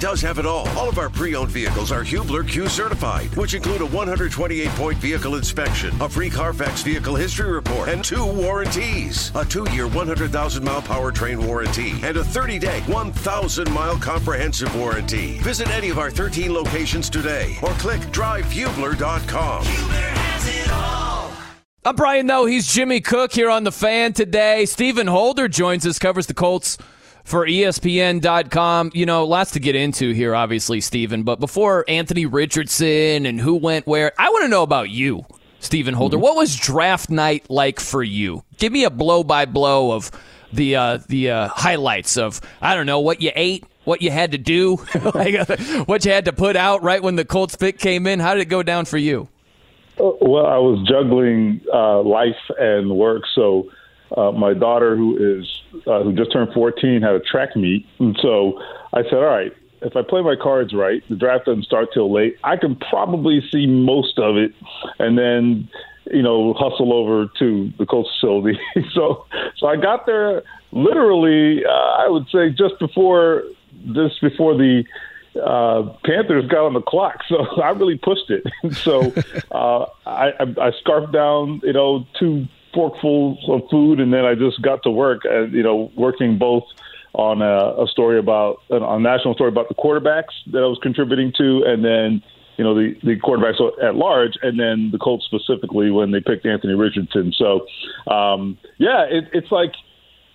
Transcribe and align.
does 0.00 0.20
have 0.20 0.38
it 0.38 0.46
all. 0.46 0.68
All 0.70 0.88
of 0.88 0.98
our 0.98 1.10
pre-owned 1.10 1.50
vehicles 1.50 1.90
are 1.92 2.02
Hubler 2.02 2.44
Q 2.44 2.68
certified, 2.68 3.34
which 3.36 3.54
include 3.54 3.82
a 3.82 3.86
128-point 3.86 4.98
vehicle 4.98 5.34
inspection, 5.34 5.94
a 6.00 6.08
free 6.08 6.30
Carfax 6.30 6.82
vehicle 6.82 7.16
history 7.16 7.50
report, 7.50 7.88
and 7.88 8.04
two 8.04 8.24
warranties. 8.24 9.32
A 9.34 9.44
two-year 9.44 9.88
100,000-mile 9.88 10.82
powertrain 10.82 11.44
warranty 11.44 11.90
and 12.02 12.16
a 12.16 12.22
30-day 12.22 12.80
1,000-mile 12.86 13.98
comprehensive 13.98 14.74
warranty. 14.76 15.38
Visit 15.38 15.68
any 15.70 15.90
of 15.90 15.98
our 15.98 16.10
13 16.10 16.52
locations 16.52 17.10
today 17.10 17.56
or 17.62 17.70
click 17.72 18.00
drivehubler.com. 18.12 19.64
I'm 21.84 21.96
Brian 21.96 22.26
Noe. 22.26 22.44
He's 22.44 22.66
Jimmy 22.66 23.00
Cook 23.00 23.32
here 23.32 23.48
on 23.48 23.64
the 23.64 23.72
fan 23.72 24.12
today. 24.12 24.66
Stephen 24.66 25.06
Holder 25.06 25.48
joins 25.48 25.86
us, 25.86 25.98
covers 25.98 26.26
the 26.26 26.34
Colts 26.34 26.76
for 27.28 27.46
ESPN.com. 27.46 28.90
You 28.94 29.06
know, 29.06 29.24
lots 29.24 29.50
to 29.52 29.60
get 29.60 29.76
into 29.76 30.12
here, 30.12 30.34
obviously, 30.34 30.80
Stephen. 30.80 31.22
But 31.22 31.38
before 31.38 31.84
Anthony 31.86 32.26
Richardson 32.26 33.26
and 33.26 33.38
who 33.40 33.54
went 33.54 33.86
where, 33.86 34.12
I 34.18 34.30
want 34.30 34.44
to 34.44 34.48
know 34.48 34.62
about 34.62 34.88
you, 34.88 35.26
Stephen 35.60 35.94
Holder. 35.94 36.16
Mm-hmm. 36.16 36.22
What 36.24 36.36
was 36.36 36.56
draft 36.56 37.10
night 37.10 37.48
like 37.50 37.80
for 37.80 38.02
you? 38.02 38.44
Give 38.56 38.72
me 38.72 38.84
a 38.84 38.90
blow 38.90 39.22
by 39.22 39.44
blow 39.44 39.92
of 39.92 40.10
the 40.52 40.76
uh, 40.76 40.98
the 41.08 41.30
uh, 41.30 41.48
highlights 41.48 42.16
of 42.16 42.40
I 42.62 42.74
don't 42.74 42.86
know 42.86 43.00
what 43.00 43.20
you 43.20 43.30
ate, 43.34 43.64
what 43.84 44.00
you 44.00 44.10
had 44.10 44.32
to 44.32 44.38
do, 44.38 44.78
like, 45.14 45.34
uh, 45.34 45.56
what 45.84 46.04
you 46.06 46.12
had 46.12 46.24
to 46.24 46.32
put 46.32 46.56
out 46.56 46.82
right 46.82 47.02
when 47.02 47.16
the 47.16 47.26
Colts 47.26 47.56
pick 47.56 47.78
came 47.78 48.06
in. 48.06 48.20
How 48.20 48.32
did 48.32 48.40
it 48.40 48.46
go 48.48 48.62
down 48.62 48.86
for 48.86 48.96
you? 48.96 49.28
Well, 49.98 50.46
I 50.46 50.58
was 50.58 50.86
juggling 50.88 51.60
uh, 51.74 52.02
life 52.02 52.36
and 52.58 52.96
work, 52.96 53.24
so 53.34 53.68
uh, 54.16 54.32
my 54.32 54.54
daughter, 54.54 54.96
who 54.96 55.38
is 55.38 55.62
uh, 55.86 56.02
who 56.02 56.12
just 56.12 56.32
turned 56.32 56.52
14, 56.52 57.02
had 57.02 57.12
a 57.12 57.20
track 57.20 57.56
meet, 57.56 57.86
and 57.98 58.18
so 58.20 58.60
I 58.92 59.02
said, 59.04 59.14
"All 59.14 59.24
right, 59.24 59.52
if 59.82 59.96
I 59.96 60.02
play 60.02 60.22
my 60.22 60.36
cards 60.40 60.72
right, 60.74 61.02
the 61.08 61.16
draft 61.16 61.46
doesn't 61.46 61.64
start 61.64 61.88
till 61.92 62.12
late. 62.12 62.36
I 62.44 62.56
can 62.56 62.76
probably 62.76 63.42
see 63.50 63.66
most 63.66 64.18
of 64.18 64.36
it, 64.36 64.52
and 64.98 65.18
then." 65.18 65.68
You 66.10 66.22
know, 66.22 66.54
hustle 66.54 66.94
over 66.94 67.30
to 67.38 67.70
the 67.76 67.84
Colts 67.84 68.08
facility. 68.18 68.58
so, 68.94 69.26
so 69.58 69.66
I 69.66 69.76
got 69.76 70.06
there 70.06 70.42
literally. 70.72 71.66
Uh, 71.66 71.70
I 71.70 72.08
would 72.08 72.26
say 72.30 72.48
just 72.48 72.78
before 72.78 73.42
just 73.92 74.18
before 74.22 74.54
the 74.56 74.84
uh, 75.42 75.82
Panthers 76.04 76.46
got 76.48 76.66
on 76.66 76.74
the 76.74 76.82
clock, 76.82 77.20
so 77.28 77.44
I 77.60 77.70
really 77.70 77.98
pushed 77.98 78.30
it. 78.30 78.44
so 78.76 79.12
uh, 79.52 79.86
I, 80.06 80.32
I, 80.40 80.68
I 80.68 80.72
scarfed 80.80 81.12
down, 81.12 81.60
you 81.62 81.72
know, 81.72 82.06
two 82.18 82.46
forkfuls 82.74 83.48
of 83.48 83.68
food, 83.70 84.00
and 84.00 84.12
then 84.12 84.24
I 84.24 84.34
just 84.34 84.60
got 84.62 84.82
to 84.84 84.90
work. 84.90 85.22
And 85.24 85.52
you 85.52 85.62
know, 85.62 85.90
working 85.96 86.38
both 86.38 86.64
on 87.14 87.42
a, 87.42 87.82
a 87.82 87.86
story 87.88 88.18
about 88.18 88.60
a 88.70 88.98
national 88.98 89.34
story 89.34 89.48
about 89.48 89.68
the 89.68 89.74
quarterbacks 89.74 90.34
that 90.52 90.58
I 90.58 90.66
was 90.66 90.78
contributing 90.82 91.32
to, 91.38 91.64
and 91.66 91.84
then 91.84 92.22
you 92.56 92.64
know 92.64 92.74
the 92.74 92.94
the 93.02 93.16
quarterbacks 93.16 93.60
at 93.82 93.94
large, 93.94 94.32
and 94.42 94.58
then 94.58 94.90
the 94.92 94.98
Colts 94.98 95.24
specifically 95.24 95.90
when 95.90 96.10
they 96.10 96.20
picked 96.20 96.46
Anthony 96.46 96.74
Richardson. 96.74 97.32
So 97.36 97.66
um, 98.12 98.58
yeah, 98.78 99.04
it, 99.04 99.24
it's 99.32 99.50
like 99.50 99.72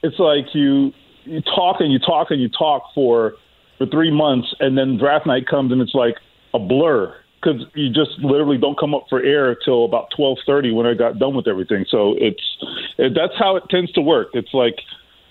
it's 0.02 0.20
like 0.20 0.54
you 0.54 0.94
you 1.24 1.42
talk 1.42 1.78
and 1.80 1.92
you 1.92 2.00
talk 2.00 2.32
and 2.32 2.42
you 2.42 2.50
talk 2.50 2.94
for 2.96 3.36
for 3.78 3.86
three 3.88 4.12
months, 4.12 4.54
and 4.60 4.78
then 4.78 4.98
draft 4.98 5.26
night 5.26 5.48
comes 5.48 5.72
and 5.72 5.82
it's 5.82 5.96
like 5.96 6.16
a 6.54 6.60
blur 6.60 7.16
because 7.44 7.62
you 7.74 7.90
just 7.90 8.12
literally 8.20 8.58
don't 8.58 8.80
come 8.80 8.94
up 8.94 9.06
for 9.10 9.22
air 9.22 9.56
till 9.56 9.86
about 9.86 10.08
twelve 10.16 10.38
thirty 10.46 10.72
when 10.72 10.86
I 10.86 10.94
got 10.94 11.20
done 11.20 11.36
with 11.36 11.48
everything. 11.48 11.86
So 11.90 12.16
it's 12.18 12.42
it, 12.98 13.14
that's 13.16 13.38
how 13.38 13.56
it 13.56 13.64
tends 13.70 13.92
to 13.94 14.02
work. 14.02 14.30
It's 14.34 14.54
like 14.54 14.76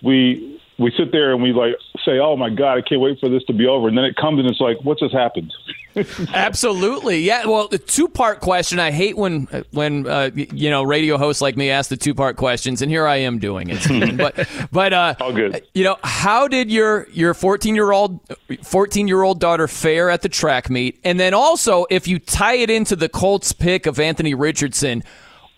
we 0.02 0.60
we 0.78 0.92
sit 0.96 1.12
there 1.12 1.32
and 1.32 1.42
we 1.42 1.52
like 1.52 1.74
say, 2.04 2.18
"Oh 2.18 2.36
my 2.36 2.50
God, 2.50 2.78
I 2.78 2.80
can't 2.82 3.00
wait 3.00 3.18
for 3.20 3.28
this 3.28 3.44
to 3.44 3.52
be 3.52 3.66
over," 3.66 3.88
and 3.88 3.96
then 3.96 4.04
it 4.04 4.16
comes 4.16 4.38
and 4.38 4.48
it's 4.48 4.60
like, 4.60 4.78
"What 4.82 4.98
just 4.98 5.14
happened?" 5.14 5.52
Absolutely, 6.32 7.20
yeah. 7.20 7.44
Well, 7.46 7.68
the 7.68 7.78
two 7.78 8.08
part 8.08 8.40
question. 8.40 8.78
I 8.78 8.90
hate 8.90 9.16
when 9.16 9.46
when 9.72 10.06
uh, 10.06 10.30
you 10.34 10.70
know 10.70 10.82
radio 10.82 11.18
hosts 11.18 11.42
like 11.42 11.56
me 11.56 11.70
ask 11.70 11.90
the 11.90 11.96
two 11.96 12.14
part 12.14 12.36
questions, 12.36 12.80
and 12.80 12.90
here 12.90 13.06
I 13.06 13.16
am 13.16 13.38
doing 13.38 13.68
it. 13.70 14.16
but 14.16 14.48
but 14.72 14.92
uh, 14.92 15.14
all 15.20 15.32
good. 15.32 15.62
You 15.74 15.84
know, 15.84 15.96
how 16.02 16.48
did 16.48 16.70
your 16.70 17.08
your 17.10 17.34
fourteen 17.34 17.74
year 17.74 17.92
old 17.92 18.20
fourteen 18.62 19.08
year 19.08 19.22
old 19.22 19.40
daughter 19.40 19.68
fare 19.68 20.08
at 20.08 20.22
the 20.22 20.28
track 20.28 20.70
meet? 20.70 20.98
And 21.04 21.20
then 21.20 21.34
also, 21.34 21.86
if 21.90 22.08
you 22.08 22.18
tie 22.18 22.56
it 22.56 22.70
into 22.70 22.96
the 22.96 23.08
Colts 23.08 23.52
pick 23.52 23.86
of 23.86 24.00
Anthony 24.00 24.34
Richardson. 24.34 25.04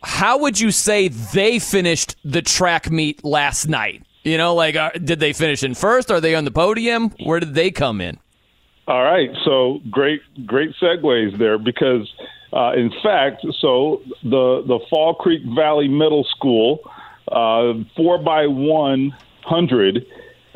How 0.06 0.36
would 0.36 0.60
you 0.60 0.70
say 0.70 1.08
they 1.08 1.58
finished 1.58 2.16
the 2.26 2.42
track 2.42 2.90
meet 2.90 3.24
last 3.24 3.68
night? 3.68 4.02
You 4.24 4.38
know, 4.38 4.54
like, 4.54 4.74
uh, 4.74 4.90
did 4.92 5.20
they 5.20 5.34
finish 5.34 5.62
in 5.62 5.74
first? 5.74 6.10
Are 6.10 6.20
they 6.20 6.34
on 6.34 6.44
the 6.44 6.50
podium? 6.50 7.10
Where 7.22 7.40
did 7.40 7.54
they 7.54 7.70
come 7.70 8.00
in? 8.00 8.18
All 8.88 9.02
right, 9.02 9.30
so 9.44 9.80
great, 9.90 10.20
great 10.46 10.74
segues 10.80 11.38
there 11.38 11.58
because, 11.58 12.12
uh, 12.52 12.72
in 12.72 12.90
fact, 13.02 13.46
so 13.60 14.02
the 14.22 14.62
the 14.66 14.78
Fall 14.90 15.14
Creek 15.14 15.42
Valley 15.54 15.88
Middle 15.88 16.24
School 16.36 16.80
uh, 17.32 17.74
four 17.96 18.18
by 18.18 18.46
one 18.46 19.16
hundred 19.42 20.06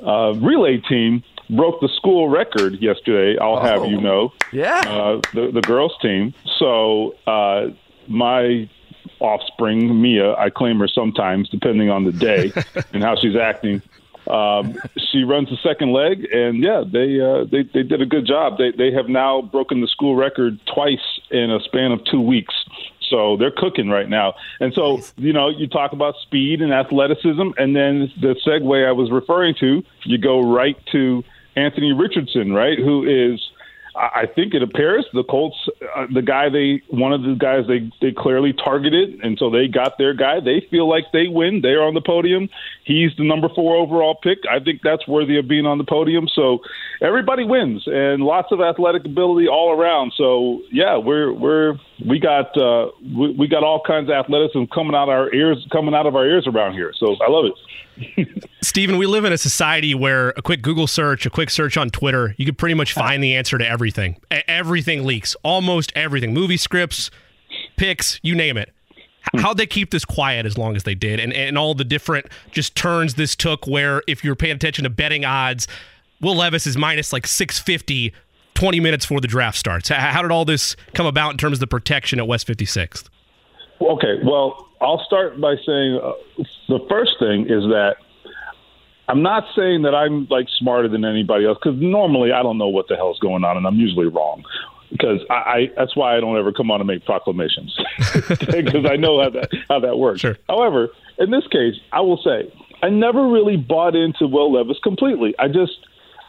uh, 0.03 0.35
relay 0.35 0.79
team 0.79 1.23
broke 1.49 1.81
the 1.81 1.89
school 1.97 2.29
record 2.29 2.83
yesterday. 2.83 3.39
I'll 3.41 3.57
oh. 3.57 3.63
have 3.63 3.87
you 3.87 3.99
know, 3.99 4.33
yeah, 4.53 4.83
uh, 4.87 5.21
the 5.33 5.51
the 5.51 5.63
girls 5.63 5.95
team. 6.03 6.35
So 6.59 7.15
uh, 7.27 7.69
my 8.09 8.69
offspring, 9.21 10.01
Mia. 10.01 10.35
I 10.35 10.51
claim 10.51 10.79
her 10.79 10.89
sometimes, 10.89 11.49
depending 11.49 11.91
on 11.91 12.05
the 12.05 12.13
day 12.13 12.53
and 12.93 13.03
how 13.03 13.17
she's 13.17 13.37
acting. 13.37 13.83
Um, 14.29 14.79
she 15.11 15.25
runs 15.25 15.49
the 15.49 15.57
second 15.63 15.93
leg, 15.93 16.27
and 16.33 16.63
yeah, 16.63 16.85
they 16.87 17.19
uh, 17.21 17.45
they 17.45 17.63
they 17.63 17.83
did 17.83 18.03
a 18.03 18.07
good 18.07 18.27
job. 18.27 18.59
They 18.59 18.73
they 18.73 18.93
have 18.93 19.09
now 19.09 19.41
broken 19.41 19.81
the 19.81 19.87
school 19.89 20.17
record 20.17 20.61
twice 20.73 21.21
in 21.31 21.51
a 21.51 21.61
span 21.61 21.93
of 21.93 22.05
two 22.05 22.21
weeks. 22.21 22.55
So 23.11 23.39
they're 23.39 23.51
cooking 23.51 23.89
right 23.89 24.09
now. 24.09 24.35
And 24.61 24.75
so, 24.75 25.01
you 25.17 25.33
know, 25.33 25.49
you 25.49 25.67
talk 25.67 25.93
about 25.93 26.17
speed 26.23 26.61
and 26.61 26.75
athleticism, 26.75 27.51
and 27.57 27.75
then 27.75 28.13
the 28.21 28.37
segue 28.47 28.87
I 28.87 28.93
was 28.93 29.11
referring 29.11 29.55
to, 29.61 29.83
you 30.05 30.19
go 30.19 30.43
right 30.43 30.77
to 30.93 31.25
Anthony 31.57 31.93
Richardson, 31.93 32.53
right, 32.53 32.79
who 32.79 33.05
is 33.05 33.48
I 33.99 34.27
think 34.33 34.55
it 34.55 34.63
appears 34.63 35.05
the 35.13 35.25
Colts, 35.25 35.57
uh, 35.97 36.07
the 36.15 36.23
guy 36.23 36.49
they, 36.49 36.83
one 36.89 37.13
of 37.13 37.23
the 37.23 37.35
guys 37.35 37.65
they 37.67 37.91
they 38.01 38.15
clearly 38.17 38.53
targeted, 38.53 39.21
and 39.25 39.37
so 39.39 39.51
they 39.51 39.67
got 39.67 39.99
their 39.99 40.15
guy. 40.15 40.39
They 40.41 40.65
feel 40.71 40.89
like 40.89 41.05
they 41.13 41.27
win. 41.27 41.61
They're 41.63 41.83
on 41.83 41.95
the 41.95 42.01
podium. 42.01 42.49
He's 42.85 43.11
the 43.19 43.25
number 43.25 43.49
four 43.55 43.77
overall 43.77 44.15
pick. 44.15 44.39
I 44.49 44.61
think 44.63 44.83
that's 44.85 45.07
worthy 45.09 45.39
of 45.39 45.49
being 45.49 45.67
on 45.67 45.79
the 45.79 45.85
podium. 45.85 46.29
So 46.33 46.61
everybody 47.03 47.45
wins, 47.45 47.83
and 47.87 48.23
lots 48.23 48.53
of 48.53 48.61
athletic 48.61 49.05
ability 49.05 49.49
all 49.49 49.73
around. 49.73 50.13
So 50.17 50.63
yeah, 50.71 50.97
we're 50.97 51.33
we're 51.33 51.75
we 52.07 52.19
got 52.19 52.57
uh, 52.57 52.91
we, 53.03 53.33
we 53.33 53.49
got 53.49 53.65
all 53.65 53.83
kinds 53.85 54.09
of 54.09 54.15
athleticism 54.15 54.65
coming 54.73 54.95
out 54.95 55.09
our 55.09 55.33
ears, 55.35 55.67
coming 55.73 55.95
out 55.95 56.07
of 56.07 56.15
our 56.15 56.27
ears 56.27 56.47
around 56.47 56.75
here. 56.75 56.93
So 56.97 57.17
I 57.21 57.31
love 57.31 57.47
it. 57.47 58.49
Stephen, 58.63 58.99
we 58.99 59.07
live 59.07 59.25
in 59.25 59.33
a 59.33 59.39
society 59.39 59.95
where 59.95 60.31
a 60.31 60.43
quick 60.43 60.63
Google 60.63 60.87
search, 60.87 61.27
a 61.27 61.31
quick 61.31 61.51
search 61.51 61.77
on 61.77 61.91
Twitter, 61.91 62.35
you 62.39 62.47
could 62.47 62.59
pretty 62.59 62.75
much 62.75 62.93
find 62.93 63.23
the 63.23 63.35
answer 63.35 63.59
to 63.59 63.69
everything. 63.69 64.17
Everything 64.31 65.05
leaks, 65.05 65.35
almost 65.43 65.93
everything. 65.97 66.33
Movie 66.33 66.57
scripts, 66.57 67.11
pics, 67.77 68.21
you 68.23 68.35
name 68.35 68.57
it. 68.57 68.73
Hmm. 69.33 69.41
How'd 69.41 69.57
they 69.57 69.67
keep 69.67 69.91
this 69.91 70.05
quiet 70.05 70.47
as 70.47 70.57
long 70.57 70.77
as 70.77 70.85
they 70.85 70.95
did? 70.95 71.19
And, 71.19 71.33
and 71.33 71.59
all 71.59 71.75
the 71.75 71.85
different 71.85 72.27
just 72.53 72.77
turns 72.77 73.15
this 73.15 73.35
took 73.35 73.67
where 73.67 74.03
if 74.07 74.23
you're 74.23 74.37
paying 74.37 74.57
attention 74.57 74.85
to 74.85 74.91
betting 74.91 75.25
odds, 75.25 75.67
Will 76.21 76.37
Levis 76.37 76.67
is 76.67 76.77
minus 76.77 77.13
like 77.13 77.27
650 77.27 78.13
20 78.59 78.81
minutes 78.81 79.07
before 79.07 79.21
the 79.21 79.29
draft 79.29 79.57
starts. 79.57 79.89
How 79.89 80.21
did 80.21 80.33
all 80.33 80.45
this 80.45 80.75
come 80.93 81.07
about 81.07 81.31
in 81.31 81.39
terms 81.39 81.59
of 81.59 81.61
the 81.61 81.69
protection 81.69 82.19
at 82.19 82.27
West 82.27 82.45
56th? 82.49 83.05
Okay, 83.81 84.19
well, 84.25 84.67
I'll 84.81 85.01
start 85.07 85.41
by 85.41 85.55
saying 85.65 86.01
uh, 86.03 86.13
the 86.69 86.81
first 86.89 87.13
thing 87.21 87.43
is 87.43 87.63
that 87.71 87.95
I'm 89.07 89.23
not 89.23 89.45
saying 89.55 89.83
that 89.83 89.95
I'm 89.95 90.27
like 90.29 90.47
smarter 90.59 90.89
than 90.89 91.05
anybody 91.05 91.47
else 91.47 91.57
because 91.63 91.81
normally 91.81 92.33
I 92.33 92.43
don't 92.43 92.59
know 92.59 92.67
what 92.67 92.89
the 92.89 92.97
hell's 92.97 93.21
going 93.21 93.45
on 93.45 93.57
and 93.57 93.65
I'm 93.65 93.77
usually 93.77 94.07
wrong 94.07 94.43
because 94.91 95.21
I, 95.31 95.35
I 95.35 95.71
that's 95.77 95.95
why 95.95 96.17
I 96.17 96.21
don't 96.21 96.37
ever 96.37 96.53
come 96.53 96.73
on 96.73 96.81
and 96.81 96.89
make 96.89 97.05
proclamations 97.05 97.79
because 98.29 98.85
I 98.91 98.97
know 98.97 99.23
how 99.23 99.31
that 99.31 99.51
how 99.69 99.79
that 99.79 99.99
works. 99.99 100.21
Sure. 100.21 100.37
However, 100.49 100.89
in 101.19 101.31
this 101.31 101.47
case, 101.47 101.75
I 101.93 102.01
will 102.01 102.21
say 102.25 102.53
I 102.83 102.89
never 102.89 103.29
really 103.29 103.57
bought 103.57 103.95
into 103.95 104.27
Will 104.27 104.53
Levis 104.53 104.79
completely. 104.83 105.35
I 105.39 105.47
just 105.47 105.79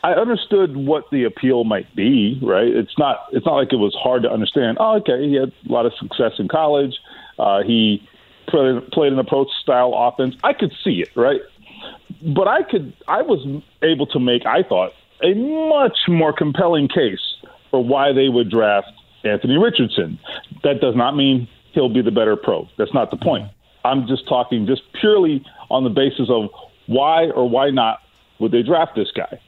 I 0.03 0.13
understood 0.13 0.77
what 0.77 1.05
the 1.11 1.25
appeal 1.25 1.63
might 1.63 1.93
be. 1.95 2.39
Right? 2.41 2.67
It's 2.67 2.97
not 2.97 3.27
it's 3.31 3.45
not 3.45 3.55
like 3.55 3.73
it 3.73 3.77
was 3.77 3.95
hard 4.01 4.23
to 4.23 4.31
understand. 4.31 4.77
Oh, 4.79 4.97
okay, 4.97 5.27
he 5.27 5.35
had 5.35 5.51
a 5.67 5.71
lot 5.71 5.85
of 5.85 5.93
success 5.99 6.33
in 6.39 6.47
college. 6.47 6.95
Uh, 7.37 7.63
he 7.63 8.07
played 8.49 9.13
an 9.13 9.19
approach 9.19 9.47
style 9.61 9.93
offense. 9.95 10.35
I 10.43 10.53
could 10.53 10.73
see 10.83 11.01
it, 11.01 11.09
right? 11.15 11.41
But 12.35 12.47
I 12.47 12.63
could, 12.63 12.93
I 13.07 13.21
was 13.21 13.61
able 13.83 14.07
to 14.07 14.19
make, 14.19 14.45
I 14.45 14.63
thought, 14.63 14.91
a 15.23 15.33
much 15.33 15.97
more 16.07 16.33
compelling 16.33 16.87
case 16.87 17.19
for 17.71 17.83
why 17.83 18.11
they 18.11 18.29
would 18.29 18.49
draft 18.49 18.87
Anthony 19.23 19.57
Richardson. 19.57 20.19
That 20.63 20.81
does 20.81 20.95
not 20.95 21.15
mean 21.15 21.47
he'll 21.73 21.93
be 21.93 22.01
the 22.01 22.11
better 22.11 22.35
pro. 22.35 22.67
That's 22.77 22.93
not 22.93 23.11
the 23.11 23.17
point. 23.17 23.49
I'm 23.85 24.07
just 24.07 24.27
talking 24.27 24.65
just 24.65 24.81
purely 24.99 25.45
on 25.69 25.83
the 25.83 25.89
basis 25.89 26.29
of 26.29 26.49
why 26.87 27.29
or 27.29 27.49
why 27.49 27.69
not 27.69 27.99
would 28.39 28.51
they 28.51 28.63
draft 28.63 28.95
this 28.95 29.11
guy. 29.15 29.39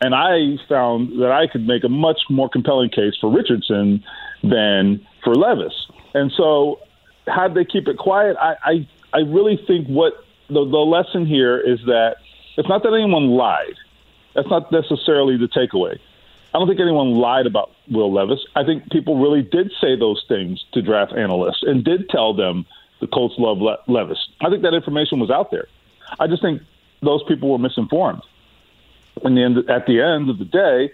And 0.00 0.14
I 0.14 0.56
found 0.68 1.20
that 1.20 1.32
I 1.32 1.46
could 1.46 1.66
make 1.66 1.84
a 1.84 1.88
much 1.88 2.20
more 2.30 2.48
compelling 2.48 2.90
case 2.90 3.14
for 3.20 3.30
Richardson 3.30 4.04
than 4.42 5.06
for 5.24 5.34
Levis. 5.34 5.74
And 6.14 6.32
so, 6.36 6.80
how 7.26 7.48
they 7.48 7.64
keep 7.64 7.88
it 7.88 7.98
quiet? 7.98 8.36
I, 8.40 8.56
I, 8.62 8.88
I 9.12 9.18
really 9.20 9.62
think 9.66 9.86
what 9.88 10.24
the, 10.48 10.64
the 10.64 10.78
lesson 10.78 11.26
here 11.26 11.58
is 11.58 11.80
that 11.86 12.16
it's 12.56 12.68
not 12.68 12.82
that 12.84 12.94
anyone 12.94 13.30
lied. 13.30 13.74
That's 14.34 14.48
not 14.48 14.70
necessarily 14.72 15.36
the 15.36 15.48
takeaway. 15.48 15.98
I 16.54 16.58
don't 16.58 16.66
think 16.66 16.80
anyone 16.80 17.12
lied 17.12 17.46
about 17.46 17.70
Will 17.90 18.12
Levis. 18.12 18.40
I 18.56 18.64
think 18.64 18.90
people 18.90 19.18
really 19.18 19.42
did 19.42 19.70
say 19.80 19.96
those 19.96 20.24
things 20.28 20.64
to 20.72 20.80
draft 20.80 21.12
analysts 21.12 21.62
and 21.62 21.84
did 21.84 22.08
tell 22.08 22.32
them 22.34 22.66
the 23.00 23.06
Colts 23.06 23.34
love 23.38 23.58
Le- 23.58 23.78
Levis. 23.86 24.18
I 24.40 24.48
think 24.48 24.62
that 24.62 24.74
information 24.74 25.20
was 25.20 25.30
out 25.30 25.50
there. 25.50 25.66
I 26.18 26.26
just 26.26 26.40
think 26.40 26.62
those 27.02 27.22
people 27.24 27.50
were 27.50 27.58
misinformed. 27.58 28.22
And 29.24 29.36
then 29.36 29.64
at 29.68 29.86
the 29.86 30.00
end 30.00 30.30
of 30.30 30.38
the 30.38 30.44
day, 30.44 30.90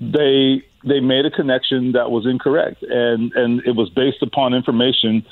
they 0.00 0.62
they 0.84 1.00
made 1.00 1.26
a 1.26 1.30
connection 1.30 1.92
that 1.92 2.10
was 2.10 2.26
incorrect, 2.26 2.82
and 2.82 3.32
and 3.34 3.60
it 3.66 3.76
was 3.76 3.90
based 3.90 4.22
upon 4.22 4.54
information 4.54 5.24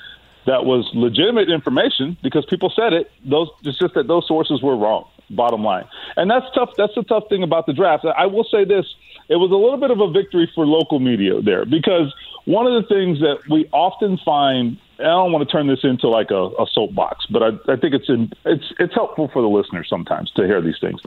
that 0.47 0.65
was 0.65 0.89
legitimate 0.95 1.51
information 1.51 2.17
because 2.23 2.45
people 2.47 2.73
said 2.75 2.93
it. 2.93 3.11
Those 3.25 3.49
it's 3.65 3.79
just 3.79 3.95
that 3.95 4.07
those 4.09 4.27
sources 4.27 4.63
were 4.63 4.77
wrong. 4.77 5.09
Bottom 5.31 5.63
line, 5.63 5.85
and 6.17 6.31
that's 6.31 6.47
tough. 6.55 6.71
That's 6.79 6.95
the 6.95 7.03
tough 7.03 7.25
thing 7.29 7.43
about 7.43 7.67
the 7.67 7.75
draft. 7.75 8.07
I 8.07 8.25
will 8.25 8.45
say 8.45 8.65
this: 8.65 8.87
it 9.29 9.37
was 9.37 9.51
a 9.51 9.57
little 9.57 9.77
bit 9.77 9.91
of 9.91 10.01
a 10.01 10.11
victory 10.11 10.51
for 10.55 10.67
local 10.67 11.01
media 11.01 11.43
there 11.43 11.67
because 11.67 12.15
one 12.47 12.67
of 12.67 12.83
the 12.83 12.89
things 12.89 13.21
that 13.21 13.39
we 13.51 13.69
often 13.73 14.19
find. 14.25 14.79
I 15.01 15.05
don't 15.05 15.31
want 15.31 15.49
to 15.49 15.53
turn 15.53 15.69
this 15.69 15.85
into 15.85 16.09
like 16.09 16.33
a, 16.33 16.49
a 16.59 16.67
soapbox, 16.73 17.27
but 17.31 17.41
I, 17.41 17.49
I 17.73 17.77
think 17.77 17.95
it's 17.95 18.09
in, 18.09 18.33
it's 18.45 18.65
it's 18.81 18.93
helpful 18.95 19.31
for 19.33 19.43
the 19.43 19.49
listeners 19.49 19.87
sometimes 19.89 20.29
to 20.33 20.45
hear 20.45 20.61
these 20.61 20.75
things. 20.81 21.01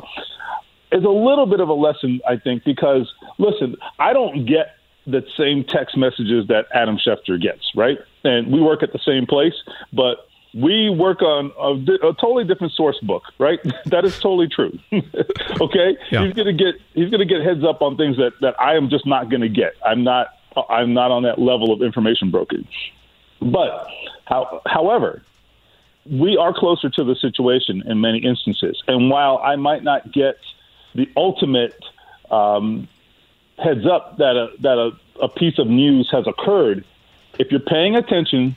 Is 0.91 1.03
a 1.03 1.09
little 1.09 1.45
bit 1.45 1.59
of 1.59 1.69
a 1.69 1.73
lesson, 1.73 2.19
I 2.27 2.38
think, 2.38 2.63
because 2.65 3.11
listen, 3.38 3.77
I 3.97 4.13
don't 4.13 4.45
get 4.45 4.75
the 5.07 5.25
same 5.38 5.63
text 5.63 5.97
messages 5.97 6.47
that 6.47 6.65
Adam 6.73 6.97
Schefter 6.97 7.41
gets, 7.41 7.71
right? 7.75 7.97
And 8.23 8.51
we 8.51 8.61
work 8.61 8.83
at 8.83 8.93
the 8.93 8.99
same 8.99 9.25
place, 9.25 9.53
but 9.93 10.27
we 10.53 10.89
work 10.89 11.21
on 11.21 11.51
a, 11.57 12.07
a, 12.09 12.13
totally 12.13 12.43
different 12.43 12.73
source 12.73 12.99
book, 12.99 13.23
right? 13.39 13.59
that 13.85 14.05
is 14.05 14.19
totally 14.19 14.47
true. 14.47 14.77
okay, 15.61 15.97
yeah. 16.11 16.25
he's 16.25 16.33
gonna 16.33 16.53
get 16.53 16.75
he's 16.93 17.09
gonna 17.09 17.25
get 17.25 17.41
heads 17.41 17.63
up 17.63 17.81
on 17.81 17.97
things 17.97 18.17
that 18.17 18.33
that 18.41 18.59
I 18.59 18.75
am 18.75 18.89
just 18.89 19.05
not 19.05 19.29
gonna 19.29 19.49
get. 19.49 19.73
I'm 19.85 20.03
not 20.03 20.27
I'm 20.69 20.93
not 20.93 21.11
on 21.11 21.23
that 21.23 21.39
level 21.39 21.71
of 21.71 21.81
information 21.81 22.31
brokerage. 22.31 22.93
But 23.41 23.88
how, 24.25 24.61
however, 24.65 25.23
we 26.05 26.38
are 26.38 26.53
closer 26.53 26.89
to 26.89 27.03
the 27.03 27.15
situation 27.15 27.83
in 27.88 28.01
many 28.01 28.19
instances, 28.19 28.81
and 28.88 29.09
while 29.09 29.38
I 29.38 29.55
might 29.55 29.83
not 29.83 30.11
get 30.11 30.35
the 30.95 31.09
ultimate 31.15 31.75
um, 32.29 32.88
heads 33.57 33.85
up 33.85 34.17
that 34.17 34.35
a, 34.35 34.49
that 34.61 34.77
a, 34.77 34.91
a 35.23 35.29
piece 35.29 35.59
of 35.59 35.67
news 35.67 36.09
has 36.11 36.25
occurred, 36.27 36.85
if 37.39 37.51
you're 37.51 37.59
paying 37.59 37.95
attention 37.95 38.55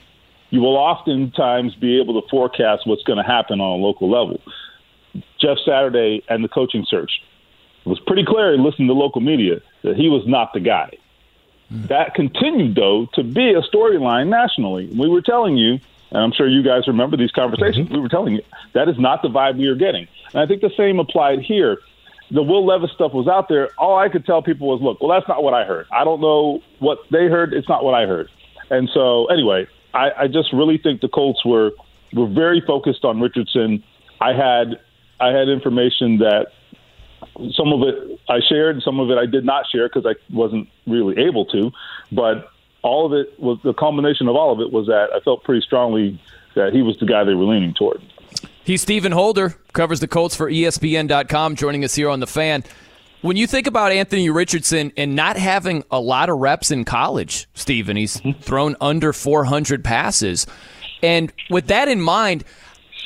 you 0.49 0.61
will 0.61 0.77
oftentimes 0.77 1.75
be 1.75 1.99
able 1.99 2.21
to 2.21 2.27
forecast 2.29 2.87
what's 2.87 3.03
going 3.03 3.17
to 3.17 3.23
happen 3.23 3.59
on 3.59 3.79
a 3.79 3.83
local 3.83 4.09
level. 4.09 4.41
Jeff 5.39 5.57
Saturday 5.65 6.23
and 6.29 6.43
the 6.43 6.47
coaching 6.47 6.85
search 6.87 7.21
was 7.83 7.99
pretty 7.99 8.23
clear 8.25 8.53
in 8.53 8.63
listening 8.63 8.87
to 8.87 8.93
local 8.93 9.21
media 9.21 9.61
that 9.83 9.95
he 9.95 10.09
was 10.09 10.23
not 10.25 10.53
the 10.53 10.59
guy. 10.59 10.91
Mm. 11.71 11.87
That 11.87 12.13
continued, 12.13 12.75
though, 12.75 13.07
to 13.13 13.23
be 13.23 13.51
a 13.51 13.61
storyline 13.61 14.27
nationally. 14.29 14.87
We 14.87 15.09
were 15.09 15.21
telling 15.21 15.57
you, 15.57 15.79
and 16.11 16.23
I'm 16.23 16.31
sure 16.31 16.47
you 16.47 16.63
guys 16.63 16.87
remember 16.87 17.17
these 17.17 17.31
conversations, 17.31 17.87
mm-hmm. 17.87 17.95
we 17.95 17.99
were 17.99 18.09
telling 18.09 18.35
you 18.35 18.41
that 18.73 18.87
is 18.87 18.97
not 18.97 19.21
the 19.21 19.29
vibe 19.29 19.57
we 19.57 19.67
are 19.67 19.75
getting. 19.75 20.07
And 20.33 20.41
I 20.41 20.45
think 20.45 20.61
the 20.61 20.71
same 20.77 20.99
applied 20.99 21.39
here. 21.41 21.79
The 22.31 22.41
Will 22.41 22.65
Levis 22.65 22.91
stuff 22.91 23.13
was 23.13 23.27
out 23.27 23.49
there. 23.49 23.69
All 23.77 23.97
I 23.97 24.09
could 24.09 24.25
tell 24.25 24.41
people 24.41 24.67
was, 24.67 24.81
look, 24.81 24.99
well, 24.99 25.09
that's 25.09 25.27
not 25.27 25.43
what 25.43 25.53
I 25.53 25.63
heard. 25.63 25.87
I 25.91 26.03
don't 26.03 26.21
know 26.21 26.61
what 26.79 26.99
they 27.11 27.27
heard. 27.27 27.53
It's 27.53 27.69
not 27.69 27.83
what 27.83 27.93
I 27.93 28.05
heard. 28.05 28.29
And 28.69 28.89
so, 28.93 29.25
anyway, 29.27 29.67
I, 29.93 30.11
I 30.17 30.27
just 30.27 30.51
really 30.51 30.77
think 30.77 31.01
the 31.01 31.07
Colts 31.07 31.45
were 31.45 31.71
were 32.13 32.27
very 32.27 32.61
focused 32.61 33.03
on 33.05 33.19
Richardson. 33.19 33.83
I 34.19 34.33
had 34.33 34.79
I 35.19 35.27
had 35.29 35.49
information 35.49 36.19
that 36.19 36.47
some 37.53 37.73
of 37.73 37.81
it 37.87 38.19
I 38.29 38.39
shared, 38.39 38.81
some 38.81 38.99
of 38.99 39.09
it 39.11 39.17
I 39.17 39.25
did 39.25 39.45
not 39.45 39.65
share 39.71 39.87
because 39.87 40.05
I 40.05 40.15
wasn't 40.33 40.69
really 40.87 41.17
able 41.25 41.45
to. 41.47 41.71
But 42.11 42.49
all 42.81 43.05
of 43.05 43.13
it 43.13 43.39
was 43.39 43.59
the 43.63 43.73
culmination 43.73 44.27
of 44.27 44.35
all 44.35 44.51
of 44.51 44.59
it 44.59 44.71
was 44.71 44.87
that 44.87 45.09
I 45.13 45.19
felt 45.19 45.43
pretty 45.43 45.61
strongly 45.61 46.19
that 46.55 46.73
he 46.73 46.81
was 46.81 46.97
the 46.99 47.05
guy 47.05 47.23
they 47.23 47.33
were 47.33 47.45
leaning 47.45 47.73
toward. 47.73 48.01
He's 48.65 48.81
Stephen 48.81 49.11
Holder, 49.11 49.53
covers 49.73 49.99
the 49.99 50.07
Colts 50.07 50.35
for 50.35 50.49
ESPN.com, 50.49 51.55
joining 51.55 51.83
us 51.83 51.93
here 51.93 52.09
on 52.09 52.19
the 52.19 52.25
fan. 52.25 52.63
When 53.21 53.37
you 53.37 53.45
think 53.45 53.67
about 53.67 53.91
Anthony 53.91 54.27
Richardson 54.31 54.91
and 54.97 55.15
not 55.15 55.37
having 55.37 55.83
a 55.91 55.99
lot 55.99 56.29
of 56.29 56.39
reps 56.39 56.71
in 56.71 56.83
college, 56.83 57.47
Stephen, 57.53 57.95
he's 57.95 58.17
mm-hmm. 58.17 58.41
thrown 58.41 58.75
under 58.81 59.13
400 59.13 59.83
passes. 59.83 60.47
And 61.03 61.31
with 61.47 61.67
that 61.67 61.89
in 61.89 62.01
mind, 62.01 62.43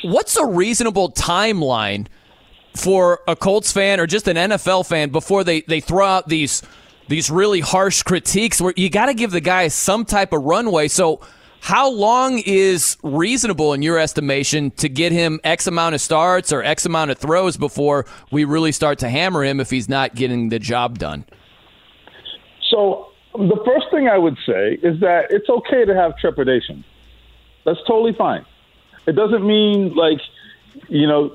what's 0.02 0.34
a 0.38 0.46
reasonable 0.46 1.12
timeline 1.12 2.06
for 2.74 3.20
a 3.28 3.36
Colts 3.36 3.70
fan 3.70 4.00
or 4.00 4.06
just 4.06 4.28
an 4.28 4.38
NFL 4.38 4.88
fan 4.88 5.10
before 5.10 5.44
they, 5.44 5.60
they 5.60 5.80
throw 5.80 6.06
out 6.06 6.26
these 6.26 6.62
these 7.08 7.28
really 7.28 7.58
harsh 7.58 8.04
critiques 8.04 8.60
where 8.60 8.72
you 8.76 8.88
got 8.88 9.06
to 9.06 9.14
give 9.14 9.32
the 9.32 9.40
guy 9.40 9.66
some 9.66 10.04
type 10.04 10.32
of 10.32 10.44
runway. 10.44 10.86
So 10.86 11.20
how 11.60 11.90
long 11.90 12.38
is 12.38 12.96
reasonable 13.02 13.72
in 13.72 13.82
your 13.82 13.98
estimation 13.98 14.70
to 14.72 14.88
get 14.88 15.12
him 15.12 15.40
X 15.44 15.66
amount 15.66 15.94
of 15.94 16.00
starts 16.00 16.52
or 16.52 16.62
X 16.62 16.86
amount 16.86 17.10
of 17.10 17.18
throws 17.18 17.56
before 17.56 18.06
we 18.30 18.44
really 18.44 18.72
start 18.72 18.98
to 19.00 19.08
hammer 19.08 19.44
him 19.44 19.60
if 19.60 19.70
he's 19.70 19.88
not 19.88 20.14
getting 20.14 20.48
the 20.48 20.58
job 20.58 20.98
done? 20.98 21.24
So, 22.70 23.08
the 23.34 23.62
first 23.64 23.86
thing 23.90 24.08
I 24.08 24.18
would 24.18 24.36
say 24.46 24.78
is 24.82 25.00
that 25.00 25.30
it's 25.30 25.48
okay 25.48 25.84
to 25.84 25.94
have 25.94 26.16
trepidation. 26.18 26.84
That's 27.64 27.78
totally 27.86 28.14
fine. 28.14 28.44
It 29.06 29.12
doesn't 29.12 29.46
mean 29.46 29.94
like, 29.94 30.20
you 30.88 31.06
know, 31.06 31.30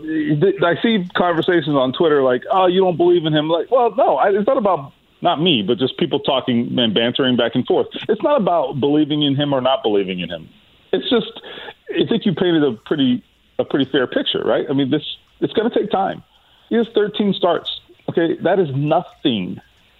I 0.63 0.81
see 0.81 1.07
conversations 1.15 1.75
on 1.75 1.93
Twitter 1.93 2.23
like, 2.23 2.43
oh, 2.51 2.67
you 2.67 2.81
don't 2.81 2.97
believe 2.97 3.25
in 3.25 3.33
him. 3.33 3.49
Like, 3.49 3.69
well, 3.69 3.93
no, 3.95 4.19
it's 4.19 4.47
not 4.47 4.57
about 4.57 4.93
not 5.25 5.41
me, 5.41 5.63
but 5.63 5.77
just 5.77 5.97
people 5.97 6.19
talking 6.19 6.77
and 6.79 6.93
bantering 6.93 7.35
back 7.35 7.55
and 7.55 7.65
forth. 7.65 7.87
It's 8.07 8.21
not 8.21 8.39
about 8.39 8.79
believing 8.79 9.23
in 9.23 9.35
him 9.35 9.53
or 9.53 9.59
not 9.59 9.83
believing 9.83 10.19
in 10.19 10.29
him. 10.29 10.47
It's 10.93 11.09
just 11.09 11.41
I 11.89 12.07
think 12.07 12.25
you 12.25 12.33
painted 12.33 12.63
a 12.63 12.73
pretty 12.73 13.23
a 13.59 13.65
pretty 13.65 13.91
fair 13.91 14.07
picture, 14.07 14.43
right? 14.45 14.65
I 14.69 14.73
mean, 14.73 14.91
this 14.91 15.17
it's 15.41 15.51
going 15.51 15.69
to 15.69 15.77
take 15.77 15.91
time. 15.91 16.23
He 16.69 16.75
has 16.75 16.87
13 16.95 17.33
starts. 17.33 17.81
Okay, 18.09 18.37
that 18.43 18.59
is 18.59 18.69
nothing. 18.73 19.59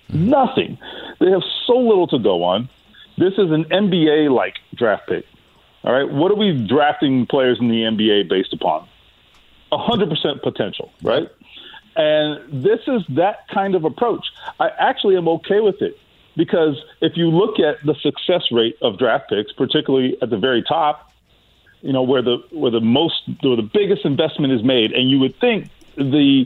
Nothing. 0.09 0.77
They 1.19 1.31
have 1.31 1.41
so 1.65 1.73
little 1.73 2.07
to 2.07 2.19
go 2.19 2.43
on. 2.43 2.69
This 3.17 3.33
is 3.33 3.51
an 3.51 3.65
NBA 3.65 4.33
like 4.33 4.55
draft 4.75 5.07
pick. 5.09 5.25
All 5.83 5.93
right, 5.93 6.09
what 6.09 6.31
are 6.31 6.35
we 6.35 6.65
drafting 6.67 7.25
players 7.25 7.57
in 7.59 7.67
the 7.67 7.81
NBA 7.81 8.29
based 8.29 8.53
upon? 8.53 8.87
100% 9.71 10.41
potential, 10.41 10.91
right? 11.01 11.29
And 11.95 12.63
this 12.63 12.79
is 12.87 13.03
that 13.15 13.47
kind 13.53 13.75
of 13.75 13.85
approach. 13.85 14.25
I 14.59 14.69
actually 14.79 15.17
am 15.17 15.27
okay 15.29 15.61
with 15.61 15.81
it 15.81 15.97
because 16.35 16.75
if 17.01 17.13
you 17.15 17.29
look 17.29 17.59
at 17.59 17.83
the 17.85 17.95
success 18.01 18.43
rate 18.51 18.77
of 18.81 18.99
draft 18.99 19.29
picks, 19.29 19.51
particularly 19.53 20.17
at 20.21 20.29
the 20.29 20.37
very 20.37 20.63
top, 20.63 21.11
you 21.81 21.93
know 21.93 22.03
where 22.03 22.21
the 22.21 22.37
where 22.51 22.71
the 22.71 22.81
most 22.81 23.21
where 23.41 23.55
the 23.55 23.69
biggest 23.71 24.05
investment 24.05 24.51
is 24.51 24.63
made, 24.63 24.91
and 24.91 25.09
you 25.09 25.19
would 25.19 25.39
think 25.39 25.69
the 25.95 26.45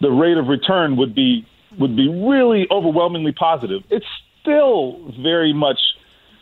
the 0.00 0.10
rate 0.10 0.36
of 0.36 0.48
return 0.48 0.96
would 0.96 1.14
be 1.14 1.46
would 1.78 1.96
be 1.96 2.08
really 2.08 2.66
overwhelmingly 2.70 3.32
positive. 3.32 3.82
It's 3.90 4.06
still 4.40 5.12
very 5.22 5.52
much 5.52 5.78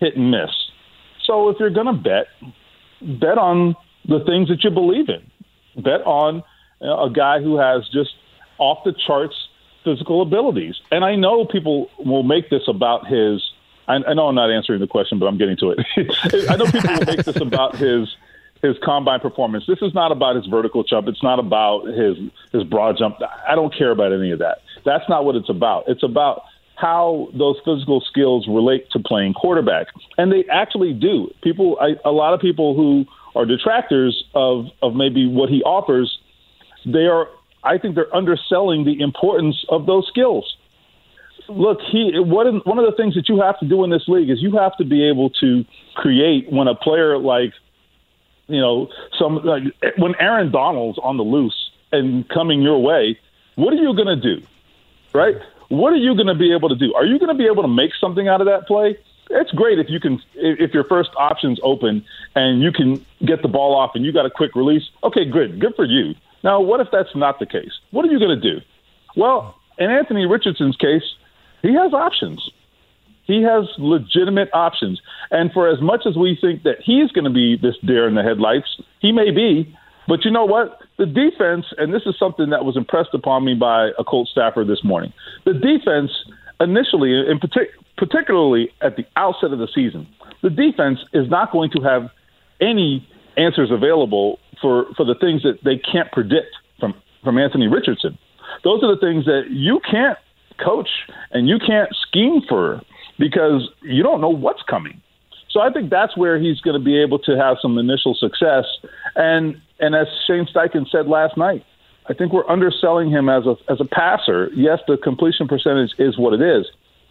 hit 0.01 0.17
and 0.17 0.31
miss. 0.31 0.51
So 1.25 1.51
if 1.51 1.59
you're 1.61 1.71
going 1.71 1.87
to 1.87 1.93
bet, 1.93 2.27
bet 3.21 3.39
on 3.39 3.77
the 4.07 4.21
things 4.25 4.49
that 4.49 4.65
you 4.65 4.71
believe 4.71 5.09
in. 5.09 5.31
Bet 5.83 6.01
on 6.07 6.43
uh, 6.83 7.05
a 7.05 7.11
guy 7.11 7.41
who 7.41 7.59
has 7.59 7.87
just 7.93 8.11
off 8.61 8.85
the 8.85 8.93
charts 8.93 9.35
physical 9.85 10.23
abilities. 10.23 10.77
And 10.91 11.05
I 11.05 11.17
know 11.17 11.45
people 11.45 11.91
will 11.99 12.23
make 12.23 12.51
this 12.51 12.63
about 12.69 13.07
his. 13.07 13.43
I, 13.89 13.95
I 13.95 14.15
know 14.15 14.29
I'm 14.29 14.35
not 14.35 14.51
answering 14.51 14.81
the 14.81 14.87
question, 14.87 15.19
but 15.19 15.27
I'm 15.27 15.39
getting 15.39 15.57
to 15.59 15.71
it. 15.71 15.79
I 16.51 16.57
know 16.57 16.67
people 16.67 16.95
will 16.95 17.07
make 17.07 17.25
this 17.25 17.41
about 17.41 17.77
his 17.77 18.15
his 18.63 18.77
combine 18.85 19.21
performance. 19.21 19.65
This 19.67 19.81
is 19.81 19.95
not 19.95 20.13
about 20.13 20.37
his 20.37 20.47
vertical 20.47 20.85
jump. 20.85 21.09
It's 21.09 21.23
not 21.23 21.39
about 21.39 21.87
his 21.87 22.17
his 22.53 22.65
broad 22.65 22.99
jump. 22.99 23.17
I 23.49 23.55
don't 23.55 23.75
care 23.75 23.91
about 23.91 24.13
any 24.13 24.31
of 24.31 24.39
that. 24.41 24.59
That's 24.85 25.09
not 25.09 25.25
what 25.25 25.37
it's 25.37 25.49
about. 25.49 25.85
It's 25.89 26.03
about 26.03 26.43
how 26.77 27.29
those 27.35 27.57
physical 27.65 28.01
skills 28.01 28.47
relate 28.49 28.91
to 28.91 28.99
playing 28.99 29.35
quarterback, 29.35 29.89
and 30.17 30.33
they 30.33 30.45
actually 30.51 30.95
do. 30.95 31.31
People, 31.43 31.79
I, 31.81 31.97
a 32.05 32.13
lot 32.13 32.33
of 32.33 32.41
people 32.41 32.75
who 32.75 33.05
are 33.35 33.45
detractors 33.45 34.25
of 34.35 34.67
of 34.83 34.95
maybe 34.95 35.27
what 35.27 35.49
he 35.49 35.63
offers, 35.63 36.19
they 36.85 37.07
are 37.07 37.29
I 37.63 37.79
think 37.79 37.95
they're 37.95 38.15
underselling 38.15 38.85
the 38.85 39.01
importance 39.01 39.65
of 39.69 39.87
those 39.87 40.07
skills. 40.09 40.57
Look, 41.49 41.81
he 41.91 42.13
one 42.17 42.47
of 42.47 42.65
the 42.65 42.95
things 42.97 43.15
that 43.15 43.29
you 43.29 43.41
have 43.41 43.59
to 43.61 43.67
do 43.67 43.83
in 43.85 43.91
this 43.91 44.07
league 44.07 44.31
is 44.31 44.41
you 44.41 44.57
have 44.57 44.77
to 44.77 44.85
be 44.85 45.09
able 45.09 45.31
to 45.41 45.65
create 45.97 46.51
when 46.53 46.69
a 46.69 46.75
player 46.75 47.19
like 47.19 47.53
you 48.47 48.61
know 48.61 48.89
some 49.19 49.45
like 49.45 49.65
when 49.99 50.15
Aaron 50.21 50.53
Donald's 50.53 50.99
on 51.03 51.17
the 51.17 51.25
loose 51.25 51.71
and 51.91 52.29
coming 52.29 52.63
your 52.63 52.79
way, 52.81 53.19
what 53.57 53.73
are 53.73 53.77
you 53.77 53.95
going 53.95 54.21
to 54.21 54.37
do? 54.37 54.47
right? 55.13 55.37
What 55.69 55.93
are 55.93 55.97
you 55.97 56.15
going 56.15 56.27
to 56.27 56.35
be 56.35 56.53
able 56.53 56.69
to 56.69 56.75
do? 56.75 56.95
Are 56.95 57.05
you 57.05 57.19
going 57.19 57.29
to 57.29 57.39
be 57.39 57.47
able 57.47 57.63
to 57.63 57.69
make 57.69 57.93
something 58.01 58.29
out 58.29 58.41
of 58.41 58.47
that 58.47 58.67
play? 58.67 58.97
It's 59.31 59.53
great 59.53 59.79
if 59.79 59.89
you 59.89 60.01
can, 60.01 60.21
if 60.35 60.75
your 60.75 60.85
first 60.85 61.11
option's 61.17 61.61
open 61.63 62.05
and 62.35 62.61
you 62.63 62.73
can 62.73 63.05
get 63.25 63.43
the 63.43 63.49
ball 63.49 63.77
off 63.77 63.93
and 63.95 64.05
you 64.05 64.13
got 64.13 64.27
a 64.27 64.31
quick 64.31 64.57
release. 64.57 64.83
Okay, 65.05 65.25
good, 65.25 65.61
good 65.61 65.75
for 65.77 65.85
you. 65.85 66.15
Now, 66.43 66.61
what 66.61 66.81
if 66.81 66.89
that's 66.93 67.15
not 67.15 67.39
the 67.39 67.47
case? 67.47 67.73
What 67.91 68.05
are 68.05 68.09
you 68.09 68.19
going 68.19 68.41
to 68.41 68.55
do? 68.55 68.61
Well, 69.17 69.57
in 69.79 69.91
Anthony 69.91 70.27
Richardson's 70.27 70.77
case, 70.77 71.03
he 71.63 71.75
has 71.75 71.93
options. 71.93 72.51
He 73.25 73.43
has 73.43 73.69
legitimate 73.79 74.49
options. 74.53 75.01
And 75.31 75.53
for 75.53 75.69
as 75.69 75.81
much 75.81 76.03
as 76.07 76.17
we 76.17 76.37
think 76.41 76.63
that 76.65 76.77
he's 76.83 77.11
going 77.13 77.25
to 77.25 77.31
be 77.31 77.57
this 77.57 77.77
deer 77.87 78.09
in 78.09 78.15
the 78.15 78.23
headlights, 78.23 78.81
he 79.01 79.13
may 79.13 79.31
be. 79.31 79.77
But 80.09 80.25
you 80.25 80.31
know 80.31 80.45
what? 80.45 80.79
The 80.99 81.07
defense, 81.07 81.67
and 81.79 81.95
this 81.95 82.03
is 82.07 82.17
something 82.19 82.51
that 82.51 82.65
was 82.65 82.77
impressed 82.77 83.15
upon 83.15 83.45
me 83.45 83.55
by 83.55 83.91
a 83.99 84.05
Colt 84.05 84.29
staffer 84.29 84.65
this 84.65 84.83
morning. 84.83 85.13
The 85.45 85.53
defense, 85.53 86.11
initially, 86.59 87.15
in 87.15 87.39
partic- 87.39 87.71
particularly 87.97 88.71
at 88.81 88.97
the 88.97 89.05
outset 89.17 89.53
of 89.53 89.59
the 89.59 89.69
season, 89.73 90.09
the 90.43 90.51
defense 90.51 90.99
is 91.13 91.29
not 91.29 91.53
going 91.53 91.71
to 91.77 91.83
have 91.83 92.11
any 92.61 93.07
answers 93.41 93.71
available 93.71 94.39
for, 94.61 94.87
for 94.97 95.05
the 95.05 95.15
things 95.15 95.43
that 95.43 95.59
they 95.65 95.77
can't 95.79 96.11
predict 96.13 96.55
from, 96.79 96.95
from 97.25 97.39
Anthony 97.39 97.69
Richardson. 97.69 98.19
Those 98.65 98.83
are 98.83 98.95
the 98.95 99.01
things 99.01 99.25
that 99.27 99.45
you 99.51 99.81
can't 99.89 100.19
coach 100.59 100.89
and 101.31 101.49
you 101.49 101.59
can't 101.59 101.91
scheme 102.07 102.43
for 102.49 102.83
because 103.19 103.69
you 103.83 104.03
don't 104.03 104.21
know 104.21 104.31
what's 104.31 104.63
coming. 104.63 105.01
So 105.51 105.61
I 105.61 105.71
think 105.73 105.91
that's 105.91 106.17
where 106.17 106.39
he's 106.39 106.61
going 106.61 106.79
to 106.79 106.85
be 106.85 107.01
able 107.01 107.19
to 107.21 107.37
have 107.37 107.57
some 107.61 107.79
initial 107.79 108.15
success. 108.15 108.65
And 109.17 109.61
and 109.81 109.95
as 109.95 110.07
Shane 110.27 110.47
Steichen 110.47 110.89
said 110.91 111.07
last 111.09 111.37
night, 111.37 111.65
I 112.09 112.15
think 112.15 112.33
we're 112.33 112.49
underselling 112.49 113.11
him 113.11 113.29
as 113.29 113.47
a 113.47 113.57
as 113.69 113.81
a 113.81 113.85
passer. 113.85 114.51
Yes, 114.55 114.79
the 114.87 114.97
completion 114.97 115.49
percentage 115.49 115.93
is 115.99 116.19
what 116.19 116.35
it 116.35 116.43
is, 116.43 116.67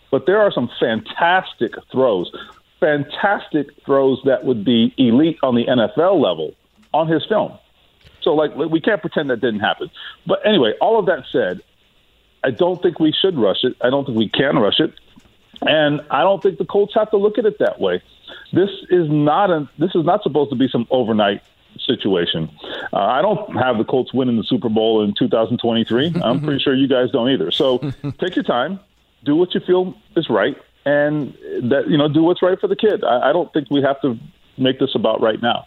but 0.10 0.26
there 0.26 0.40
are 0.40 0.52
some 0.52 0.70
fantastic 0.80 1.74
throws, 1.92 2.32
fantastic 2.80 3.68
throws 3.86 4.22
that 4.26 4.46
would 4.46 4.64
be 4.64 4.94
elite 4.98 5.38
on 5.44 5.56
the 5.56 5.66
NFL 5.66 6.22
level 6.22 6.56
on 6.94 7.08
his 7.08 7.26
film. 7.28 7.58
So 8.22 8.34
like 8.34 8.56
we 8.56 8.82
can't 8.82 9.02
pretend 9.02 9.30
that 9.30 9.42
didn't 9.42 9.62
happen. 9.62 9.90
But 10.26 10.46
anyway, 10.46 10.74
all 10.82 11.00
of 11.00 11.06
that 11.06 11.26
said, 11.32 11.62
I 12.44 12.52
don't 12.52 12.82
think 12.82 13.00
we 13.00 13.12
should 13.12 13.38
rush 13.38 13.64
it. 13.64 13.76
I 13.82 13.90
don't 13.90 14.06
think 14.06 14.18
we 14.18 14.30
can 14.30 14.58
rush 14.58 14.80
it. 14.80 14.94
And 15.62 16.02
I 16.10 16.22
don't 16.22 16.42
think 16.42 16.58
the 16.58 16.66
Colts 16.66 16.94
have 16.96 17.12
to 17.12 17.18
look 17.18 17.38
at 17.38 17.46
it 17.46 17.60
that 17.60 17.80
way. 17.80 18.02
This 18.54 18.70
is 18.90 19.10
not 19.10 19.50
a 19.50 19.70
this 19.78 19.92
is 19.96 20.06
not 20.06 20.24
supposed 20.24 20.50
to 20.52 20.56
be 20.56 20.68
some 20.70 20.88
overnight 20.90 21.42
situation. 21.80 22.50
Uh, 22.94 22.98
I 22.98 23.22
don't 23.22 23.56
have 23.56 23.78
the 23.78 23.84
Colts 23.84 24.14
winning 24.14 24.38
the 24.38 24.44
Super 24.44 24.70
Bowl 24.70 25.04
in 25.04 25.14
2023. 25.18 26.14
I'm 26.24 26.42
pretty 26.42 26.60
sure 26.64 26.74
you 26.74 26.88
guys 26.88 27.12
don't 27.12 27.30
either. 27.30 27.52
So 27.52 27.80
take 28.20 28.36
your 28.36 28.44
time, 28.44 28.80
do 29.24 29.36
what 29.36 29.54
you 29.54 29.60
feel 29.62 29.96
is 30.16 30.30
right, 30.30 30.58
and 30.86 31.34
that 31.70 31.86
you 31.88 31.98
know 31.98 32.08
do 32.08 32.24
what's 32.24 32.42
right 32.42 32.60
for 32.60 32.68
the 32.68 32.76
kid. 32.76 33.04
I, 33.04 33.30
I 33.30 33.34
don't 33.34 33.52
think 33.54 33.70
we 33.70 33.82
have 33.82 34.02
to 34.02 34.18
make 34.58 34.80
this 34.80 34.92
about 34.96 35.22
right 35.22 35.42
now. 35.42 35.66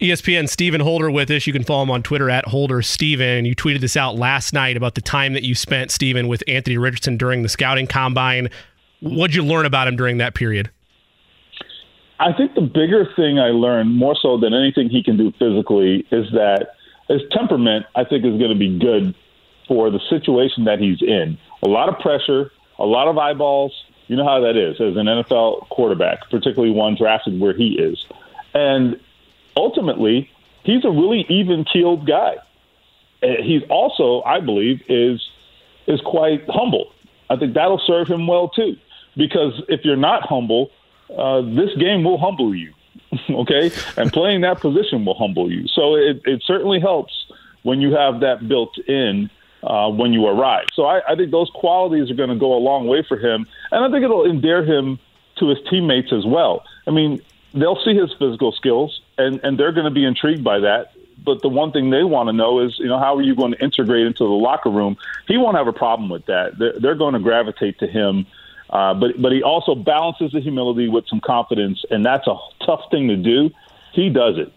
ESPN 0.00 0.48
Stephen 0.48 0.80
Holder 0.80 1.10
with 1.10 1.30
us. 1.30 1.46
You 1.46 1.52
can 1.52 1.62
follow 1.62 1.84
him 1.84 1.90
on 1.90 2.02
Twitter 2.02 2.28
at 2.28 2.46
Holder 2.46 2.82
Stephen. 2.82 3.44
You 3.44 3.54
tweeted 3.54 3.80
this 3.80 3.96
out 3.96 4.16
last 4.16 4.52
night 4.52 4.76
about 4.76 4.96
the 4.96 5.00
time 5.00 5.34
that 5.34 5.44
you 5.44 5.54
spent, 5.54 5.90
Stephen, 5.90 6.26
with 6.26 6.42
Anthony 6.48 6.76
Richardson 6.76 7.16
during 7.16 7.42
the 7.42 7.48
scouting 7.48 7.86
combine. 7.86 8.50
What'd 9.00 9.36
you 9.36 9.44
learn 9.44 9.66
about 9.66 9.86
him 9.86 9.96
during 9.96 10.18
that 10.18 10.34
period? 10.34 10.70
I 12.18 12.32
think 12.32 12.54
the 12.54 12.62
bigger 12.62 13.06
thing 13.16 13.38
I 13.38 13.48
learned, 13.48 13.94
more 13.96 14.16
so 14.20 14.38
than 14.38 14.54
anything 14.54 14.88
he 14.88 15.02
can 15.02 15.16
do 15.16 15.32
physically, 15.38 16.06
is 16.10 16.30
that 16.32 16.68
his 17.08 17.20
temperament, 17.32 17.86
I 17.94 18.04
think, 18.04 18.24
is 18.24 18.38
going 18.38 18.52
to 18.52 18.58
be 18.58 18.78
good 18.78 19.14
for 19.68 19.90
the 19.90 20.00
situation 20.10 20.64
that 20.64 20.78
he's 20.78 21.02
in. 21.02 21.38
A 21.64 21.68
lot 21.68 21.88
of 21.88 21.98
pressure, 21.98 22.50
a 22.78 22.84
lot 22.84 23.08
of 23.08 23.18
eyeballs. 23.18 23.72
You 24.06 24.16
know 24.16 24.24
how 24.24 24.40
that 24.40 24.56
is 24.56 24.80
as 24.80 24.96
an 24.96 25.06
NFL 25.06 25.68
quarterback, 25.70 26.28
particularly 26.30 26.72
one 26.72 26.94
drafted 26.94 27.40
where 27.40 27.54
he 27.54 27.78
is. 27.78 28.04
And 28.52 29.00
ultimately, 29.56 30.30
he's 30.62 30.84
a 30.84 30.90
really 30.90 31.24
even 31.28 31.64
keeled 31.64 32.06
guy. 32.06 32.36
He's 33.22 33.62
also, 33.70 34.22
I 34.22 34.40
believe, 34.40 34.82
is 34.88 35.26
is 35.86 36.00
quite 36.00 36.44
humble. 36.48 36.92
I 37.30 37.36
think 37.36 37.54
that'll 37.54 37.80
serve 37.86 38.08
him 38.08 38.26
well 38.26 38.48
too, 38.48 38.76
because 39.16 39.62
if 39.68 39.84
you're 39.84 39.96
not 39.96 40.22
humble, 40.22 40.70
uh, 41.16 41.40
this 41.40 41.74
game 41.78 42.04
will 42.04 42.18
humble 42.18 42.54
you. 42.54 42.72
okay, 43.30 43.70
and 43.96 44.12
playing 44.12 44.42
that 44.42 44.60
position 44.60 45.04
will 45.04 45.14
humble 45.14 45.50
you. 45.50 45.66
So 45.68 45.94
it, 45.94 46.20
it 46.24 46.42
certainly 46.44 46.80
helps 46.80 47.12
when 47.62 47.80
you 47.80 47.94
have 47.94 48.20
that 48.20 48.46
built 48.46 48.76
in 48.86 49.30
uh, 49.64 49.88
when 49.90 50.12
you 50.12 50.26
arrive. 50.26 50.66
So 50.74 50.84
I, 50.84 51.00
I 51.08 51.16
think 51.16 51.30
those 51.30 51.50
qualities 51.54 52.10
are 52.10 52.14
going 52.14 52.28
to 52.28 52.36
go 52.36 52.54
a 52.54 52.58
long 52.60 52.86
way 52.86 53.04
for 53.06 53.18
him, 53.18 53.46
and 53.72 53.84
I 53.84 53.90
think 53.90 54.04
it'll 54.04 54.26
endear 54.26 54.64
him 54.64 54.98
to 55.38 55.48
his 55.48 55.58
teammates 55.70 56.12
as 56.12 56.24
well. 56.24 56.64
I 56.86 56.90
mean, 56.90 57.20
they'll 57.52 57.82
see 57.84 57.94
his 57.94 58.12
physical 58.18 58.52
skills, 58.52 59.00
and 59.18 59.40
and 59.42 59.58
they're 59.58 59.72
going 59.72 59.86
to 59.86 59.90
be 59.90 60.04
intrigued 60.04 60.44
by 60.44 60.60
that. 60.60 60.92
But 61.24 61.40
the 61.40 61.48
one 61.48 61.72
thing 61.72 61.88
they 61.90 62.04
want 62.04 62.28
to 62.28 62.32
know 62.34 62.60
is, 62.60 62.78
you 62.78 62.86
know, 62.86 62.98
how 62.98 63.16
are 63.16 63.22
you 63.22 63.34
going 63.34 63.52
to 63.52 63.62
integrate 63.62 64.06
into 64.06 64.24
the 64.24 64.34
locker 64.34 64.68
room? 64.68 64.96
He 65.26 65.38
won't 65.38 65.56
have 65.56 65.66
a 65.66 65.72
problem 65.72 66.10
with 66.10 66.26
that. 66.26 66.58
They're, 66.58 66.74
they're 66.78 66.94
going 66.94 67.14
to 67.14 67.20
gravitate 67.20 67.78
to 67.78 67.86
him. 67.86 68.26
Uh, 68.68 68.92
but 68.92 69.20
but 69.20 69.32
he 69.32 69.42
also 69.42 69.74
balances 69.74 70.32
the 70.32 70.40
humility 70.40 70.88
with 70.88 71.06
some 71.08 71.20
confidence, 71.20 71.84
and 71.90 72.04
that's 72.04 72.26
a 72.26 72.36
tough 72.66 72.82
thing 72.90 73.08
to 73.08 73.16
do. 73.16 73.50
He 73.92 74.10
does 74.10 74.36
it. 74.36 74.52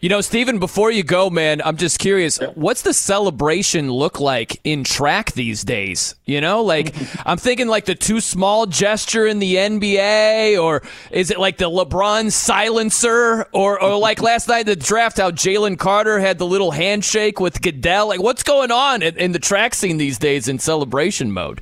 You 0.00 0.08
know, 0.08 0.20
Stephen, 0.20 0.60
before 0.60 0.92
you 0.92 1.02
go, 1.02 1.28
man, 1.28 1.60
I'm 1.64 1.76
just 1.76 1.98
curious, 1.98 2.38
what's 2.54 2.82
the 2.82 2.94
celebration 2.94 3.90
look 3.90 4.20
like 4.20 4.60
in 4.62 4.84
track 4.84 5.32
these 5.32 5.64
days? 5.64 6.14
You 6.24 6.40
know, 6.40 6.62
like 6.62 6.94
I'm 7.26 7.36
thinking 7.36 7.66
like 7.66 7.86
the 7.86 7.96
too 7.96 8.20
small 8.20 8.66
gesture 8.66 9.26
in 9.26 9.40
the 9.40 9.56
NBA, 9.56 10.62
or 10.62 10.82
is 11.10 11.32
it 11.32 11.40
like 11.40 11.56
the 11.56 11.68
LeBron 11.68 12.30
silencer, 12.30 13.48
or, 13.52 13.82
or 13.82 13.98
like 13.98 14.22
last 14.22 14.46
night 14.46 14.66
the 14.66 14.76
draft, 14.76 15.18
how 15.18 15.32
Jalen 15.32 15.80
Carter 15.80 16.20
had 16.20 16.38
the 16.38 16.46
little 16.46 16.70
handshake 16.70 17.40
with 17.40 17.60
Goodell? 17.60 18.06
Like, 18.06 18.22
what's 18.22 18.44
going 18.44 18.70
on 18.70 19.02
in, 19.02 19.16
in 19.16 19.32
the 19.32 19.40
track 19.40 19.74
scene 19.74 19.96
these 19.96 20.18
days 20.18 20.46
in 20.46 20.60
celebration 20.60 21.32
mode? 21.32 21.60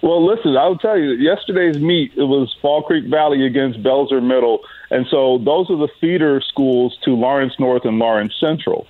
Well, 0.00 0.24
listen, 0.24 0.56
I'll 0.56 0.78
tell 0.78 0.96
you, 0.96 1.12
yesterday's 1.14 1.82
meet, 1.82 2.12
it 2.14 2.22
was 2.22 2.54
Fall 2.62 2.82
Creek 2.82 3.10
Valley 3.10 3.44
against 3.44 3.82
Belzer 3.82 4.22
Middle. 4.22 4.60
And 4.94 5.08
so 5.10 5.38
those 5.38 5.68
are 5.70 5.76
the 5.76 5.88
feeder 6.00 6.40
schools 6.40 6.96
to 7.02 7.16
Lawrence 7.16 7.54
North 7.58 7.84
and 7.84 7.98
Lawrence 7.98 8.32
Central. 8.38 8.86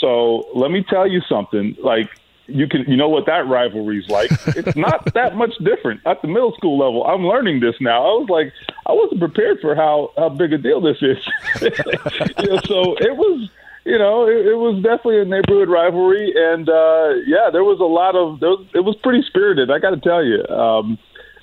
So 0.00 0.48
let 0.52 0.72
me 0.72 0.82
tell 0.82 1.06
you 1.06 1.20
something. 1.28 1.76
Like, 1.80 2.10
you 2.48 2.66
can, 2.66 2.82
you 2.88 2.96
know 2.96 3.08
what 3.08 3.26
that 3.26 3.46
rivalry's 3.46 4.08
like. 4.08 4.32
it's 4.48 4.76
not 4.76 5.14
that 5.14 5.36
much 5.36 5.54
different 5.58 6.00
at 6.06 6.20
the 6.22 6.28
middle 6.28 6.52
school 6.54 6.76
level. 6.76 7.04
I'm 7.04 7.24
learning 7.24 7.60
this 7.60 7.76
now. 7.80 8.02
I 8.02 8.18
was 8.18 8.28
like, 8.30 8.52
I 8.84 8.92
wasn't 8.92 9.20
prepared 9.20 9.60
for 9.60 9.76
how 9.76 10.10
how 10.16 10.28
big 10.28 10.52
a 10.54 10.58
deal 10.58 10.80
this 10.80 11.00
is. 11.00 11.18
you 11.62 12.48
know, 12.48 12.58
so 12.66 12.96
it 12.98 13.16
was 13.16 13.48
you 13.84 13.98
know, 13.98 14.26
it, 14.26 14.46
it 14.46 14.54
was 14.54 14.82
definitely 14.82 15.20
a 15.20 15.24
neighborhood 15.24 15.68
rivalry, 15.68 16.32
and 16.36 16.68
uh, 16.68 17.14
yeah, 17.26 17.50
there 17.52 17.64
was 17.64 17.78
a 17.78 17.84
lot 17.84 18.16
of 18.16 18.40
there 18.40 18.50
was, 18.50 18.66
it 18.74 18.80
was 18.80 18.96
pretty 19.04 19.22
spirited. 19.22 19.70
I 19.70 19.78
got 19.78 19.90
to 19.90 20.00
tell 20.00 20.24
you, 20.24 20.44
um, 20.48 20.98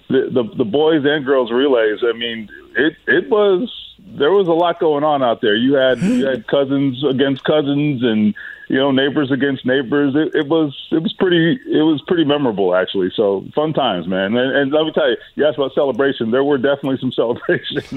the, 0.10 0.30
the 0.32 0.44
the 0.58 0.66
boys 0.66 1.06
and 1.06 1.26
girls 1.26 1.52
relays. 1.52 2.00
I 2.04 2.14
mean, 2.14 2.50
it 2.76 2.96
it 3.08 3.30
was 3.30 3.72
there 4.00 4.32
was 4.32 4.48
a 4.48 4.54
lot 4.54 4.80
going 4.80 5.04
on 5.04 5.24
out 5.24 5.42
there. 5.42 5.56
You 5.56 5.76
had 5.76 6.00
you 6.00 6.26
had 6.26 6.48
cousins 6.48 7.04
against 7.04 7.44
cousins, 7.44 8.04
and 8.04 8.34
you 8.70 8.78
know 8.78 8.92
neighbors 8.92 9.32
against 9.32 9.66
neighbors. 9.66 10.14
It, 10.16 10.36
it 10.36 10.48
was 10.48 10.88
it 10.92 11.02
was 11.02 11.12
pretty 11.14 11.60
it 11.66 11.82
was 11.82 12.02
pretty 12.08 12.24
memorable 12.24 12.76
actually. 12.76 13.12
So 13.16 13.46
fun 13.54 13.74
times, 13.74 14.08
man. 14.08 14.38
And, 14.38 14.56
and 14.56 14.72
let 14.72 14.86
me 14.86 14.92
tell 14.94 15.10
you, 15.10 15.18
you 15.36 15.46
asked 15.46 15.58
about 15.58 15.74
celebration. 15.74 16.32
There 16.32 16.44
were 16.44 16.60
definitely 16.60 17.00
some 17.00 17.12
celebrations. 17.12 17.90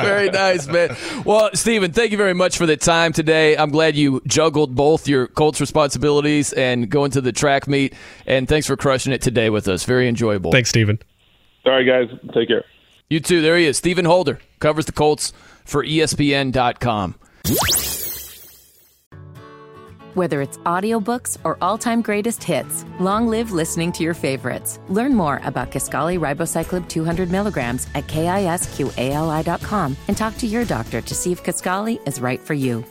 very 0.00 0.30
nice, 0.30 0.68
man. 0.68 0.96
Well, 1.24 1.50
Stephen, 1.54 1.92
thank 1.92 2.12
you 2.12 2.18
very 2.18 2.34
much 2.34 2.58
for 2.58 2.66
the 2.66 2.76
time 2.76 3.12
today. 3.12 3.56
I'm 3.56 3.70
glad 3.70 3.96
you 3.96 4.20
juggled 4.26 4.74
both 4.74 5.08
your 5.08 5.26
Colts 5.26 5.60
responsibilities 5.60 6.52
and 6.52 6.90
going 6.90 7.10
to 7.12 7.22
the 7.22 7.32
track 7.32 7.66
meet. 7.66 7.94
And 8.26 8.46
thanks 8.46 8.66
for 8.66 8.76
crushing 8.76 9.14
it 9.14 9.22
today 9.22 9.48
with 9.48 9.66
us. 9.66 9.84
Very 9.84 10.08
enjoyable. 10.08 10.52
Thanks, 10.52 10.68
Stephen. 10.68 10.98
All 11.64 11.72
right, 11.72 11.84
guys. 11.84 12.10
Take 12.34 12.48
care. 12.48 12.64
You 13.08 13.20
too. 13.20 13.40
There 13.40 13.56
he 13.56 13.64
is. 13.64 13.78
Stephen 13.78 14.04
Holder 14.04 14.40
covers 14.58 14.84
the 14.84 14.92
Colts 14.92 15.32
for 15.64 15.82
ESPN.com. 15.82 17.14
Whether 20.14 20.42
it's 20.42 20.58
audiobooks 20.58 21.38
or 21.42 21.56
all-time 21.62 22.02
greatest 22.02 22.44
hits, 22.44 22.84
long 23.00 23.28
live 23.28 23.50
listening 23.50 23.92
to 23.92 24.02
your 24.02 24.12
favorites. 24.12 24.78
Learn 24.88 25.14
more 25.14 25.40
about 25.44 25.70
Kisqali 25.70 26.18
Ribociclib 26.18 26.86
200 26.86 27.30
milligrams 27.30 27.86
at 27.94 28.06
kisqali.com 28.08 29.96
and 30.08 30.16
talk 30.16 30.36
to 30.36 30.46
your 30.46 30.66
doctor 30.66 31.00
to 31.00 31.14
see 31.14 31.32
if 31.32 31.42
Kisqali 31.42 32.06
is 32.06 32.20
right 32.20 32.40
for 32.40 32.52
you. 32.52 32.84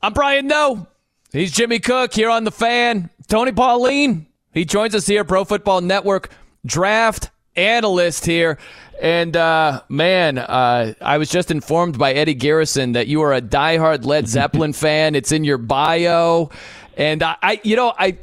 I'm 0.00 0.14
Brian 0.14 0.46
Noe. 0.46 0.86
He's 1.30 1.52
Jimmy 1.52 1.78
Cook 1.78 2.14
here 2.14 2.30
on 2.30 2.44
The 2.44 2.50
Fan. 2.50 3.10
Tony 3.28 3.52
Pauline, 3.52 4.26
he 4.54 4.64
joins 4.64 4.94
us 4.94 5.06
here, 5.06 5.24
Pro 5.24 5.44
Football 5.44 5.82
Network 5.82 6.30
draft 6.64 7.30
analyst 7.54 8.24
here. 8.24 8.58
And 9.00 9.36
uh, 9.36 9.82
man, 9.88 10.38
uh, 10.38 10.94
I 11.00 11.18
was 11.18 11.28
just 11.28 11.50
informed 11.50 11.98
by 11.98 12.12
Eddie 12.12 12.34
Garrison 12.34 12.92
that 12.92 13.06
you 13.06 13.22
are 13.22 13.34
a 13.34 13.42
diehard 13.42 14.04
Led 14.04 14.28
Zeppelin 14.28 14.72
fan. 14.72 15.14
It's 15.14 15.32
in 15.32 15.44
your 15.44 15.58
bio. 15.58 16.50
And 16.96 17.22
I, 17.22 17.36
I 17.42 17.60
you 17.62 17.76
know, 17.76 17.92
I. 17.98 18.18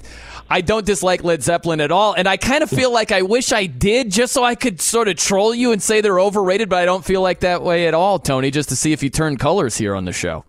I 0.49 0.61
don't 0.61 0.85
dislike 0.85 1.23
Led 1.23 1.41
Zeppelin 1.41 1.81
at 1.81 1.89
all, 1.89 2.13
and 2.13 2.27
I 2.27 2.37
kind 2.37 2.61
of 2.61 2.69
feel 2.69 2.91
like 2.91 3.11
I 3.11 3.23
wish 3.23 3.51
I 3.51 3.65
did, 3.65 4.11
just 4.11 4.33
so 4.33 4.43
I 4.43 4.53
could 4.53 4.81
sort 4.81 5.07
of 5.07 5.15
troll 5.15 5.55
you 5.55 5.71
and 5.71 5.81
say 5.81 6.01
they're 6.01 6.19
overrated. 6.19 6.69
But 6.69 6.79
I 6.79 6.85
don't 6.85 7.03
feel 7.03 7.21
like 7.21 7.39
that 7.39 7.63
way 7.63 7.87
at 7.87 7.95
all, 7.95 8.19
Tony. 8.19 8.51
Just 8.51 8.69
to 8.69 8.75
see 8.75 8.91
if 8.91 9.01
you 9.01 9.09
turn 9.09 9.37
colors 9.37 9.77
here 9.77 9.95
on 9.95 10.05
the 10.05 10.11
show. 10.11 10.43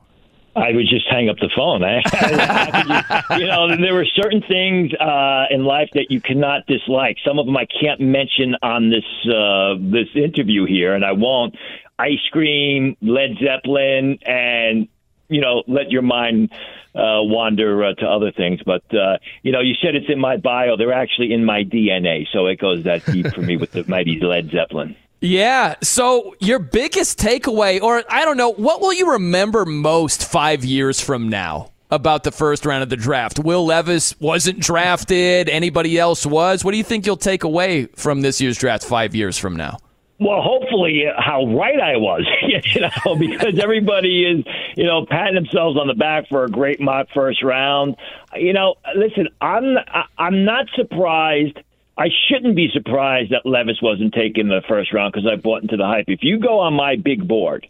I 0.57 0.73
would 0.73 0.87
just 0.89 1.07
hang 1.11 1.29
up 1.29 1.37
the 1.39 1.51
phone. 1.55 1.83
I, 1.85 2.03
I, 2.05 3.37
you 3.39 3.47
know, 3.47 3.77
there 3.77 3.95
were 3.95 4.07
certain 4.15 4.43
things 4.43 4.93
uh, 4.95 5.47
in 5.51 5.65
life 5.65 5.91
that 5.95 6.11
you 6.11 6.21
cannot 6.21 6.67
dislike. 6.67 7.17
Some 7.27 7.39
of 7.39 7.47
them 7.47 7.57
I 7.57 7.67
can't 7.67 8.01
mention 8.01 8.55
on 8.63 8.91
this 8.91 9.05
uh, 9.27 9.75
this 9.81 10.09
interview 10.15 10.65
here, 10.67 10.95
and 10.95 11.05
I 11.05 11.13
won't. 11.13 11.57
Ice 11.99 12.27
cream, 12.33 12.97
Led 13.01 13.37
Zeppelin, 13.43 14.19
and 14.27 14.89
you 15.29 15.41
know, 15.41 15.63
let 15.67 15.91
your 15.91 16.03
mind 16.03 16.51
uh, 16.95 17.23
wander 17.23 17.85
uh, 17.85 17.95
to 17.95 18.07
other 18.07 18.31
things. 18.31 18.61
But 18.65 18.83
uh, 18.95 19.19
you 19.43 19.53
know, 19.53 19.61
you 19.61 19.75
said 19.83 19.95
it's 19.97 20.09
in 20.09 20.21
my 20.21 20.37
bio. 20.37 20.77
They're 20.77 20.93
actually 20.93 21.33
in 21.33 21.45
my 21.45 21.65
DNA, 21.65 22.27
so 22.33 22.47
it 22.47 22.59
goes 22.59 22.85
that 22.85 23.05
deep 23.07 23.35
for 23.35 23.43
me 23.43 23.57
with 23.57 23.73
the 23.73 23.85
mighty 23.89 24.21
Led 24.21 24.51
Zeppelin. 24.51 24.97
Yeah. 25.25 25.77
So 25.83 26.35
your 26.39 26.59
biggest 26.59 27.19
takeaway, 27.19 27.81
or 27.81 28.05
I 28.11 28.27
don't 28.27 28.37
know, 28.37 28.51
what 28.51 28.83
will 28.83 28.93
you 28.93 29.13
remember 29.13 29.65
most 29.65 30.31
five 30.31 30.67
years 30.67 31.01
from 31.01 31.31
now? 31.31 31.71
About 31.91 32.25
the 32.25 32.33
first 32.33 32.67
round 32.67 32.83
of 32.83 32.89
the 32.91 32.97
draft. 32.97 33.39
Will 33.39 33.65
Levis 33.65 34.19
wasn't 34.21 34.59
drafted. 34.59 35.49
Anybody 35.49 35.99
else 35.99 36.27
was. 36.27 36.65
What 36.65 36.73
do 36.73 36.77
you 36.77 36.83
think 36.83 37.07
you'll 37.07 37.17
take 37.17 37.45
away 37.45 37.87
from 37.95 38.21
this 38.21 38.41
year's 38.41 38.59
draft 38.59 38.85
five 38.85 39.15
years 39.15 39.39
from 39.39 39.55
now? 39.55 39.79
Well, 40.19 40.43
hopefully, 40.43 41.05
uh, 41.07 41.21
how 41.21 41.47
right 41.47 41.81
I 41.81 41.97
was, 41.97 42.27
you 42.75 42.81
know, 42.81 43.17
because 43.17 43.59
everybody 43.63 44.25
is, 44.25 44.45
you 44.77 44.85
know, 44.85 45.07
patting 45.07 45.37
themselves 45.37 45.79
on 45.79 45.87
the 45.87 45.95
back 45.95 46.29
for 46.29 46.45
a 46.45 46.49
great 46.49 46.81
mock 46.81 47.07
first 47.15 47.43
round. 47.43 47.97
You 48.35 48.53
know, 48.53 48.75
listen, 48.97 49.29
I'm 49.41 49.77
I'm 50.19 50.45
not 50.45 50.67
surprised. 50.75 51.59
I 51.97 52.09
shouldn't 52.29 52.57
be 52.57 52.69
surprised 52.73 53.31
that 53.33 53.47
Levis 53.47 53.81
wasn't 53.81 54.15
taken 54.15 54.43
in 54.43 54.49
the 54.49 54.63
first 54.69 54.93
round 54.93 55.13
because 55.13 55.29
I 55.31 55.37
bought 55.37 55.63
into 55.63 55.77
the 55.77 55.87
hype. 55.87 56.07
If 56.09 56.21
you 56.23 56.41
go 56.41 56.59
on 56.61 56.75
my 56.75 56.97
big 56.97 57.27
board 57.29 57.67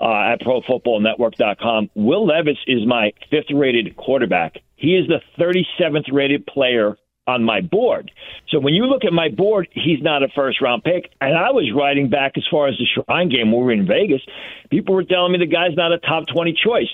uh, 0.00 0.32
at 0.32 0.40
ProFootballNetwork.com, 0.40 1.90
Will 1.94 2.26
Levis 2.26 2.58
is 2.66 2.86
my 2.86 3.12
fifth-rated 3.30 3.96
quarterback. 3.96 4.58
He 4.76 4.96
is 4.96 5.06
the 5.08 5.20
37th 5.38 6.10
rated 6.12 6.46
player 6.46 6.96
on 7.26 7.44
my 7.44 7.60
board. 7.60 8.10
So 8.48 8.58
when 8.58 8.72
you 8.72 8.86
look 8.86 9.04
at 9.04 9.12
my 9.12 9.28
board, 9.28 9.68
he's 9.72 10.00
not 10.00 10.22
a 10.22 10.28
first 10.34 10.62
round 10.62 10.82
pick. 10.82 11.12
And 11.20 11.36
I 11.36 11.50
was 11.50 11.70
writing 11.76 12.08
back 12.08 12.32
as 12.38 12.44
far 12.50 12.68
as 12.68 12.74
the 12.78 12.86
Shrine 12.86 13.28
game 13.28 13.52
we 13.52 13.58
were 13.58 13.70
in 13.70 13.86
Vegas. 13.86 14.22
People 14.70 14.94
were 14.94 15.04
telling 15.04 15.32
me 15.32 15.38
the 15.38 15.46
guy's 15.46 15.76
not 15.76 15.92
a 15.92 15.98
top 15.98 16.26
20 16.34 16.54
choice. 16.64 16.88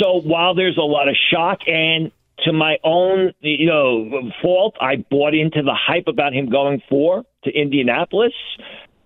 So 0.00 0.20
while 0.22 0.54
there's 0.54 0.78
a 0.78 0.80
lot 0.80 1.08
of 1.08 1.16
shock 1.30 1.68
and 1.68 2.10
to 2.40 2.52
my 2.52 2.78
own, 2.84 3.32
you 3.40 3.66
know, 3.66 4.30
fault, 4.42 4.74
I 4.80 4.96
bought 4.96 5.34
into 5.34 5.62
the 5.62 5.74
hype 5.74 6.08
about 6.08 6.32
him 6.34 6.50
going 6.50 6.82
four 6.88 7.24
to 7.44 7.50
Indianapolis. 7.50 8.32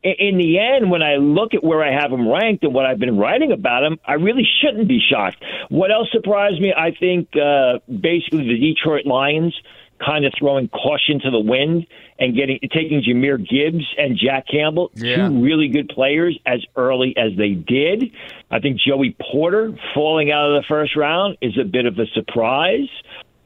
In 0.03 0.39
the 0.39 0.59
end, 0.59 0.91
when 0.91 1.03
I 1.03 1.17
look 1.17 1.55
at 1.55 1.63
where 1.63 1.83
I 1.83 1.93
have 1.93 2.13
him 2.13 2.29
ranked 2.29 2.63
and 2.63 2.73
what 2.73 2.87
I've 2.87 3.01
been 3.01 3.19
writing 3.19 3.53
about 3.53 3.83
him, 3.83 3.99
I 4.07 4.15
really 4.15 4.47
shouldn't 4.63 4.89
be 4.89 5.01
shocked. 5.01 5.43
What 5.71 5.91
else 5.91 6.09
surprised 6.13 6.61
me? 6.61 6.73
I 6.73 6.93
think 6.99 7.29
uh, 7.37 7.81
basically 7.89 8.47
the 8.47 8.59
Detroit 8.59 9.07
Lions 9.07 9.55
kind 9.99 10.25
of 10.25 10.33
throwing 10.38 10.69
caution 10.69 11.21
to 11.21 11.31
the 11.31 11.40
wind 11.40 11.87
and 12.19 12.35
getting 12.35 12.59
taking 12.73 13.02
Jahmyr 13.02 13.38
Gibbs 13.38 13.85
and 13.97 14.19
Jack 14.19 14.47
Campbell, 14.50 14.90
yeah. 14.95 15.28
two 15.28 15.43
really 15.43 15.69
good 15.69 15.88
players, 15.88 16.38
as 16.47 16.61
early 16.76 17.14
as 17.17 17.37
they 17.37 17.50
did. 17.50 18.12
I 18.50 18.61
think 18.61 18.78
Joey 18.81 19.17
Porter 19.21 19.73
falling 19.95 20.31
out 20.31 20.50
of 20.50 20.62
the 20.62 20.67
first 20.69 20.97
round 20.97 21.37
is 21.40 21.59
a 21.59 21.64
bit 21.64 21.87
of 21.87 21.99
a 21.99 22.07
surprise. 22.14 22.88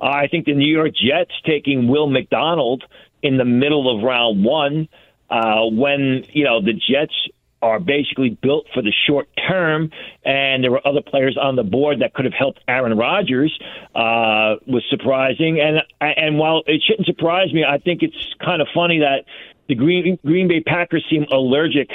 Uh, 0.01 0.07
I 0.07 0.29
think 0.29 0.47
the 0.47 0.55
New 0.55 0.73
York 0.73 0.93
Jets 0.95 1.33
taking 1.47 1.89
Will 1.89 2.09
McDonald 2.09 2.85
in 3.23 3.37
the 3.37 3.45
middle 3.45 3.97
of 3.97 4.03
round 4.03 4.45
one, 4.45 4.89
uh, 5.31 5.65
when 5.67 6.25
you 6.33 6.45
know 6.45 6.61
the 6.61 6.73
Jets 6.73 7.15
are 7.63 7.79
basically 7.79 8.31
built 8.43 8.67
for 8.75 8.83
the 8.83 8.93
short 9.07 9.29
term, 9.49 9.91
and 10.25 10.63
there 10.63 10.71
were 10.71 10.87
other 10.87 11.01
players 11.01 11.39
on 11.41 11.57
the 11.57 11.63
board 11.63 12.01
that 12.01 12.13
could 12.13 12.25
have 12.25 12.35
helped 12.35 12.61
Aaron 12.69 12.97
Rodgers. 12.99 13.57
Uh, 13.95 14.57
was 14.67 14.85
surprising, 14.91 15.61
and 15.61 15.83
and 16.01 16.39
while 16.39 16.63
it 16.67 16.83
shouldn't 16.87 17.07
surprise 17.07 17.53
me, 17.53 17.65
I 17.65 17.79
think 17.79 18.03
it's 18.03 18.35
kind 18.45 18.61
of 18.61 18.69
funny 18.75 18.99
that 18.99 19.25
the 19.69 19.75
Green 19.75 20.19
Green 20.25 20.49
Bay 20.49 20.61
Packers 20.61 21.05
seem 21.09 21.25
allergic 21.31 21.89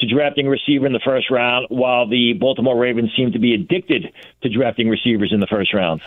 to 0.00 0.06
drafting 0.06 0.46
a 0.46 0.50
receiver 0.50 0.86
in 0.86 0.92
the 0.92 1.00
first 1.04 1.30
round, 1.30 1.66
while 1.70 2.06
the 2.08 2.34
Baltimore 2.34 2.78
Ravens 2.78 3.10
seem 3.16 3.32
to 3.32 3.38
be 3.38 3.54
addicted 3.54 4.12
to 4.42 4.48
drafting 4.48 4.88
receivers 4.88 5.32
in 5.32 5.40
the 5.40 5.46
first 5.46 5.72
round. 5.72 6.02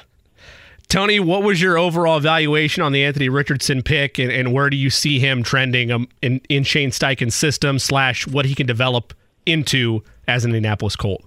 Tony, 0.89 1.19
what 1.19 1.43
was 1.43 1.62
your 1.62 1.78
overall 1.78 2.17
evaluation 2.17 2.82
on 2.82 2.93
the 2.93 3.04
Anthony 3.04 3.28
Richardson 3.28 3.84
pick, 3.84 4.17
and, 4.17 4.32
and 4.32 4.54
where 4.54 4.69
do 4.69 4.78
you 4.78 4.89
see 4.89 5.19
him 5.19 5.43
trending 5.43 5.91
um, 5.91 6.08
in, 6.21 6.39
in 6.47 6.63
Shane 6.63 6.91
Steichen's 6.91 7.36
system 7.36 7.78
slash 7.78 8.26
what 8.26 8.45
he 8.45 8.56
can 8.56 8.65
develop 8.65 9.13
into 9.45 10.02
as 10.28 10.45
an 10.45 10.52
Indianapolis 10.52 10.95
Colt? 10.95 11.26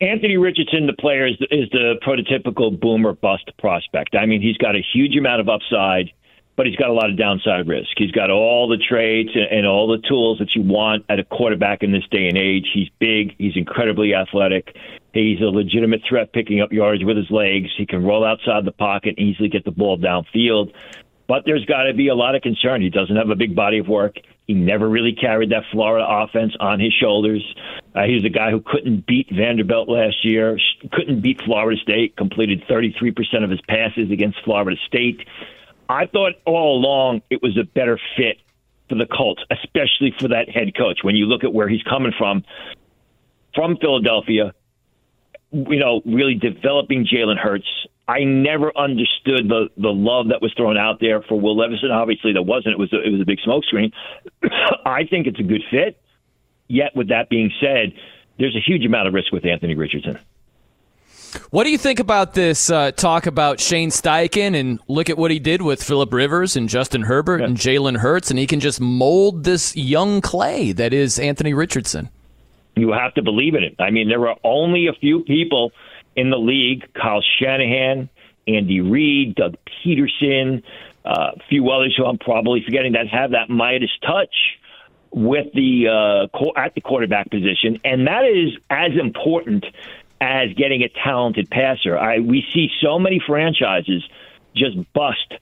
Anthony 0.00 0.36
Richardson, 0.36 0.86
the 0.86 0.92
player, 0.92 1.26
is 1.26 1.36
the, 1.38 1.46
is 1.50 1.68
the 1.70 1.94
prototypical 2.04 2.78
boomer 2.78 3.12
bust 3.12 3.50
prospect. 3.58 4.14
I 4.14 4.26
mean, 4.26 4.40
he's 4.40 4.56
got 4.56 4.76
a 4.76 4.82
huge 4.92 5.16
amount 5.16 5.40
of 5.40 5.48
upside, 5.48 6.10
but 6.56 6.66
he's 6.66 6.76
got 6.76 6.90
a 6.90 6.92
lot 6.92 7.10
of 7.10 7.16
downside 7.16 7.66
risk. 7.66 7.90
He's 7.96 8.12
got 8.12 8.30
all 8.30 8.68
the 8.68 8.76
traits 8.76 9.30
and 9.34 9.66
all 9.66 9.88
the 9.88 9.98
tools 9.98 10.38
that 10.38 10.54
you 10.54 10.62
want 10.62 11.04
at 11.08 11.18
a 11.18 11.24
quarterback 11.24 11.82
in 11.82 11.90
this 11.90 12.04
day 12.10 12.28
and 12.28 12.38
age. 12.38 12.68
He's 12.72 12.88
big. 13.00 13.34
He's 13.38 13.56
incredibly 13.56 14.14
athletic. 14.14 14.76
He's 15.14 15.40
a 15.40 15.44
legitimate 15.44 16.02
threat 16.08 16.32
picking 16.32 16.60
up 16.60 16.72
yards 16.72 17.04
with 17.04 17.16
his 17.16 17.30
legs. 17.30 17.68
He 17.78 17.86
can 17.86 18.02
roll 18.02 18.24
outside 18.24 18.64
the 18.64 18.72
pocket 18.72 19.14
and 19.16 19.28
easily 19.28 19.48
get 19.48 19.64
the 19.64 19.70
ball 19.70 19.96
downfield. 19.96 20.72
But 21.28 21.44
there's 21.46 21.64
got 21.64 21.84
to 21.84 21.94
be 21.94 22.08
a 22.08 22.14
lot 22.16 22.34
of 22.34 22.42
concern. 22.42 22.82
He 22.82 22.90
doesn't 22.90 23.14
have 23.14 23.30
a 23.30 23.36
big 23.36 23.54
body 23.54 23.78
of 23.78 23.88
work. 23.88 24.16
He 24.46 24.54
never 24.54 24.88
really 24.88 25.12
carried 25.14 25.50
that 25.50 25.62
Florida 25.70 26.04
offense 26.06 26.52
on 26.58 26.80
his 26.80 26.92
shoulders. 26.92 27.42
Uh, 27.94 28.02
he 28.02 28.14
was 28.14 28.24
a 28.24 28.28
guy 28.28 28.50
who 28.50 28.60
couldn't 28.60 29.06
beat 29.06 29.28
Vanderbilt 29.32 29.88
last 29.88 30.24
year, 30.24 30.58
couldn't 30.92 31.20
beat 31.20 31.40
Florida 31.42 31.80
State, 31.80 32.16
completed 32.16 32.62
33% 32.68 33.44
of 33.44 33.50
his 33.50 33.60
passes 33.68 34.10
against 34.10 34.38
Florida 34.44 34.76
State. 34.86 35.26
I 35.88 36.06
thought 36.06 36.32
all 36.44 36.76
along 36.76 37.22
it 37.30 37.40
was 37.40 37.56
a 37.56 37.64
better 37.64 37.98
fit 38.16 38.38
for 38.88 38.96
the 38.96 39.06
Colts, 39.06 39.42
especially 39.50 40.12
for 40.18 40.28
that 40.28 40.50
head 40.50 40.76
coach. 40.76 40.98
When 41.02 41.14
you 41.14 41.26
look 41.26 41.44
at 41.44 41.54
where 41.54 41.68
he's 41.68 41.82
coming 41.84 42.12
from, 42.18 42.44
from 43.54 43.76
Philadelphia, 43.76 44.52
you 45.54 45.78
know, 45.78 46.02
really 46.04 46.34
developing 46.34 47.06
Jalen 47.06 47.38
Hurts. 47.38 47.66
I 48.06 48.24
never 48.24 48.76
understood 48.76 49.48
the 49.48 49.68
the 49.76 49.88
love 49.88 50.28
that 50.28 50.42
was 50.42 50.52
thrown 50.56 50.76
out 50.76 50.98
there 51.00 51.22
for 51.22 51.40
Will 51.40 51.56
Levison. 51.56 51.90
Obviously, 51.90 52.32
there 52.32 52.42
wasn't. 52.42 52.72
It 52.72 52.78
was 52.78 52.92
a, 52.92 53.00
it 53.00 53.10
was 53.10 53.20
a 53.20 53.24
big 53.24 53.38
smokescreen. 53.46 53.92
I 54.84 55.04
think 55.04 55.26
it's 55.26 55.38
a 55.38 55.44
good 55.44 55.62
fit. 55.70 56.00
Yet, 56.68 56.96
with 56.96 57.08
that 57.08 57.28
being 57.28 57.50
said, 57.60 57.92
there's 58.38 58.56
a 58.56 58.60
huge 58.60 58.84
amount 58.84 59.08
of 59.08 59.14
risk 59.14 59.32
with 59.32 59.46
Anthony 59.46 59.74
Richardson. 59.74 60.18
What 61.50 61.64
do 61.64 61.70
you 61.70 61.78
think 61.78 61.98
about 61.98 62.34
this 62.34 62.70
uh, 62.70 62.92
talk 62.92 63.26
about 63.26 63.60
Shane 63.60 63.90
Steichen 63.90 64.58
and 64.58 64.78
look 64.88 65.10
at 65.10 65.18
what 65.18 65.30
he 65.30 65.38
did 65.38 65.62
with 65.62 65.82
Philip 65.82 66.12
Rivers 66.12 66.56
and 66.56 66.68
Justin 66.68 67.02
Herbert 67.02 67.40
yeah. 67.40 67.46
and 67.46 67.56
Jalen 67.56 67.98
Hurts, 67.98 68.30
and 68.30 68.38
he 68.38 68.46
can 68.46 68.60
just 68.60 68.80
mold 68.80 69.44
this 69.44 69.74
young 69.76 70.20
clay 70.20 70.72
that 70.72 70.92
is 70.92 71.18
Anthony 71.18 71.54
Richardson? 71.54 72.10
You 72.76 72.92
have 72.92 73.14
to 73.14 73.22
believe 73.22 73.54
in 73.54 73.62
it. 73.62 73.76
I 73.78 73.90
mean, 73.90 74.08
there 74.08 74.20
were 74.20 74.34
only 74.42 74.88
a 74.88 74.92
few 74.92 75.20
people 75.20 75.72
in 76.16 76.30
the 76.30 76.38
league 76.38 76.84
Kyle 76.94 77.22
Shanahan, 77.38 78.08
Andy 78.46 78.80
Reid, 78.80 79.36
Doug 79.36 79.56
Pederson, 79.66 80.62
uh, 81.04 81.32
a 81.36 81.40
few 81.48 81.70
others 81.70 81.94
who 81.96 82.04
I'm 82.04 82.18
probably 82.18 82.62
forgetting 82.64 82.92
that 82.92 83.08
have 83.08 83.32
that 83.32 83.50
Midas 83.50 83.90
touch 84.06 84.34
with 85.10 85.46
the 85.54 86.28
uh, 86.32 86.50
at 86.56 86.74
the 86.74 86.80
quarterback 86.80 87.30
position, 87.30 87.78
and 87.84 88.06
that 88.06 88.24
is 88.24 88.58
as 88.68 88.92
important 88.98 89.64
as 90.20 90.48
getting 90.56 90.82
a 90.82 90.88
talented 90.88 91.50
passer. 91.50 91.96
I 91.96 92.18
we 92.18 92.44
see 92.52 92.68
so 92.82 92.98
many 92.98 93.20
franchises 93.24 94.02
just 94.56 94.76
bust 94.92 95.34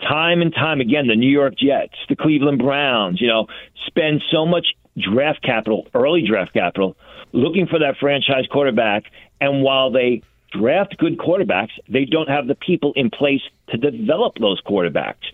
time 0.00 0.40
and 0.40 0.54
time 0.54 0.80
again. 0.80 1.08
The 1.08 1.16
New 1.16 1.30
York 1.30 1.54
Jets, 1.58 1.94
the 2.08 2.16
Cleveland 2.16 2.58
Browns, 2.58 3.20
you 3.20 3.28
know, 3.28 3.46
spend 3.86 4.22
so 4.30 4.46
much 4.46 4.68
draft 5.00 5.42
capital, 5.42 5.86
early 5.94 6.26
draft 6.26 6.52
capital, 6.52 6.96
looking 7.32 7.66
for 7.66 7.78
that 7.78 7.96
franchise 7.98 8.46
quarterback. 8.50 9.04
And 9.40 9.62
while 9.62 9.90
they 9.90 10.22
draft 10.52 10.96
good 10.98 11.18
quarterbacks, 11.18 11.72
they 11.88 12.04
don't 12.04 12.28
have 12.28 12.46
the 12.46 12.54
people 12.54 12.92
in 12.96 13.10
place 13.10 13.42
to 13.68 13.76
develop 13.76 14.34
those 14.40 14.60
quarterbacks. 14.62 15.24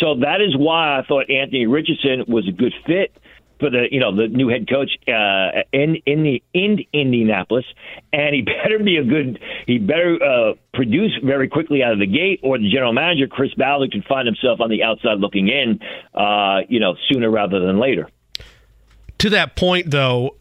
So 0.00 0.16
that 0.16 0.40
is 0.40 0.56
why 0.56 0.98
I 0.98 1.02
thought 1.02 1.30
Anthony 1.30 1.66
Richardson 1.66 2.24
was 2.28 2.46
a 2.48 2.52
good 2.52 2.74
fit 2.86 3.16
for 3.58 3.70
the 3.70 3.86
you 3.90 4.00
know 4.00 4.14
the 4.14 4.28
new 4.28 4.48
head 4.48 4.68
coach 4.68 4.90
uh, 5.08 5.62
in 5.72 5.96
in 6.06 6.22
the 6.22 6.42
in 6.52 6.78
Indianapolis, 6.92 7.64
and 8.12 8.34
he 8.34 8.42
better 8.62 8.78
be 8.78 8.96
a 8.96 9.04
good. 9.04 9.40
He 9.66 9.78
better 9.78 10.18
uh, 10.22 10.54
produce 10.74 11.12
very 11.24 11.48
quickly 11.48 11.82
out 11.82 11.92
of 11.92 11.98
the 11.98 12.06
gate, 12.06 12.40
or 12.42 12.58
the 12.58 12.70
general 12.70 12.92
manager 12.92 13.26
Chris 13.26 13.54
Ballard 13.54 13.92
could 13.92 14.04
find 14.04 14.26
himself 14.26 14.60
on 14.60 14.70
the 14.70 14.82
outside 14.82 15.18
looking 15.18 15.48
in, 15.48 15.80
uh, 16.14 16.60
you 16.68 16.80
know, 16.80 16.96
sooner 17.10 17.30
rather 17.30 17.60
than 17.60 17.78
later. 17.78 18.08
To 19.18 19.30
that 19.30 19.56
point, 19.56 19.90
though, 19.90 20.36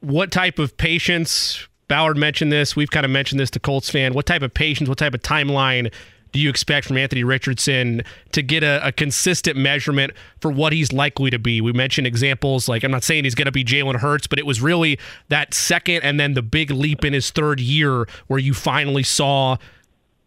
what 0.00 0.32
type 0.32 0.58
of 0.58 0.76
patience? 0.76 1.66
Ballard 1.88 2.16
mentioned 2.16 2.52
this. 2.52 2.76
We've 2.76 2.90
kind 2.90 3.04
of 3.04 3.10
mentioned 3.10 3.40
this 3.40 3.50
to 3.50 3.60
Colts 3.60 3.90
fan. 3.90 4.14
What 4.14 4.26
type 4.26 4.42
of 4.42 4.52
patience? 4.52 4.88
What 4.88 4.98
type 4.98 5.14
of 5.14 5.22
timeline 5.22 5.92
do 6.32 6.40
you 6.40 6.50
expect 6.50 6.86
from 6.86 6.98
Anthony 6.98 7.24
Richardson 7.24 8.02
to 8.32 8.42
get 8.42 8.62
a, 8.62 8.86
a, 8.86 8.92
consistent 8.92 9.56
measurement 9.56 10.12
for 10.40 10.50
what 10.50 10.72
he's 10.72 10.92
likely 10.92 11.30
to 11.30 11.38
be? 11.38 11.60
We 11.60 11.72
mentioned 11.72 12.06
examples 12.06 12.68
like 12.68 12.84
I'm 12.84 12.90
not 12.90 13.02
saying 13.02 13.24
he's 13.24 13.34
going 13.34 13.46
to 13.46 13.52
be 13.52 13.64
Jalen 13.64 13.96
Hurts, 13.96 14.26
but 14.26 14.38
it 14.38 14.46
was 14.46 14.60
really 14.60 14.98
that 15.28 15.54
second 15.54 16.02
and 16.02 16.20
then 16.20 16.34
the 16.34 16.42
big 16.42 16.70
leap 16.70 17.04
in 17.04 17.14
his 17.14 17.30
third 17.30 17.60
year 17.60 18.06
where 18.26 18.38
you 18.38 18.52
finally 18.52 19.02
saw 19.02 19.56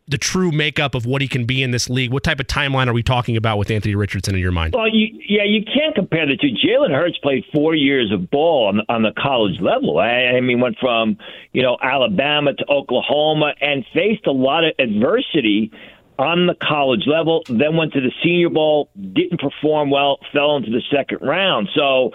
the 0.08 0.18
true 0.18 0.52
makeup 0.52 0.96
of 0.96 1.06
what 1.06 1.22
he 1.22 1.28
can 1.28 1.46
be 1.46 1.64
in 1.64 1.72
this 1.72 1.90
league? 1.90 2.12
What 2.12 2.24
type 2.24 2.40
of 2.40 2.48
timeline 2.48 2.88
are 2.88 2.94
we 2.94 3.04
talking 3.04 3.38
about 3.38 3.58
with 3.58 3.72
Anthony 3.72 3.96
Richardson 3.96 4.36
in 4.36 4.42
your 4.42 4.52
mind? 4.52 4.74
Well, 4.74 4.88
you, 4.88 5.08
yeah, 5.28 5.44
you 5.44 5.64
can't 5.64 5.96
compare 5.96 6.26
the 6.26 6.36
two. 6.36 6.50
Jalen 6.50 6.92
Hurts 6.92 7.18
played 7.20 7.46
four 7.54 7.76
years 7.76 8.12
of 8.12 8.30
ball 8.30 8.68
on, 8.68 8.82
on 8.90 9.04
the 9.04 9.14
college 9.18 9.60
level. 9.62 10.00
I, 10.00 10.38
I 10.38 10.42
mean, 10.42 10.60
went 10.60 10.78
from 10.80 11.18
you 11.54 11.62
know 11.62 11.78
Alabama 11.82 12.54
to 12.54 12.70
Oklahoma 12.70 13.54
and 13.62 13.86
faced 13.94 14.28
a 14.28 14.32
lot 14.32 14.64
of 14.66 14.74
adversity 14.80 15.72
on 16.20 16.48
the 16.48 16.56
college 16.56 17.04
level. 17.08 17.44
Then 17.48 17.78
went 17.78 17.94
to 17.94 18.02
the 18.02 18.12
Senior 18.24 18.50
Bowl, 18.50 18.90
didn't 18.96 19.40
perform 19.40 19.90
well, 19.90 20.20
fell 20.34 20.58
into 20.58 20.72
the 20.72 20.84
second 20.92 21.20
round. 21.22 21.70
So. 21.76 22.12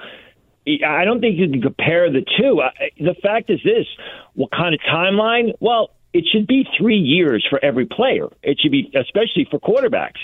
I 0.85 1.05
don't 1.05 1.21
think 1.21 1.39
you 1.39 1.49
can 1.49 1.63
compare 1.63 2.11
the 2.11 2.25
two. 2.37 2.61
The 2.99 3.15
fact 3.23 3.51
is 3.51 3.61
this: 3.63 3.87
what 4.35 4.51
kind 4.51 4.75
of 4.75 4.81
timeline? 4.81 5.53
Well, 5.61 5.91
it 6.17 6.25
should 6.33 6.47
be 6.47 6.67
three 6.79 6.99
years 6.99 7.47
for 7.49 7.63
every 7.63 7.85
player. 7.85 8.29
It 8.43 8.59
should 8.61 8.73
be, 8.73 8.91
especially 8.95 9.47
for 9.51 9.61
quarterbacks. 9.61 10.21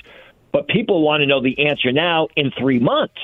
But 0.52 0.68
people 0.68 1.02
want 1.02 1.20
to 1.20 1.26
know 1.26 1.42
the 1.42 1.66
answer 1.66 1.92
now 1.92 2.28
in 2.36 2.50
three 2.58 2.78
months. 2.78 3.20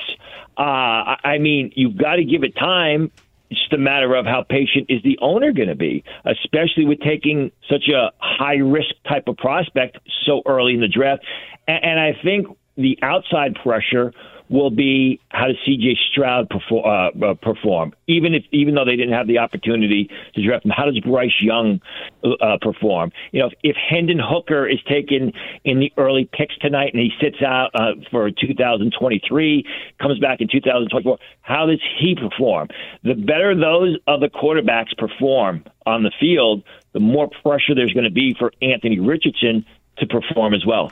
Uh, 0.57 1.15
I 1.23 1.37
mean, 1.39 1.71
you've 1.75 1.97
got 1.97 2.15
to 2.15 2.23
give 2.23 2.43
it 2.43 2.55
time. 2.55 3.11
It's 3.49 3.59
just 3.59 3.73
a 3.73 3.77
matter 3.77 4.13
of 4.15 4.25
how 4.25 4.43
patient 4.47 4.87
is 4.89 5.01
the 5.03 5.17
owner 5.21 5.51
going 5.51 5.69
to 5.69 5.75
be, 5.75 6.03
especially 6.25 6.85
with 6.85 6.99
taking 6.99 7.51
such 7.69 7.87
a 7.87 8.11
high 8.19 8.57
risk 8.57 8.93
type 9.07 9.27
of 9.27 9.37
prospect 9.37 9.97
so 10.25 10.43
early 10.45 10.73
in 10.73 10.81
the 10.81 10.87
draft. 10.87 11.23
And, 11.67 11.83
and 11.83 11.99
I 11.99 12.19
think 12.23 12.47
the 12.75 12.99
outside 13.01 13.55
pressure 13.55 14.13
will 14.49 14.71
be 14.71 15.19
how 15.29 15.47
does 15.47 15.57
C.J. 15.65 15.97
Stroud 16.11 16.49
perform, 16.49 16.85
uh, 16.85 17.25
uh, 17.25 17.33
perform, 17.35 17.93
even 18.07 18.33
if 18.33 18.43
even 18.51 18.73
though 18.73 18.85
they 18.85 18.95
didn't 18.95 19.13
have 19.13 19.27
the 19.27 19.37
opportunity 19.37 20.09
to 20.33 20.43
draft 20.43 20.65
him. 20.65 20.71
How 20.75 20.85
does 20.85 20.99
Bryce 20.99 21.39
Young 21.41 21.79
uh, 22.23 22.57
perform? 22.59 23.11
You 23.31 23.41
know, 23.41 23.47
if, 23.47 23.53
if 23.63 23.75
Hendon 23.75 24.19
Hooker 24.21 24.67
is 24.67 24.79
taken 24.89 25.33
in 25.63 25.79
the 25.79 25.93
early 25.97 26.27
picks 26.31 26.57
tonight 26.57 26.93
and 26.93 27.01
he 27.01 27.11
sits 27.21 27.41
out 27.45 27.69
uh, 27.75 27.93
for 28.09 28.29
2023, 28.31 29.65
comes 30.01 30.19
back 30.19 30.41
in 30.41 30.47
2024, 30.51 31.17
how 31.41 31.65
does 31.67 31.81
he 31.99 32.15
perform? 32.15 32.69
The 33.03 33.13
better 33.13 33.55
those 33.55 33.97
other 34.07 34.29
quarterbacks 34.29 34.97
perform 34.97 35.63
on 35.85 36.03
the 36.03 36.11
field, 36.19 36.63
the 36.93 36.99
more 36.99 37.29
pressure 37.43 37.75
there's 37.75 37.93
going 37.93 38.05
to 38.05 38.11
be 38.11 38.35
for 38.37 38.51
Anthony 38.61 38.99
Richardson 38.99 39.65
to 39.99 40.07
perform 40.07 40.53
as 40.53 40.65
well. 40.65 40.91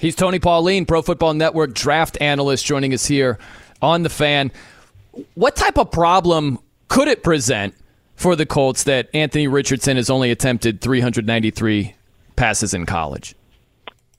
He's 0.00 0.14
Tony 0.14 0.38
Pauline, 0.38 0.86
Pro 0.86 1.02
Football 1.02 1.34
Network 1.34 1.74
draft 1.74 2.16
analyst, 2.20 2.64
joining 2.64 2.94
us 2.94 3.06
here 3.06 3.38
on 3.82 4.04
the 4.04 4.08
fan. 4.08 4.52
What 5.34 5.56
type 5.56 5.76
of 5.76 5.90
problem 5.90 6.58
could 6.86 7.08
it 7.08 7.24
present 7.24 7.74
for 8.14 8.36
the 8.36 8.46
Colts 8.46 8.84
that 8.84 9.08
Anthony 9.12 9.48
Richardson 9.48 9.96
has 9.96 10.08
only 10.08 10.30
attempted 10.30 10.80
393 10.80 11.94
passes 12.36 12.74
in 12.74 12.86
college? 12.86 13.34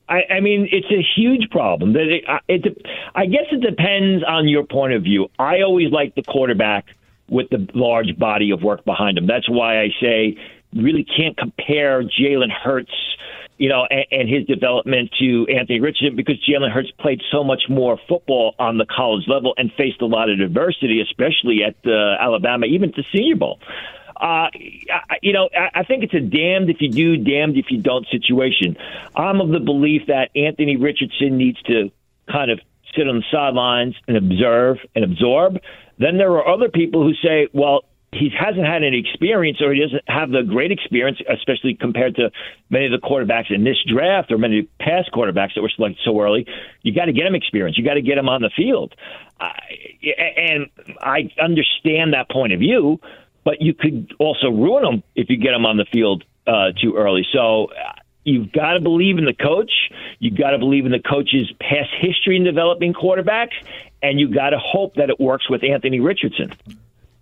I, 0.10 0.24
I 0.30 0.40
mean, 0.42 0.68
it's 0.70 0.92
a 0.92 1.06
huge 1.16 1.50
problem. 1.50 1.96
It, 1.96 2.26
it, 2.50 2.86
I 3.16 3.26
guess 3.28 3.46
it 3.52 3.62
depends 3.62 4.24
on 4.28 4.50
your 4.50 4.66
point 4.66 4.94
of 4.94 5.04
view. 5.04 5.30
I 5.40 5.62
always 5.62 5.92
like 5.92 6.14
the 6.16 6.24
quarterback 6.24 6.88
with 7.30 7.50
the 7.52 7.70
large 7.74 8.18
body 8.18 8.52
of 8.52 8.64
work 8.64 8.84
behind 8.84 9.18
him. 9.18 9.28
That's 9.28 9.50
why 9.50 9.82
I 9.82 9.90
say 10.02 10.36
really 10.74 11.06
can't 11.06 11.38
compare 11.38 12.04
Jalen 12.04 12.52
Hurts 12.52 12.92
you 13.60 13.68
know, 13.68 13.86
and, 13.90 14.06
and 14.10 14.30
his 14.30 14.48
development 14.48 15.12
to 15.20 15.46
Anthony 15.54 15.82
Richardson 15.82 16.16
because 16.16 16.44
Jalen 16.48 16.72
Hurts 16.72 16.92
played 16.98 17.22
so 17.30 17.44
much 17.44 17.64
more 17.70 18.00
football 18.08 18.56
on 18.58 18.78
the 18.78 18.86
college 18.86 19.28
level 19.28 19.54
and 19.58 19.72
faced 19.78 20.02
a 20.02 20.06
lot 20.06 20.30
of 20.30 20.40
adversity, 20.40 21.02
especially 21.02 21.64
at 21.64 21.76
uh, 21.86 22.16
Alabama, 22.20 22.66
even 22.66 22.94
to 22.94 23.04
Senior 23.14 23.36
Bowl. 23.36 23.60
Uh, 24.16 24.48
you 25.22 25.32
know, 25.34 25.50
I 25.76 25.84
think 25.84 26.04
it's 26.04 26.14
a 26.14 26.20
damned 26.20 26.70
if 26.70 26.78
you 26.82 26.90
do, 26.90 27.18
damned 27.18 27.58
if 27.58 27.66
you 27.70 27.82
don't 27.82 28.06
situation. 28.08 28.76
I'm 29.16 29.40
of 29.40 29.50
the 29.50 29.60
belief 29.60 30.08
that 30.08 30.30
Anthony 30.36 30.76
Richardson 30.76 31.38
needs 31.38 31.62
to 31.64 31.92
kind 32.30 32.52
of 32.52 32.60
sit 32.96 33.08
on 33.08 33.18
the 33.18 33.24
sidelines 33.32 33.96
and 34.08 34.18
observe 34.18 34.78
and 34.96 35.04
absorb. 35.04 35.60
Then 36.00 36.18
there 36.18 36.32
are 36.32 36.48
other 36.48 36.70
people 36.70 37.04
who 37.04 37.14
say, 37.16 37.48
well, 37.54 37.84
he 38.12 38.32
hasn't 38.38 38.66
had 38.66 38.84
any 38.84 39.00
experience 39.00 39.62
or 39.62 39.74
he 39.74 39.82
doesn't 39.82 40.04
have 40.08 40.32
the 40.32 40.42
great 40.42 40.72
experience, 40.72 41.20
especially 41.30 41.76
compared 41.76 42.16
to 42.16 42.32
many 42.70 42.86
of 42.86 42.92
the 42.92 42.98
quarterbacks 42.98 43.52
in 43.52 43.64
this 43.64 43.78
draft 43.88 44.32
or 44.32 44.38
many 44.38 44.64
past 44.80 45.12
quarterbacks 45.12 45.54
that 45.56 45.62
were 45.62 45.72
selected 45.76 46.00
so 46.04 46.20
early. 46.20 46.48
You 46.82 46.94
got 46.94 47.06
to 47.06 47.14
get 47.14 47.28
him 47.28 47.36
experience. 47.36 47.78
You 47.78 47.84
got 47.84 47.96
to 47.96 48.02
get 48.02 48.18
him 48.18 48.28
on 48.28 48.42
the 48.42 48.50
field. 48.56 48.96
Uh, 49.40 49.50
and 50.38 50.68
I 51.02 51.30
understand 51.42 52.14
that 52.14 52.30
point 52.30 52.52
of 52.52 52.60
view, 52.60 53.00
but 53.44 53.62
you 53.62 53.74
could 53.74 54.14
also 54.20 54.50
ruin 54.50 54.86
him 54.86 55.04
if 55.16 55.30
you 55.30 55.38
get 55.38 55.54
him 55.54 55.66
on 55.66 55.78
the 55.78 55.86
field 55.86 56.24
uh, 56.48 56.72
too 56.82 56.96
early. 56.96 57.26
So 57.32 57.66
uh, 57.66 57.94
you've 58.24 58.52
got 58.52 58.74
to 58.74 58.80
believe 58.80 59.20
in 59.20 59.26
the 59.26 59.34
coach. 59.34 59.72
You've 60.18 60.38
got 60.38 60.52
to 60.52 60.58
believe 60.58 60.88
in 60.88 60.92
the 60.92 61.00
coach's 61.00 61.52
past 61.60 61.90
history 62.00 62.38
in 62.38 62.44
developing 62.44 62.94
quarterbacks, 62.94 63.54
and 64.02 64.20
you 64.20 64.34
got 64.34 64.50
to 64.50 64.58
hope 64.60 64.96
that 64.96 65.12
it 65.12 65.20
works 65.20 65.48
with 65.48 65.64
Anthony 65.64 66.00
Richardson. 66.00 66.54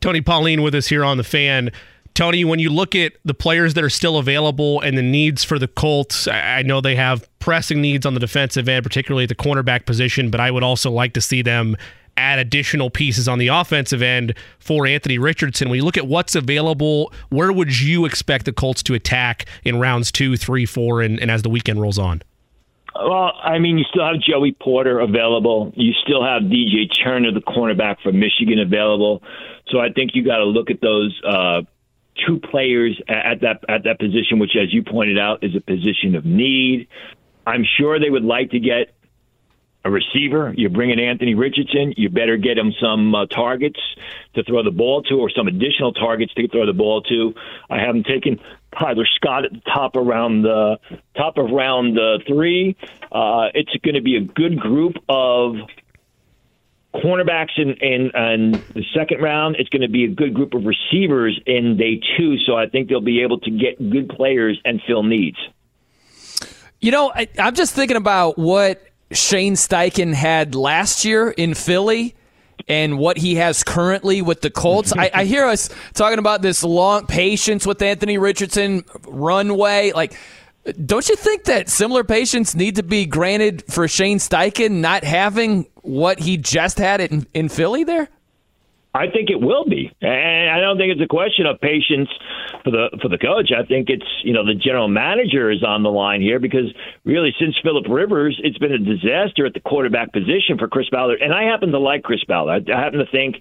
Tony 0.02 0.22
Pauline 0.22 0.62
with 0.62 0.76
us 0.76 0.88
here 0.88 1.04
on 1.04 1.18
the 1.18 1.24
fan. 1.24 1.72
Tony, 2.14 2.44
when 2.44 2.58
you 2.58 2.72
look 2.72 2.96
at 2.96 3.14
the 3.26 3.34
players 3.34 3.76
that 3.76 3.84
are 3.84 3.92
still 3.92 4.18
available 4.18 4.82
and 4.82 4.98
the 4.98 5.04
needs 5.04 5.44
for 5.44 5.60
the 5.60 5.68
Colts, 5.68 6.28
I 6.28 6.64
know 6.64 6.82
they 6.82 6.96
have 6.96 7.30
pressing 7.38 7.80
needs 7.80 8.08
on 8.08 8.16
the 8.16 8.20
defensive 8.20 8.68
end, 8.68 8.84
particularly 8.84 9.24
at 9.24 9.30
the 9.30 9.36
cornerback 9.36 9.86
position, 9.86 10.32
but 10.32 10.40
I 10.40 10.50
would 10.50 10.64
also 10.64 10.90
like 10.90 11.14
to 11.14 11.22
see 11.22 11.44
them 11.44 11.78
add 12.18 12.40
additional 12.40 12.90
pieces 12.90 13.28
on 13.28 13.38
the 13.38 13.48
offensive 13.50 14.02
end 14.02 14.34
for 14.60 14.88
Anthony 14.88 15.20
Richardson. 15.20 15.70
When 15.70 15.78
you 15.78 15.86
look 15.86 15.98
at 15.98 16.08
what's 16.08 16.34
available, 16.34 17.14
where 17.30 17.52
would 17.52 17.80
you 17.80 18.06
expect 18.06 18.46
the 18.46 18.54
Colts 18.54 18.82
to 18.84 18.96
attack 18.96 19.46
in 19.64 19.80
rounds 19.80 20.12
two, 20.12 20.36
three, 20.36 20.66
four, 20.66 21.02
and, 21.02 21.20
and 21.20 21.30
as 21.30 21.44
the 21.44 21.50
weekend 21.50 21.80
rolls 21.80 22.00
on? 22.00 22.24
Well, 23.00 23.34
I 23.42 23.60
mean, 23.60 23.78
you 23.78 23.86
still 23.90 24.06
have 24.06 24.20
Joey 24.20 24.54
Porter 24.54 25.00
available. 25.00 25.72
You 25.76 25.94
still 26.04 26.24
have 26.24 26.44
DJ 26.44 26.86
Turner, 27.04 27.32
the 27.32 27.42
cornerback 27.42 28.02
from 28.02 28.20
Michigan, 28.20 28.60
available. 28.60 29.22
So 29.68 29.80
I 29.80 29.90
think 29.92 30.12
you 30.14 30.24
got 30.24 30.38
to 30.38 30.46
look 30.46 30.70
at 30.72 30.82
those 30.82 31.20
uh, 31.28 31.62
two 32.26 32.40
players 32.40 33.00
at 33.08 33.42
that 33.42 33.64
at 33.70 33.84
that 33.84 34.00
position, 34.00 34.40
which, 34.40 34.56
as 34.56 34.74
you 34.74 34.84
pointed 34.84 35.20
out, 35.20 35.44
is 35.44 35.56
a 35.56 35.62
position 35.62 36.16
of 36.16 36.26
need. 36.26 36.88
I'm 37.46 37.64
sure 37.78 38.00
they 38.00 38.10
would 38.10 38.26
like 38.26 38.52
to 38.52 38.60
get 38.60 38.94
a 39.86 39.92
receiver. 39.92 40.54
You 40.56 40.70
bring 40.70 40.90
in 40.90 41.00
Anthony 41.00 41.34
Richardson, 41.34 41.94
you 41.98 42.10
better 42.10 42.38
get 42.38 42.58
him 42.58 42.74
some 42.82 43.16
uh, 43.16 43.26
targets 43.28 43.80
to 44.36 44.44
throw 44.44 44.64
the 44.64 44.72
ball 44.72 45.02
to, 45.04 45.16
or 45.16 45.30
some 45.30 45.48
additional 45.48 45.94
targets 45.94 46.34
to 46.34 46.48
throw 46.50 46.66
the 46.66 46.74
ball 46.74 47.02
to. 47.04 47.34
I 47.70 47.80
haven't 47.80 48.06
taken 48.06 48.40
Tyler 48.78 49.06
Scott 49.16 49.46
at 49.46 49.52
the 49.54 49.62
top 49.62 49.96
around 49.96 50.44
the 50.44 50.78
top 51.16 51.38
of 51.38 51.50
round 51.52 51.98
uh, 51.98 52.20
three. 52.28 52.76
Uh, 53.12 53.48
it's 53.54 53.76
going 53.84 53.96
to 53.96 54.02
be 54.02 54.18
a 54.18 54.22
good 54.22 54.60
group 54.60 54.96
of 55.10 55.56
cornerbacks 56.94 57.58
in, 57.58 57.74
in, 57.82 58.12
in 58.16 58.52
the 58.74 58.84
second 58.96 59.22
round. 59.22 59.56
It's 59.58 59.70
going 59.70 59.82
to 59.82 59.90
be 59.90 60.06
a 60.06 60.10
good 60.10 60.34
group 60.34 60.54
of 60.54 60.64
receivers 60.66 61.40
in 61.46 61.78
day 61.78 62.02
two. 62.18 62.38
So 62.46 62.56
I 62.56 62.68
think 62.68 62.90
they'll 62.90 63.02
be 63.02 63.22
able 63.22 63.40
to 63.42 63.52
get 63.52 63.78
good 63.90 64.10
players 64.10 64.60
and 64.66 64.82
fill 64.88 65.04
needs. 65.04 65.38
You 66.80 66.92
know, 66.92 67.12
I, 67.14 67.28
I'm 67.40 67.56
just 67.56 67.74
thinking 67.74 67.98
about 67.98 68.38
what 68.38 68.84
Shane 69.12 69.54
Steichen 69.54 70.14
had 70.14 70.54
last 70.54 71.06
year 71.06 71.30
in 71.30 71.54
Philly 71.54 72.16
and 72.68 72.98
what 73.00 73.18
he 73.18 73.36
has 73.36 73.64
currently 73.64 74.22
with 74.22 74.42
the 74.42 74.50
Colts. 74.50 74.94
I, 74.98 75.10
I, 75.14 75.26
hear 75.26 75.46
us 75.46 75.70
talking 75.94 76.20
about 76.20 76.42
this 76.42 76.64
long 76.64 77.06
patience 77.06 77.66
with 77.66 77.82
Anthony 77.82 78.18
Richardson, 78.18 78.84
runway. 79.08 79.94
Like, 79.94 80.18
don't 80.86 81.08
you 81.08 81.16
think 81.16 81.46
that 81.46 81.70
similar 81.70 82.04
patience 82.04 82.56
need 82.56 82.76
to 82.76 82.84
be 82.84 83.06
granted 83.06 83.64
for 83.72 83.88
Shane 83.88 84.20
Steichen 84.20 84.82
not 84.82 85.04
having 85.04 85.68
what 85.82 86.20
he 86.20 86.38
just 86.38 86.78
had 86.78 87.00
in, 87.00 87.26
in 87.34 87.48
Philly 87.48 87.84
there? 87.86 88.10
I 88.98 89.12
think 89.12 89.30
it 89.30 89.40
will 89.40 89.66
be, 89.66 89.92
and 90.02 90.50
I 90.50 90.60
don't 90.60 90.78
think 90.78 90.92
it's 90.92 91.02
a 91.02 91.08
question 91.08 91.46
of 91.46 91.62
patience 91.62 92.10
for 92.64 92.72
the 92.72 92.98
for 93.02 93.10
the 93.10 93.18
coach. 93.18 93.52
I 93.56 93.64
think 93.64 93.90
it's 93.90 94.06
you 94.24 94.34
know 94.34 94.44
the 94.44 94.56
general 94.56 94.88
manager 94.88 95.52
is 95.52 95.64
on 95.64 95.84
the 95.84 95.92
line 95.92 96.22
here 96.22 96.40
because 96.40 96.74
really 97.04 97.34
since 97.40 97.56
Philip 97.64 97.86
Rivers, 97.88 98.40
it's 98.44 98.58
been 98.58 98.72
a 98.74 98.80
disaster 98.80 99.46
at 99.46 99.54
the 99.54 99.60
quarterback 99.60 100.12
position 100.14 100.58
for 100.58 100.68
Chris 100.68 100.90
Ballard. 100.90 101.22
And 101.22 101.34
I 101.34 101.44
happen 101.44 101.72
to 101.72 101.80
like 101.80 102.04
Chris 102.04 102.24
Ballard. 102.28 102.70
I 102.72 102.80
happen 102.80 103.00
to 103.00 103.06
think 103.12 103.36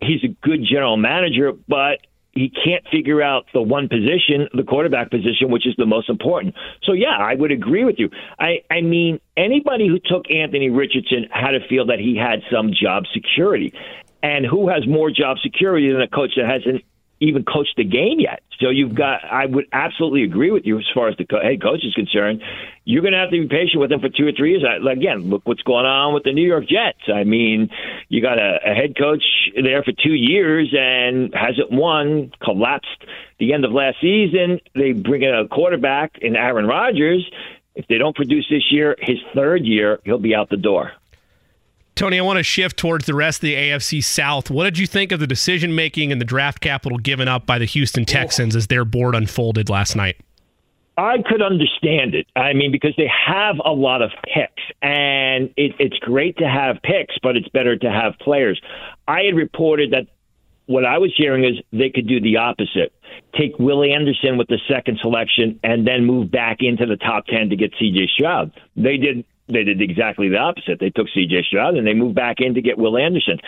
he's 0.00 0.22
a 0.22 0.28
good 0.46 0.64
general 0.64 0.96
manager, 0.96 1.52
but 1.66 1.98
he 2.36 2.50
can't 2.50 2.86
figure 2.92 3.22
out 3.22 3.46
the 3.54 3.62
one 3.62 3.88
position, 3.88 4.46
the 4.52 4.62
quarterback 4.62 5.10
position, 5.10 5.50
which 5.50 5.66
is 5.66 5.74
the 5.78 5.86
most 5.86 6.10
important. 6.10 6.54
So 6.84 6.92
yeah, 6.92 7.16
I 7.18 7.34
would 7.34 7.50
agree 7.50 7.84
with 7.84 7.96
you. 7.98 8.10
I, 8.38 8.58
I 8.70 8.82
mean, 8.82 9.20
anybody 9.36 9.88
who 9.88 9.98
took 9.98 10.30
Anthony 10.30 10.68
Richardson 10.68 11.28
had 11.32 11.52
to 11.52 11.66
feel 11.66 11.86
that 11.86 11.98
he 11.98 12.14
had 12.14 12.42
some 12.52 12.72
job 12.78 13.04
security. 13.14 13.72
And 14.22 14.44
who 14.44 14.68
has 14.68 14.86
more 14.86 15.10
job 15.10 15.38
security 15.42 15.92
than 15.92 16.00
a 16.00 16.08
coach 16.08 16.32
that 16.36 16.46
hasn't 16.46 16.82
even 17.20 17.44
coached 17.44 17.74
the 17.76 17.84
game 17.84 18.20
yet. 18.20 18.42
So 18.60 18.68
you've 18.68 18.94
got, 18.94 19.24
I 19.24 19.46
would 19.46 19.66
absolutely 19.72 20.24
agree 20.24 20.50
with 20.50 20.66
you 20.66 20.78
as 20.78 20.84
far 20.94 21.08
as 21.08 21.16
the 21.16 21.24
co- 21.24 21.40
head 21.40 21.62
coach 21.62 21.84
is 21.84 21.94
concerned. 21.94 22.42
You're 22.84 23.02
going 23.02 23.12
to 23.12 23.18
have 23.18 23.30
to 23.30 23.40
be 23.40 23.48
patient 23.48 23.80
with 23.80 23.90
him 23.90 24.00
for 24.00 24.08
two 24.08 24.26
or 24.26 24.32
three 24.32 24.50
years. 24.50 24.64
I, 24.64 24.92
again, 24.92 25.30
look 25.30 25.42
what's 25.44 25.62
going 25.62 25.86
on 25.86 26.14
with 26.14 26.24
the 26.24 26.32
New 26.32 26.46
York 26.46 26.66
Jets. 26.68 27.08
I 27.12 27.24
mean, 27.24 27.70
you 28.08 28.20
got 28.20 28.38
a, 28.38 28.58
a 28.64 28.74
head 28.74 28.96
coach 28.98 29.24
there 29.54 29.82
for 29.82 29.92
two 29.92 30.14
years 30.14 30.74
and 30.78 31.34
hasn't 31.34 31.70
won, 31.70 32.32
collapsed 32.42 33.04
the 33.38 33.52
end 33.52 33.64
of 33.64 33.72
last 33.72 33.96
season. 34.00 34.60
They 34.74 34.92
bring 34.92 35.22
in 35.22 35.34
a 35.34 35.48
quarterback 35.48 36.18
in 36.20 36.36
Aaron 36.36 36.66
Rodgers. 36.66 37.28
If 37.74 37.86
they 37.88 37.98
don't 37.98 38.16
produce 38.16 38.46
this 38.48 38.70
year, 38.70 38.96
his 38.98 39.18
third 39.34 39.64
year, 39.64 40.00
he'll 40.04 40.18
be 40.18 40.34
out 40.34 40.48
the 40.48 40.56
door. 40.56 40.92
Tony, 41.96 42.18
I 42.18 42.22
want 42.22 42.36
to 42.36 42.42
shift 42.42 42.76
towards 42.76 43.06
the 43.06 43.14
rest 43.14 43.38
of 43.38 43.40
the 43.42 43.54
AFC 43.54 44.04
South. 44.04 44.50
What 44.50 44.64
did 44.64 44.76
you 44.76 44.86
think 44.86 45.12
of 45.12 45.18
the 45.18 45.26
decision 45.26 45.74
making 45.74 46.12
and 46.12 46.20
the 46.20 46.26
draft 46.26 46.60
capital 46.60 46.98
given 46.98 47.26
up 47.26 47.46
by 47.46 47.58
the 47.58 47.64
Houston 47.64 48.04
Texans 48.04 48.54
as 48.54 48.66
their 48.66 48.84
board 48.84 49.14
unfolded 49.14 49.70
last 49.70 49.96
night? 49.96 50.16
I 50.98 51.16
could 51.26 51.40
understand 51.40 52.14
it. 52.14 52.26
I 52.36 52.52
mean, 52.52 52.70
because 52.70 52.92
they 52.98 53.10
have 53.26 53.56
a 53.64 53.72
lot 53.72 54.02
of 54.02 54.10
picks, 54.24 54.62
and 54.82 55.50
it, 55.56 55.72
it's 55.78 55.96
great 56.00 56.36
to 56.36 56.46
have 56.46 56.82
picks, 56.82 57.14
but 57.22 57.34
it's 57.34 57.48
better 57.48 57.76
to 57.78 57.90
have 57.90 58.18
players. 58.18 58.60
I 59.08 59.22
had 59.22 59.34
reported 59.34 59.92
that 59.92 60.06
what 60.66 60.84
I 60.84 60.98
was 60.98 61.14
hearing 61.16 61.44
is 61.44 61.62
they 61.72 61.88
could 61.88 62.06
do 62.06 62.20
the 62.20 62.36
opposite. 62.36 62.92
Take 63.38 63.58
Willie 63.58 63.92
Anderson 63.92 64.36
with 64.36 64.48
the 64.48 64.58
second 64.68 64.98
selection 65.00 65.60
and 65.62 65.86
then 65.86 66.04
move 66.04 66.30
back 66.30 66.58
into 66.60 66.84
the 66.84 66.96
top 66.96 67.24
10 67.26 67.50
to 67.50 67.56
get 67.56 67.72
CJ 67.80 68.08
Stroud. 68.08 68.52
They 68.76 68.98
did 68.98 69.24
they 69.48 69.64
did 69.64 69.80
exactly 69.80 70.28
the 70.28 70.38
opposite. 70.38 70.80
They 70.80 70.90
took 70.90 71.08
C.J. 71.14 71.44
Stroud 71.48 71.76
and 71.76 71.86
they 71.86 71.94
moved 71.94 72.14
back 72.14 72.36
in 72.40 72.54
to 72.54 72.62
get 72.62 72.78
Will 72.78 72.96
Anderson. 72.96 73.38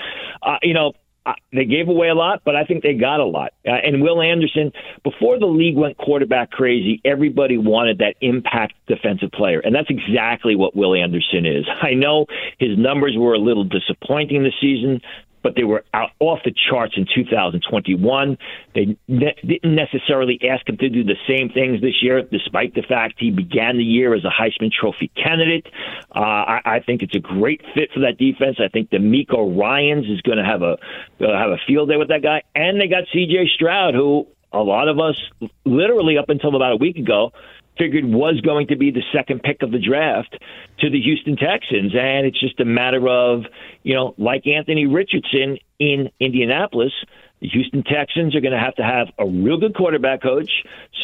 Uh, 0.42 0.58
you 0.62 0.74
know, 0.74 0.92
uh, 1.26 1.34
they 1.52 1.66
gave 1.66 1.88
away 1.88 2.08
a 2.08 2.14
lot, 2.14 2.40
but 2.44 2.56
I 2.56 2.64
think 2.64 2.82
they 2.82 2.94
got 2.94 3.20
a 3.20 3.24
lot. 3.24 3.52
Uh, 3.66 3.72
and 3.72 4.00
Will 4.00 4.22
Anderson, 4.22 4.72
before 5.04 5.38
the 5.38 5.46
league 5.46 5.76
went 5.76 5.98
quarterback 5.98 6.50
crazy, 6.50 7.02
everybody 7.04 7.58
wanted 7.58 7.98
that 7.98 8.14
impact 8.22 8.72
defensive 8.86 9.30
player, 9.32 9.60
and 9.60 9.74
that's 9.74 9.90
exactly 9.90 10.56
what 10.56 10.74
Will 10.74 10.94
Anderson 10.94 11.44
is. 11.44 11.66
I 11.82 11.92
know 11.92 12.26
his 12.58 12.78
numbers 12.78 13.14
were 13.18 13.34
a 13.34 13.38
little 13.38 13.64
disappointing 13.64 14.42
this 14.42 14.54
season, 14.58 15.02
but 15.42 15.54
they 15.56 15.64
were 15.64 15.84
out 15.94 16.10
off 16.20 16.40
the 16.44 16.52
charts 16.70 16.94
in 16.96 17.06
2021. 17.14 18.38
They 18.74 18.96
ne- 19.06 19.36
didn't 19.44 19.74
necessarily 19.74 20.38
ask 20.48 20.68
him 20.68 20.76
to 20.78 20.88
do 20.88 21.04
the 21.04 21.16
same 21.28 21.50
things 21.50 21.80
this 21.80 22.02
year, 22.02 22.22
despite 22.22 22.74
the 22.74 22.82
fact 22.82 23.14
he 23.18 23.30
began 23.30 23.76
the 23.76 23.84
year 23.84 24.14
as 24.14 24.24
a 24.24 24.30
Heisman 24.30 24.70
Trophy 24.72 25.10
candidate. 25.16 25.66
Uh, 26.14 26.20
I, 26.20 26.60
I 26.64 26.80
think 26.80 27.02
it's 27.02 27.14
a 27.14 27.20
great 27.20 27.62
fit 27.74 27.90
for 27.92 28.00
that 28.00 28.18
defense. 28.18 28.58
I 28.58 28.68
think 28.68 28.90
DeMeco 28.90 29.58
Ryans 29.58 30.06
is 30.06 30.20
going 30.22 30.38
to 30.38 30.44
have 30.44 30.62
a 30.62 30.76
uh, 31.20 31.38
have 31.38 31.50
a 31.50 31.58
field 31.66 31.88
day 31.88 31.96
with 31.96 32.08
that 32.08 32.22
guy, 32.22 32.42
and 32.54 32.80
they 32.80 32.88
got 32.88 33.04
C.J. 33.12 33.50
Stroud, 33.54 33.94
who 33.94 34.26
a 34.52 34.60
lot 34.60 34.88
of 34.88 34.98
us, 34.98 35.16
literally 35.64 36.16
up 36.16 36.28
until 36.28 36.56
about 36.56 36.72
a 36.72 36.76
week 36.76 36.96
ago, 36.96 37.32
figured 37.78 38.04
was 38.04 38.40
going 38.40 38.66
to 38.68 38.76
be 38.76 38.90
the 38.90 39.02
second 39.12 39.42
pick 39.42 39.62
of 39.62 39.70
the 39.70 39.78
draft 39.78 40.36
to 40.80 40.90
the 40.90 41.00
Houston 41.00 41.36
Texans. 41.36 41.94
And 41.94 42.26
it's 42.26 42.38
just 42.38 42.58
a 42.60 42.64
matter 42.64 43.08
of, 43.08 43.42
you 43.82 43.94
know, 43.94 44.14
like 44.18 44.46
Anthony 44.46 44.86
Richardson 44.86 45.58
in 45.78 46.10
Indianapolis, 46.20 46.92
the 47.40 47.48
Houston 47.48 47.84
Texans 47.84 48.34
are 48.34 48.40
going 48.40 48.52
to 48.52 48.58
have 48.58 48.74
to 48.76 48.82
have 48.82 49.08
a 49.18 49.26
real 49.26 49.58
good 49.58 49.74
quarterback 49.74 50.22
coach, 50.22 50.50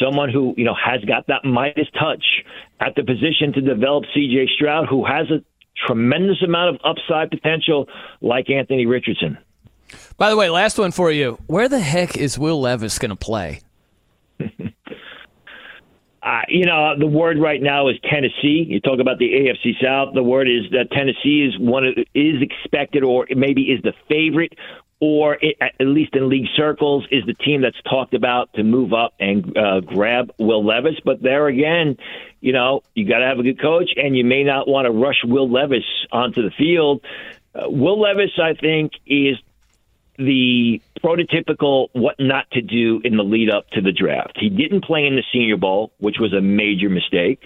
someone 0.01 0.29
who, 0.29 0.53
you 0.57 0.65
know, 0.65 0.75
has 0.75 1.03
got 1.05 1.27
that 1.27 1.45
Midas 1.45 1.87
touch 1.97 2.23
at 2.79 2.95
the 2.95 3.03
position 3.03 3.53
to 3.53 3.61
develop 3.61 4.03
CJ 4.15 4.49
Stroud, 4.49 4.87
who 4.89 5.05
has 5.05 5.29
a 5.31 5.43
tremendous 5.87 6.41
amount 6.43 6.75
of 6.75 6.81
upside 6.83 7.29
potential 7.29 7.87
like 8.21 8.49
Anthony 8.49 8.85
Richardson. 8.85 9.37
By 10.17 10.29
the 10.29 10.37
way, 10.37 10.49
last 10.49 10.77
one 10.77 10.91
for 10.91 11.11
you. 11.11 11.37
Where 11.47 11.69
the 11.69 11.79
heck 11.79 12.17
is 12.17 12.37
Will 12.39 12.59
Levis 12.59 12.99
going 12.99 13.09
to 13.09 13.15
play? 13.15 13.61
Uh, 16.25 16.41
you 16.49 16.65
know, 16.65 16.95
the 16.97 17.05
word 17.05 17.37
right 17.39 17.61
now 17.61 17.87
is 17.87 17.97
Tennessee. 18.11 18.65
You 18.67 18.79
talk 18.79 18.99
about 18.99 19.19
the 19.19 19.29
AFC 19.29 19.73
South. 19.79 20.15
The 20.15 20.23
word 20.23 20.47
is 20.47 20.71
that 20.71 20.91
Tennessee 20.91 21.47
is 21.47 21.59
one 21.59 21.85
of, 21.85 21.93
is 22.15 22.41
expected, 22.41 23.03
or 23.03 23.27
maybe 23.35 23.61
is 23.61 23.79
the 23.83 23.93
favorite, 24.09 24.53
or 24.99 25.37
it, 25.39 25.55
at 25.61 25.85
least 25.85 26.15
in 26.15 26.27
league 26.27 26.47
circles, 26.57 27.05
is 27.11 27.23
the 27.27 27.35
team 27.35 27.61
that's 27.61 27.79
talked 27.87 28.15
about 28.15 28.51
to 28.53 28.63
move 28.63 28.91
up 28.91 29.13
and 29.19 29.55
uh, 29.55 29.81
grab 29.81 30.31
Will 30.39 30.65
Levis. 30.65 30.95
But 31.05 31.21
there 31.21 31.45
again, 31.45 31.95
you 32.41 32.53
know, 32.53 32.81
you 32.95 33.07
got 33.07 33.19
to 33.19 33.27
have 33.27 33.37
a 33.37 33.43
good 33.43 33.61
coach, 33.61 33.91
and 33.95 34.17
you 34.17 34.25
may 34.25 34.43
not 34.43 34.67
want 34.67 34.85
to 34.85 34.91
rush 34.91 35.21
Will 35.23 35.51
Levis 35.51 35.85
onto 36.11 36.41
the 36.41 36.51
field. 36.57 37.05
Uh, 37.53 37.69
Will 37.69 38.01
Levis, 38.01 38.31
I 38.41 38.55
think, 38.55 38.93
is 39.05 39.37
the 40.17 40.81
prototypical 41.03 41.87
what 41.93 42.15
not 42.19 42.49
to 42.51 42.61
do 42.61 43.01
in 43.03 43.17
the 43.17 43.23
lead 43.23 43.49
up 43.49 43.69
to 43.71 43.81
the 43.81 43.91
draft. 43.91 44.37
He 44.39 44.49
didn't 44.49 44.83
play 44.83 45.05
in 45.05 45.15
the 45.15 45.23
Senior 45.31 45.57
Bowl, 45.57 45.91
which 45.99 46.17
was 46.19 46.33
a 46.33 46.41
major 46.41 46.89
mistake. 46.89 47.43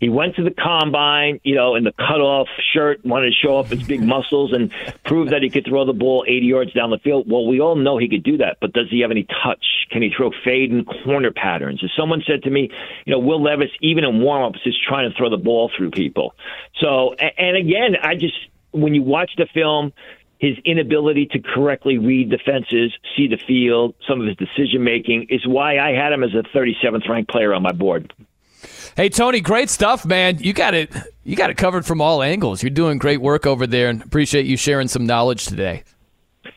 He 0.00 0.08
went 0.08 0.36
to 0.36 0.42
the 0.42 0.50
combine, 0.50 1.40
you 1.42 1.54
know, 1.54 1.74
in 1.74 1.84
the 1.84 1.92
cutoff 1.92 2.48
shirt, 2.72 3.04
wanted 3.04 3.30
to 3.30 3.34
show 3.34 3.56
off 3.56 3.70
his 3.70 3.82
big 3.82 4.02
muscles 4.02 4.52
and 4.52 4.72
prove 5.04 5.30
that 5.30 5.42
he 5.42 5.50
could 5.50 5.66
throw 5.66 5.84
the 5.84 5.92
ball 5.92 6.24
80 6.26 6.46
yards 6.46 6.72
down 6.72 6.90
the 6.90 6.98
field. 6.98 7.30
Well, 7.30 7.46
we 7.46 7.60
all 7.60 7.76
know 7.76 7.98
he 7.98 8.08
could 8.08 8.22
do 8.22 8.38
that, 8.38 8.58
but 8.60 8.72
does 8.72 8.88
he 8.90 9.00
have 9.00 9.10
any 9.10 9.26
touch? 9.42 9.64
Can 9.90 10.02
he 10.02 10.10
throw 10.16 10.30
fade 10.44 10.70
and 10.70 10.86
corner 10.86 11.32
patterns? 11.32 11.80
As 11.84 11.90
someone 11.96 12.22
said 12.26 12.42
to 12.44 12.50
me, 12.50 12.70
you 13.04 13.12
know, 13.12 13.18
Will 13.18 13.42
Levis, 13.42 13.70
even 13.80 14.04
in 14.04 14.20
warm-ups, 14.20 14.60
is 14.64 14.76
trying 14.86 15.10
to 15.10 15.16
throw 15.16 15.28
the 15.28 15.36
ball 15.36 15.70
through 15.76 15.90
people. 15.90 16.34
So, 16.80 17.14
and 17.14 17.56
again, 17.56 17.96
I 18.00 18.14
just, 18.14 18.34
when 18.72 18.94
you 18.94 19.02
watch 19.02 19.30
the 19.36 19.46
film, 19.52 19.92
his 20.38 20.56
inability 20.64 21.26
to 21.26 21.40
correctly 21.40 21.98
read 21.98 22.30
defenses, 22.30 22.92
see 23.16 23.26
the 23.26 23.38
field, 23.46 23.94
some 24.06 24.20
of 24.20 24.26
his 24.26 24.36
decision 24.36 24.84
making 24.84 25.26
is 25.30 25.46
why 25.46 25.78
I 25.78 25.92
had 25.92 26.12
him 26.12 26.22
as 26.22 26.30
a 26.34 26.42
37th 26.56 27.08
ranked 27.08 27.30
player 27.30 27.54
on 27.54 27.62
my 27.62 27.72
board. 27.72 28.12
Hey 28.96 29.08
Tony, 29.08 29.40
great 29.40 29.68
stuff, 29.68 30.04
man. 30.06 30.38
You 30.38 30.52
got 30.52 30.74
it. 30.74 30.90
You 31.22 31.36
got 31.36 31.50
it 31.50 31.56
covered 31.56 31.84
from 31.84 32.00
all 32.00 32.22
angles. 32.22 32.62
You're 32.62 32.70
doing 32.70 32.98
great 32.98 33.20
work 33.20 33.46
over 33.46 33.66
there, 33.66 33.88
and 33.90 34.02
appreciate 34.02 34.46
you 34.46 34.56
sharing 34.56 34.88
some 34.88 35.06
knowledge 35.06 35.46
today. 35.46 35.84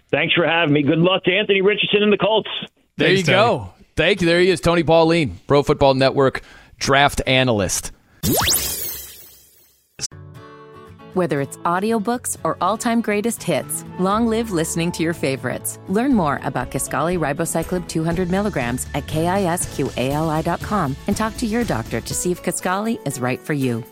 Thanks 0.10 0.34
for 0.34 0.46
having 0.46 0.74
me. 0.74 0.82
Good 0.82 1.00
luck 1.00 1.24
to 1.26 1.36
Anthony 1.36 1.62
Richardson 1.62 2.02
and 2.02 2.14
the 2.14 2.18
Colts. 2.18 2.50
There 2.98 3.10
Thanks, 3.10 3.28
you 3.28 3.34
Tony. 3.34 3.38
go. 3.38 3.74
Thank 3.96 4.22
you. 4.22 4.28
There 4.28 4.40
he 4.40 4.50
is, 4.50 4.62
Tony 4.62 4.84
Pauline, 4.84 5.40
Pro 5.48 5.64
Football 5.64 5.96
Network 5.96 6.42
draft 6.78 7.22
analyst. 7.28 7.92
Whether 11.20 11.42
it's 11.42 11.58
audiobooks 11.58 12.38
or 12.46 12.56
all-time 12.62 13.02
greatest 13.02 13.44
hits, 13.44 13.84
long 14.00 14.28
live 14.28 14.52
listening 14.52 14.90
to 14.94 15.04
your 15.04 15.14
favorites. 15.14 15.78
Learn 15.90 16.14
more 16.14 16.40
about 16.44 16.72
Kisqali 16.72 17.20
Ribociclib 17.20 17.90
200 17.90 18.32
milligrams 18.32 18.88
at 18.94 19.06
kisqali.com 19.08 20.96
and 21.08 21.18
talk 21.18 21.36
to 21.36 21.46
your 21.46 21.66
doctor 21.66 22.00
to 22.00 22.14
see 22.14 22.32
if 22.32 22.42
Kisqali 22.42 23.06
is 23.06 23.20
right 23.20 23.38
for 23.38 23.52
you. 23.52 23.84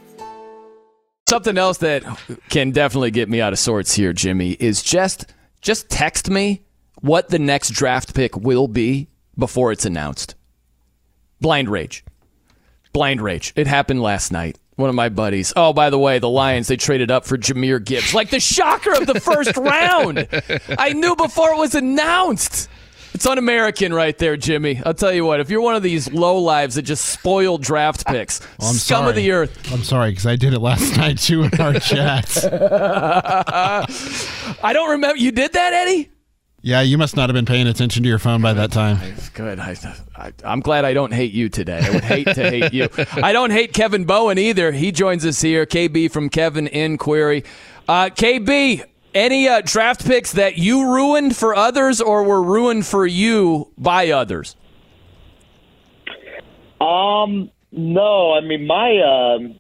Something 1.28 1.58
else 1.58 1.80
that 1.80 2.06
can 2.48 2.72
definitely 2.72 3.12
get 3.12 3.28
me 3.28 3.42
out 3.42 3.52
of 3.52 3.60
sorts 3.60 3.94
here, 3.94 4.14
Jimmy, 4.14 4.52
is 4.52 4.82
just 4.82 5.26
just 5.60 5.90
text 5.90 6.30
me 6.30 6.64
what 7.02 7.28
the 7.28 7.40
next 7.40 7.72
draft 7.72 8.16
pick 8.16 8.38
will 8.38 8.70
be 8.70 9.10
before 9.38 9.74
it's 9.74 9.84
announced. 9.84 10.36
Blind 11.42 11.68
rage. 11.68 12.06
Blind 12.94 13.20
rage. 13.20 13.52
It 13.58 13.68
happened 13.68 14.02
last 14.02 14.32
night 14.32 14.58
one 14.78 14.90
of 14.90 14.96
my 14.96 15.10
buddies. 15.10 15.52
Oh, 15.56 15.74
by 15.74 15.90
the 15.90 16.00
way, 16.00 16.20
the 16.20 16.30
Lions, 16.30 16.68
they 16.68 16.78
traded 16.78 17.12
up 17.12 17.26
for 17.26 17.38
Jahmyr 17.38 17.84
Gibbs. 17.84 18.14
Like 18.14 18.30
the 18.30 18.40
shocker 18.40 18.94
of 18.94 19.06
the 19.08 19.20
first 19.20 19.58
round. 19.58 20.28
I 20.80 20.94
knew 20.94 21.16
before 21.16 21.52
it 21.52 21.58
was 21.58 21.76
announced. 21.76 22.70
It's 23.14 23.26
un 23.26 23.40
American 23.40 23.92
right 23.94 24.16
there, 24.20 24.38
Jimmy. 24.38 24.80
I'll 24.86 24.94
tell 24.94 25.12
you 25.12 25.26
what, 25.26 25.40
if 25.40 25.50
you're 25.50 25.62
one 25.62 25.74
of 25.74 25.82
these 25.82 26.12
low 26.14 26.38
lives 26.38 26.76
that 26.76 26.84
just 26.84 27.06
spoil 27.06 27.58
draft 27.58 28.06
picks, 28.06 28.42
oh, 28.44 28.46
well, 28.60 28.74
scum 28.74 29.00
sorry. 29.00 29.10
of 29.10 29.16
the 29.16 29.32
earth. 29.32 29.74
I'm 29.74 29.82
sorry, 29.84 30.12
because 30.12 30.28
I 30.28 30.36
did 30.36 30.54
it 30.54 30.60
last 30.60 30.96
night 30.98 31.18
too 31.18 31.44
in 31.44 31.60
our 31.60 31.74
chat. 31.80 32.38
I 34.62 34.72
don't 34.74 34.92
remember. 34.92 35.18
You 35.18 35.32
did 35.32 35.54
that, 35.54 35.74
Eddie? 35.74 36.12
Yeah, 36.68 36.82
you 36.82 36.98
must 36.98 37.16
not 37.16 37.30
have 37.30 37.34
been 37.34 37.46
paying 37.46 37.66
attention 37.66 38.04
to 38.04 38.10
your 38.10 38.20
phone 38.20 38.42
by 38.42 38.52
that 38.52 38.74
time. 38.74 39.00
Good. 39.34 39.58
I, 39.58 40.34
am 40.44 40.60
glad 40.60 40.84
I 40.84 40.94
don't 40.94 41.14
hate 41.14 41.32
you 41.32 41.48
today. 41.48 41.80
I 41.82 41.92
would 41.92 42.04
hate 42.04 42.26
to 42.26 42.50
hate 42.50 42.74
you. 42.74 42.90
I 43.14 43.32
don't 43.32 43.52
hate 43.52 43.72
Kevin 43.72 44.04
Bowen 44.04 44.38
either. 44.38 44.74
He 44.74 44.92
joins 44.92 45.26
us 45.26 45.40
here. 45.40 45.66
KB 45.66 46.12
from 46.12 46.28
Kevin 46.28 46.98
& 46.98 46.98
Query. 46.98 47.46
Uh, 47.88 48.10
KB, 48.10 48.84
any 49.16 49.48
uh, 49.48 49.62
draft 49.64 50.06
picks 50.06 50.34
that 50.34 50.58
you 50.58 50.92
ruined 50.94 51.38
for 51.38 51.56
others 51.56 52.02
or 52.02 52.24
were 52.24 52.44
ruined 52.44 52.86
for 52.86 53.08
you 53.08 53.72
by 53.78 54.10
others? 54.10 54.58
Um, 56.82 57.50
no. 57.72 58.34
I 58.34 58.42
mean, 58.42 58.68
my 58.68 58.90
um, 59.00 59.58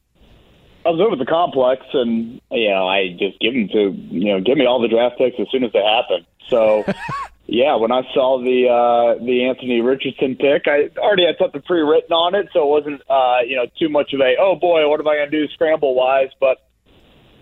I 0.85 0.89
was 0.89 0.99
over 0.99 1.15
the 1.15 1.25
complex, 1.25 1.85
and 1.93 2.41
you 2.51 2.69
know, 2.69 2.85
I 2.85 3.15
just 3.17 3.39
give 3.39 3.53
them 3.53 3.69
to 3.69 3.91
you 4.13 4.33
know, 4.33 4.41
give 4.41 4.57
me 4.57 4.65
all 4.65 4.81
the 4.81 4.89
draft 4.89 5.17
picks 5.17 5.39
as 5.39 5.47
soon 5.53 5.63
as 5.63 5.71
they 5.71 5.81
happen. 5.81 6.26
So, 6.49 6.85
yeah, 7.47 7.75
when 7.75 7.91
I 7.91 8.01
saw 8.13 8.39
the 8.39 8.67
uh, 8.67 9.23
the 9.23 9.45
Anthony 9.45 9.81
Richardson 9.81 10.35
pick, 10.35 10.67
I 10.67 10.89
already 10.97 11.25
had 11.25 11.35
something 11.39 11.61
pre-written 11.61 12.11
on 12.11 12.35
it, 12.35 12.49
so 12.53 12.63
it 12.63 12.69
wasn't 12.69 13.01
uh, 13.09 13.39
you 13.45 13.55
know 13.55 13.65
too 13.79 13.89
much 13.89 14.13
of 14.13 14.21
a 14.21 14.35
oh 14.39 14.55
boy, 14.55 14.87
what 14.89 14.99
am 14.99 15.07
I 15.07 15.15
going 15.15 15.31
to 15.31 15.47
do 15.47 15.51
scramble 15.53 15.95
wise? 15.95 16.29
But 16.39 16.57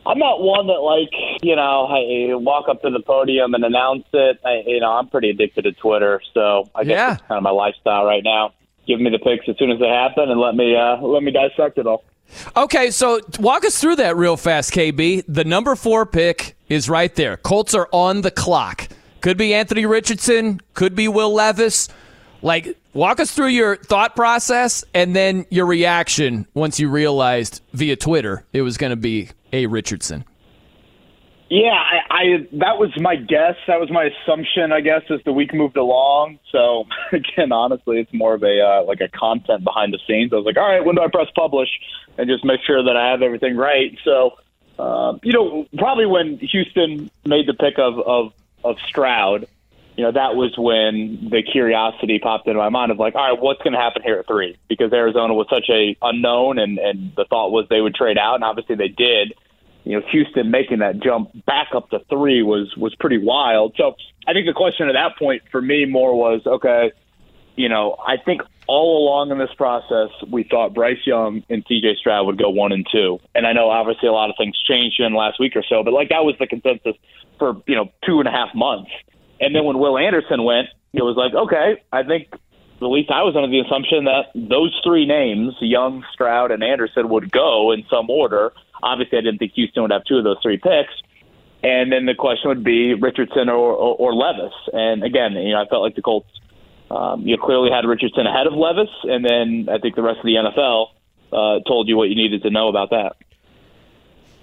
I'm 0.06 0.20
not 0.20 0.41
one 0.41 0.68
that 0.68 0.82
like 0.82 1.10
you 1.41 1.56
know, 1.56 1.86
I 1.88 2.36
walk 2.36 2.70
up 2.70 2.82
to 2.84 2.89
the 2.89 3.02
podium 3.02 3.54
and 3.54 3.63
announce 3.63 4.06
it. 4.13 4.39
I, 4.46 4.63
you 4.68 4.80
know, 4.80 4.91
I'm 4.91 5.10
pretty 5.10 5.30
addicted 5.32 5.63
to 5.63 5.72
Twitter, 5.74 6.22
so 6.34 6.70
I 6.76 6.84
guess 6.84 6.91
Yeah. 6.91 7.13
it's 7.13 7.22
kind 7.24 7.38
of 7.38 7.44
my 7.44 7.52
lifestyle 7.52 8.06
right 8.06 8.24
now. 8.24 8.54
Give 8.88 9.00
me 9.00 9.10
the 9.10 9.18
picks 9.18 9.50
as 9.50 9.58
soon 9.58 9.72
as 9.72 9.80
they 9.80 9.88
happen, 9.88 10.30
and 10.30 10.39
let 10.39 10.56
me 10.56 10.76
uh, 10.76 10.98
let 11.02 11.24
me 11.24 11.32
dissect 11.32 11.80
it 11.80 11.88
all. 11.88 12.04
Okay, 12.56 12.92
so 12.92 13.20
walk 13.40 13.66
us 13.66 13.80
through 13.80 13.98
that 13.98 14.18
real 14.18 14.38
fast, 14.38 14.72
KB. 14.74 15.24
The 15.28 15.44
number 15.44 15.76
four 15.76 16.06
pick 16.06 16.56
is 16.70 16.90
right 16.90 17.14
there. 17.16 17.38
Colts 17.38 17.74
are 17.74 17.88
on 17.92 18.22
the 18.22 18.32
clock. 18.32 18.88
Could 19.22 19.38
be 19.38 19.54
Anthony 19.54 19.86
Richardson, 19.86 20.62
could 20.74 20.96
be 20.96 21.08
Will 21.08 21.34
Levis. 21.34 21.90
Like, 22.42 22.78
walk 22.94 23.20
us 23.20 23.32
through 23.32 23.48
your 23.48 23.76
thought 23.76 24.16
process 24.16 24.84
and 24.94 25.16
then 25.16 25.46
your 25.50 25.66
reaction 25.66 26.46
once 26.54 26.80
you 26.80 26.90
realized 26.90 27.62
via 27.74 27.96
Twitter 27.96 28.46
it 28.54 28.62
was 28.62 28.78
going 28.78 28.92
to 28.92 28.96
be 28.96 29.30
a 29.52 29.66
Richardson. 29.66 30.26
Yeah, 31.50 31.74
I, 31.74 32.00
I 32.10 32.48
that 32.54 32.80
was 32.80 32.92
my 33.00 33.16
guess. 33.16 33.56
That 33.68 33.80
was 33.80 33.92
my 33.92 34.06
assumption, 34.06 34.72
I 34.72 34.82
guess, 34.82 35.04
as 35.12 35.20
the 35.26 35.34
week 35.34 35.54
moved 35.54 35.78
along. 35.78 36.40
So 36.52 36.86
again, 37.12 37.52
honestly, 37.52 38.00
it's 38.00 38.14
more 38.14 38.34
of 38.34 38.44
a 38.44 38.62
uh, 38.62 38.84
like 38.84 39.02
a 39.02 39.10
content 39.10 39.64
behind 39.64 39.94
the 39.94 40.00
scenes. 40.08 40.34
I 40.34 40.38
was 40.38 40.46
like, 40.46 40.58
all 40.58 40.68
right, 40.68 40.84
when 40.84 40.96
do 40.96 41.02
I 41.02 41.08
press 41.08 41.28
publish 41.36 41.70
and 42.18 42.28
just 42.28 42.44
make 42.44 42.62
sure 42.66 42.84
that 42.84 42.98
I 42.98 43.12
have 43.12 43.22
everything 43.22 43.56
right? 43.56 43.96
So, 44.04 44.38
uh, 44.80 45.18
you 45.22 45.34
know, 45.34 45.68
probably 45.78 46.08
when 46.08 46.40
Houston 46.40 47.12
made 47.26 47.48
the 47.48 47.54
pick 47.54 47.78
of 47.78 48.00
of 48.00 48.34
of 48.64 48.78
Stroud, 48.88 49.48
you 49.98 50.04
know, 50.04 50.12
that 50.12 50.36
was 50.36 50.58
when 50.58 51.30
the 51.30 51.44
curiosity 51.44 52.18
popped 52.18 52.48
into 52.48 52.58
my 52.58 52.70
mind 52.70 52.92
of 52.92 52.98
like, 52.98 53.14
all 53.14 53.30
right, 53.30 53.40
what's 53.40 53.62
going 53.62 53.74
to 53.74 53.80
happen 53.80 54.02
here 54.02 54.18
at 54.18 54.26
three? 54.26 54.58
Because 54.68 54.92
Arizona 54.94 55.36
was 55.36 55.46
such 55.52 55.70
a 55.70 55.96
unknown, 56.02 56.58
and 56.58 56.80
and 56.80 57.14
the 57.16 57.26
thought 57.26 57.52
was 57.52 57.68
they 57.70 57.82
would 57.82 57.94
trade 57.94 58.18
out, 58.18 58.34
and 58.34 58.44
obviously 58.44 58.74
they 58.74 58.88
did 58.88 59.36
you 59.86 59.98
know, 60.00 60.06
Houston 60.12 60.52
making 60.52 60.80
that 60.80 61.00
jump 61.00 61.30
back 61.45 61.67
up 61.76 61.89
to 61.91 62.00
three 62.10 62.41
was 62.41 62.76
was 62.76 62.93
pretty 62.95 63.19
wild. 63.19 63.76
So 63.78 63.95
I 64.28 64.34
think 64.34 64.48
the 64.48 64.54
question 64.54 64.89
at 64.89 64.93
that 64.93 65.17
point 65.17 65.43
for 65.52 65.62
me 65.62 65.86
more 65.86 66.17
was, 66.17 66.41
okay, 66.45 66.91
you 67.56 67.69
know, 67.69 67.95
I 68.06 68.17
think 68.17 68.41
all 68.67 69.06
along 69.06 69.32
in 69.32 69.38
this 69.38 69.54
process 69.56 70.10
we 70.30 70.43
thought 70.43 70.74
Bryce 70.74 71.06
Young 71.06 71.43
and 71.50 71.63
CJ 71.65 71.98
Stroud 71.98 72.26
would 72.26 72.39
go 72.39 72.50
one 72.50 72.71
and 72.71 72.86
two. 72.91 73.19
And 73.36 73.45
I 73.45 73.54
know 73.54 73.69
obviously 73.69 74.10
a 74.10 74.12
lot 74.12 74.32
of 74.32 74.36
things 74.38 74.60
changed 74.67 75.00
in 75.00 75.13
last 75.13 75.39
week 75.39 75.56
or 75.56 75.63
so, 75.67 75.84
but 75.84 75.93
like 75.93 76.10
that 76.10 76.26
was 76.26 76.36
the 76.39 76.48
consensus 76.48 76.95
for, 77.38 77.62
you 77.67 77.76
know, 77.76 77.91
two 78.06 78.19
and 78.19 78.28
a 78.28 78.32
half 78.32 78.50
months. 78.56 78.89
And 79.39 79.56
then 79.56 79.65
when 79.65 79.78
Will 79.78 79.98
Anderson 79.98 80.43
went, 80.43 80.67
it 80.93 81.04
was 81.04 81.15
like, 81.15 81.34
okay, 81.34 81.84
I 81.91 82.04
think 82.04 82.30
at 82.82 82.88
least 82.88 83.12
I 83.12 83.24
was 83.24 83.36
under 83.36 83.50
the 83.50 83.60
assumption 83.60 84.06
that 84.06 84.32
those 84.34 84.74
three 84.84 85.06
names, 85.06 85.54
Young, 85.62 86.04
Stroud, 86.13 86.52
and 86.52 86.63
Anderson, 86.63 87.10
would 87.10 87.32
go 87.32 87.71
in 87.71 87.84
some 87.89 88.10
order. 88.10 88.54
Obviously, 88.84 89.18
I 89.18 89.22
didn't 89.22 89.40
think 89.40 89.54
Houston 89.54 89.84
would 89.84 89.92
have 89.92 90.04
two 90.06 90.18
of 90.18 90.24
those 90.24 90.38
three 90.42 90.58
picks. 90.58 90.94
And 91.64 91.92
then 91.92 92.06
the 92.06 92.14
question 92.14 92.50
would 92.50 92.64
be 92.64 92.94
Richardson 92.94 93.50
or, 93.50 93.74
or, 93.74 93.96
or 93.96 94.14
Levis. 94.14 94.54
And 94.72 95.04
again, 95.04 95.34
you 95.34 95.54
know, 95.54 95.64
I 95.64 95.68
felt 95.68 95.82
like 95.82 95.96
the 95.96 96.02
Colts, 96.02 96.30
um, 96.92 97.22
you 97.22 97.38
clearly 97.42 97.72
had 97.72 97.86
Richardson 97.86 98.28
ahead 98.28 98.46
of 98.46 98.54
Levis, 98.54 98.90
and 99.04 99.26
then 99.26 99.68
I 99.74 99.80
think 99.80 99.96
the 99.96 100.04
rest 100.04 100.20
of 100.20 100.26
the 100.26 100.36
NFL 100.36 100.90
uh, 101.34 101.64
told 101.68 101.88
you 101.88 101.98
what 101.98 102.10
you 102.10 102.16
needed 102.16 102.44
to 102.44 102.52
know 102.52 102.68
about 102.68 102.92
that. 102.92 103.16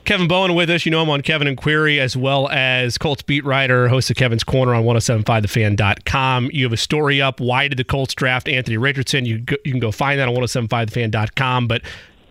Kevin 0.05 0.27
Bowen 0.27 0.55
with 0.55 0.69
us. 0.69 0.85
You 0.85 0.91
know 0.91 1.03
him 1.03 1.11
on 1.11 1.23
Kevin 1.23 1.47
and 1.47 1.57
Query 1.57 2.01
as 2.01 2.17
well 2.17 2.49
as 2.49 2.99
Colts 2.99 3.23
beat 3.23 3.45
writer, 3.45 3.87
host 3.89 4.11
of 4.11 4.17
Kevin's 4.17 4.43
Corner 4.43 4.75
on 4.75 4.83
1075thefan.com. 4.83 6.51
You 6.53 6.65
have 6.65 6.73
a 6.73 6.77
story 6.77 7.23
up. 7.23 7.41
Why 7.41 7.69
did 7.69 7.79
the 7.79 7.85
Colts 7.85 8.15
draft 8.15 8.49
Anthony 8.49 8.79
Richardson? 8.79 9.27
You, 9.27 9.39
go, 9.39 9.57
you 9.65 9.71
can 9.71 9.81
go 9.81 9.93
find 9.93 10.19
that 10.19 10.27
on 10.27 10.35
1075thefan.com. 10.35 11.69
But 11.69 11.83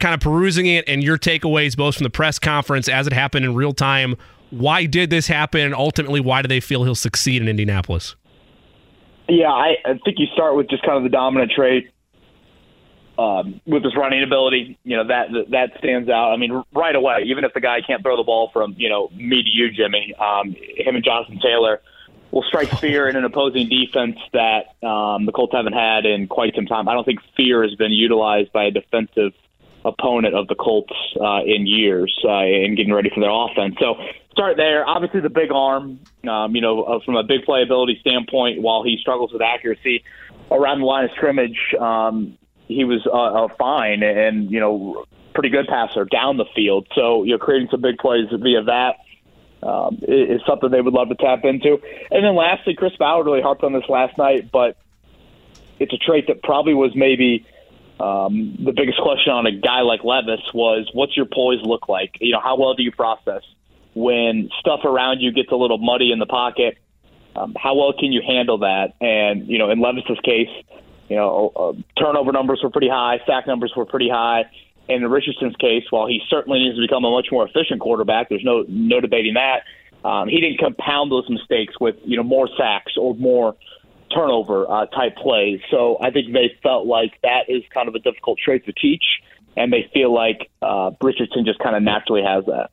kind 0.01 0.13
of 0.13 0.19
perusing 0.19 0.65
it 0.65 0.83
and 0.87 1.03
your 1.03 1.17
takeaways, 1.17 1.77
both 1.77 1.95
from 1.95 2.03
the 2.03 2.09
press 2.09 2.39
conference 2.39 2.89
as 2.89 3.07
it 3.07 3.13
happened 3.13 3.45
in 3.45 3.55
real 3.55 3.73
time. 3.73 4.15
Why 4.49 4.85
did 4.85 5.09
this 5.09 5.27
happen? 5.27 5.61
And 5.61 5.73
ultimately, 5.73 6.19
why 6.19 6.41
do 6.41 6.49
they 6.49 6.59
feel 6.59 6.83
he'll 6.83 6.95
succeed 6.95 7.41
in 7.41 7.47
Indianapolis? 7.47 8.15
Yeah, 9.29 9.49
I, 9.49 9.75
I 9.85 9.93
think 10.03 10.19
you 10.19 10.27
start 10.33 10.57
with 10.57 10.69
just 10.69 10.83
kind 10.83 10.97
of 10.97 11.03
the 11.03 11.09
dominant 11.09 11.51
trait 11.55 11.89
um, 13.17 13.61
with 13.65 13.83
his 13.83 13.95
running 13.95 14.23
ability. 14.23 14.77
You 14.83 14.97
know 14.97 15.07
that 15.07 15.27
that 15.51 15.77
stands 15.77 16.09
out. 16.09 16.31
I 16.31 16.37
mean, 16.37 16.63
right 16.73 16.95
away, 16.95 17.23
even 17.27 17.45
if 17.45 17.53
the 17.53 17.61
guy 17.61 17.79
can't 17.81 18.01
throw 18.01 18.17
the 18.17 18.23
ball 18.23 18.49
from 18.51 18.75
you 18.77 18.89
know 18.89 19.09
me 19.15 19.41
to 19.41 19.49
you, 19.49 19.71
Jimmy, 19.71 20.13
um, 20.15 20.53
him 20.75 20.95
and 20.95 21.03
Jonathan 21.03 21.39
Taylor 21.41 21.81
will 22.31 22.43
strike 22.43 22.69
fear 22.79 23.07
in 23.07 23.15
an 23.15 23.25
opposing 23.25 23.69
defense 23.69 24.17
that 24.33 24.75
um, 24.87 25.25
the 25.25 25.31
Colts 25.33 25.53
haven't 25.53 25.73
had 25.73 26.05
in 26.05 26.27
quite 26.27 26.55
some 26.55 26.65
time. 26.65 26.87
I 26.87 26.93
don't 26.93 27.03
think 27.03 27.19
fear 27.35 27.61
has 27.63 27.75
been 27.75 27.91
utilized 27.91 28.51
by 28.53 28.65
a 28.65 28.71
defensive 28.71 29.33
opponent 29.83 30.35
of 30.35 30.47
the 30.47 30.55
Colts 30.55 30.93
uh, 31.19 31.41
in 31.45 31.65
years 31.65 32.15
uh, 32.27 32.43
in 32.43 32.75
getting 32.75 32.93
ready 32.93 33.09
for 33.13 33.19
their 33.19 33.31
offense. 33.31 33.75
So 33.79 33.95
start 34.31 34.57
there. 34.57 34.87
Obviously, 34.87 35.21
the 35.21 35.29
big 35.29 35.51
arm. 35.51 35.99
Um, 36.29 36.55
you 36.55 36.61
know, 36.61 36.83
uh, 36.83 36.99
from 37.03 37.15
a 37.15 37.23
big 37.23 37.41
playability 37.41 37.99
standpoint, 37.99 38.61
while 38.61 38.83
he 38.83 38.97
struggles 38.99 39.31
with 39.33 39.41
accuracy 39.41 40.03
around 40.51 40.79
the 40.79 40.85
line 40.85 41.05
of 41.05 41.11
scrimmage, 41.11 41.57
um, 41.79 42.37
he 42.67 42.85
was 42.85 43.05
uh, 43.07 43.45
uh, 43.45 43.47
fine 43.57 44.03
and 44.03 44.51
you 44.51 44.59
know 44.59 45.05
pretty 45.33 45.49
good 45.49 45.67
passer 45.67 46.05
down 46.05 46.37
the 46.37 46.45
field. 46.55 46.87
So 46.95 47.23
you 47.23 47.31
know, 47.31 47.37
creating 47.37 47.69
some 47.71 47.81
big 47.81 47.97
plays 47.97 48.27
via 48.31 48.63
that. 48.63 48.97
Um, 49.63 49.99
is 50.07 50.41
something 50.47 50.71
they 50.71 50.81
would 50.81 50.95
love 50.95 51.09
to 51.09 51.15
tap 51.15 51.45
into. 51.45 51.79
And 52.09 52.25
then 52.25 52.35
lastly, 52.35 52.73
Chris 52.73 52.93
Ballard 52.97 53.27
really 53.27 53.43
harped 53.43 53.63
on 53.63 53.73
this 53.73 53.83
last 53.87 54.17
night, 54.17 54.49
but 54.51 54.75
it's 55.77 55.93
a 55.93 55.97
trait 55.97 56.25
that 56.29 56.41
probably 56.41 56.73
was 56.73 56.95
maybe 56.95 57.45
um, 58.01 58.57
the 58.63 58.71
biggest 58.71 58.99
question 58.99 59.31
on 59.31 59.45
a 59.45 59.51
guy 59.51 59.81
like 59.81 60.03
Levis 60.03 60.41
was 60.53 60.89
what's 60.93 61.15
your 61.15 61.27
poise 61.27 61.59
look 61.61 61.87
like? 61.87 62.17
You 62.19 62.31
know, 62.31 62.39
how 62.41 62.57
well 62.57 62.73
do 62.73 62.81
you 62.81 62.91
process 62.91 63.43
when 63.93 64.49
stuff 64.59 64.79
around 64.85 65.19
you 65.19 65.31
gets 65.31 65.51
a 65.51 65.55
little 65.55 65.77
muddy 65.77 66.11
in 66.11 66.17
the 66.17 66.25
pocket? 66.25 66.77
Um, 67.35 67.55
how 67.55 67.75
well 67.75 67.93
can 67.93 68.11
you 68.11 68.21
handle 68.25 68.59
that? 68.59 68.93
And 68.99 69.47
you 69.47 69.59
know, 69.59 69.69
in 69.69 69.79
Levis's 69.79 70.19
case, 70.23 70.49
you 71.09 71.15
know, 71.15 71.51
uh, 71.55 72.01
turnover 72.01 72.31
numbers 72.31 72.61
were 72.63 72.71
pretty 72.71 72.89
high, 72.89 73.19
sack 73.27 73.45
numbers 73.45 73.73
were 73.75 73.85
pretty 73.85 74.09
high. 74.09 74.45
And 74.89 75.03
in 75.03 75.11
Richardson's 75.11 75.55
case, 75.57 75.83
while 75.91 76.07
he 76.07 76.21
certainly 76.27 76.59
needs 76.59 76.75
to 76.77 76.81
become 76.81 77.05
a 77.05 77.11
much 77.11 77.27
more 77.31 77.47
efficient 77.47 77.81
quarterback, 77.81 78.29
there's 78.29 78.43
no 78.43 78.65
no 78.67 78.99
debating 78.99 79.35
that. 79.35 79.63
Um, 80.03 80.27
he 80.27 80.41
didn't 80.41 80.57
compound 80.57 81.11
those 81.11 81.29
mistakes 81.29 81.75
with 81.79 81.95
you 82.03 82.17
know 82.17 82.23
more 82.23 82.49
sacks 82.57 82.93
or 82.97 83.13
more 83.15 83.55
turnover 84.13 84.69
uh, 84.69 84.85
type 84.87 85.15
plays. 85.15 85.59
So 85.69 85.97
I 86.01 86.11
think 86.11 86.33
they 86.33 86.55
felt 86.63 86.85
like 86.85 87.13
that 87.23 87.49
is 87.49 87.63
kind 87.73 87.87
of 87.87 87.95
a 87.95 87.99
difficult 87.99 88.39
trait 88.43 88.65
to 88.65 88.73
teach, 88.73 89.03
and 89.55 89.71
they 89.71 89.89
feel 89.93 90.13
like 90.13 90.49
uh, 90.61 90.91
Richardson 91.01 91.45
just 91.45 91.59
kind 91.59 91.75
of 91.75 91.83
naturally 91.83 92.23
has 92.23 92.45
that. 92.45 92.71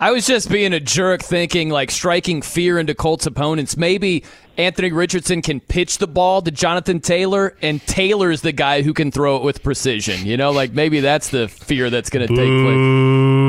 I 0.00 0.10
was 0.10 0.26
just 0.26 0.50
being 0.50 0.72
a 0.72 0.80
jerk 0.80 1.22
thinking 1.22 1.68
like 1.70 1.90
striking 1.90 2.42
fear 2.42 2.78
into 2.78 2.94
Colts 2.94 3.26
opponents. 3.26 3.76
Maybe 3.76 4.24
Anthony 4.56 4.92
Richardson 4.92 5.42
can 5.42 5.60
pitch 5.60 5.98
the 5.98 6.06
ball 6.06 6.42
to 6.42 6.50
Jonathan 6.50 7.00
Taylor, 7.00 7.56
and 7.62 7.80
Taylor's 7.82 8.40
the 8.40 8.52
guy 8.52 8.82
who 8.82 8.94
can 8.94 9.10
throw 9.10 9.36
it 9.36 9.42
with 9.42 9.62
precision. 9.62 10.26
You 10.26 10.36
know, 10.36 10.50
like 10.50 10.72
maybe 10.72 11.00
that's 11.00 11.28
the 11.28 11.48
fear 11.48 11.90
that's 11.90 12.10
going 12.10 12.26
to 12.26 12.34
take 12.34 12.36
place. 12.36 13.45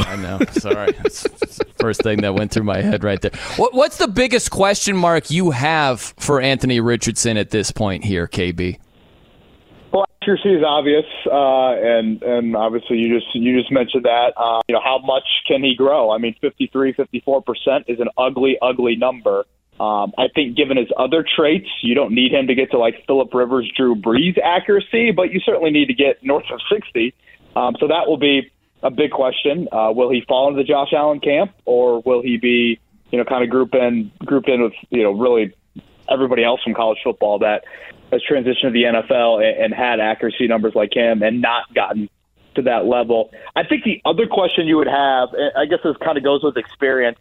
I, 0.00 0.04
I 0.12 0.16
know. 0.16 0.40
Sorry. 0.52 0.92
That's, 0.92 1.22
that's 1.22 1.58
the 1.58 1.66
first 1.78 2.02
thing 2.02 2.20
that 2.22 2.34
went 2.34 2.50
through 2.50 2.64
my 2.64 2.80
head 2.80 3.04
right 3.04 3.20
there. 3.20 3.32
What, 3.56 3.74
what's 3.74 3.98
the 3.98 4.08
biggest 4.08 4.50
question 4.50 4.96
mark 4.96 5.30
you 5.30 5.50
have 5.50 6.00
for 6.00 6.40
Anthony 6.40 6.80
Richardson 6.80 7.36
at 7.36 7.50
this 7.50 7.70
point 7.70 8.04
here, 8.04 8.26
KB? 8.26 8.78
Well, 9.92 10.06
accuracy 10.20 10.54
is 10.54 10.64
obvious, 10.66 11.04
uh, 11.30 11.74
and 11.74 12.20
and 12.24 12.56
obviously 12.56 12.96
you 12.98 13.16
just 13.16 13.32
you 13.32 13.56
just 13.56 13.70
mentioned 13.70 14.04
that. 14.04 14.32
Uh, 14.36 14.60
you 14.66 14.74
know, 14.74 14.80
how 14.82 14.98
much 14.98 15.22
can 15.46 15.62
he 15.62 15.76
grow? 15.76 16.10
I 16.10 16.18
mean, 16.18 16.34
53, 16.40 16.94
54 16.94 17.42
percent 17.42 17.84
is 17.86 18.00
an 18.00 18.08
ugly, 18.18 18.58
ugly 18.60 18.96
number. 18.96 19.44
Um, 19.78 20.12
I 20.18 20.28
think 20.34 20.56
given 20.56 20.76
his 20.76 20.88
other 20.96 21.24
traits, 21.24 21.68
you 21.82 21.94
don't 21.94 22.12
need 22.12 22.32
him 22.32 22.46
to 22.46 22.54
get 22.54 22.70
to 22.70 22.78
like 22.78 23.04
Philip 23.06 23.32
Rivers, 23.34 23.70
Drew 23.76 23.96
Brees 23.96 24.38
accuracy, 24.42 25.10
but 25.10 25.32
you 25.32 25.40
certainly 25.40 25.70
need 25.70 25.86
to 25.86 25.94
get 25.94 26.22
north 26.22 26.44
of 26.52 26.60
60. 26.72 27.12
Um, 27.56 27.74
so 27.80 27.88
that 27.88 28.06
will 28.06 28.18
be 28.18 28.50
a 28.84 28.90
big 28.90 29.10
question. 29.10 29.66
Uh, 29.72 29.90
will 29.92 30.10
he 30.10 30.22
fall 30.28 30.48
into 30.48 30.62
the 30.62 30.64
Josh 30.64 30.92
Allen 30.92 31.18
camp, 31.18 31.52
or 31.64 32.00
will 32.02 32.22
he 32.22 32.36
be, 32.36 32.78
you 33.10 33.18
know, 33.18 33.24
kind 33.24 33.42
of 33.42 33.50
group 33.50 33.74
in 33.74 34.12
group 34.18 34.44
in 34.46 34.62
with 34.62 34.74
you 34.90 35.02
know 35.02 35.12
really 35.12 35.54
everybody 36.08 36.44
else 36.44 36.62
from 36.62 36.74
college 36.74 36.98
football 37.02 37.38
that 37.38 37.64
has 38.12 38.20
transitioned 38.30 38.62
to 38.62 38.70
the 38.70 38.84
NFL 38.84 39.42
and, 39.42 39.64
and 39.64 39.74
had 39.74 39.98
accuracy 39.98 40.46
numbers 40.46 40.74
like 40.74 40.94
him 40.94 41.22
and 41.22 41.40
not 41.40 41.72
gotten 41.74 42.10
to 42.54 42.62
that 42.62 42.84
level. 42.84 43.30
I 43.56 43.64
think 43.64 43.84
the 43.84 44.00
other 44.04 44.26
question 44.26 44.66
you 44.66 44.76
would 44.76 44.86
have, 44.86 45.30
I 45.56 45.64
guess 45.64 45.80
this 45.82 45.96
kind 46.04 46.18
of 46.18 46.22
goes 46.22 46.44
with 46.44 46.56
experience. 46.56 47.18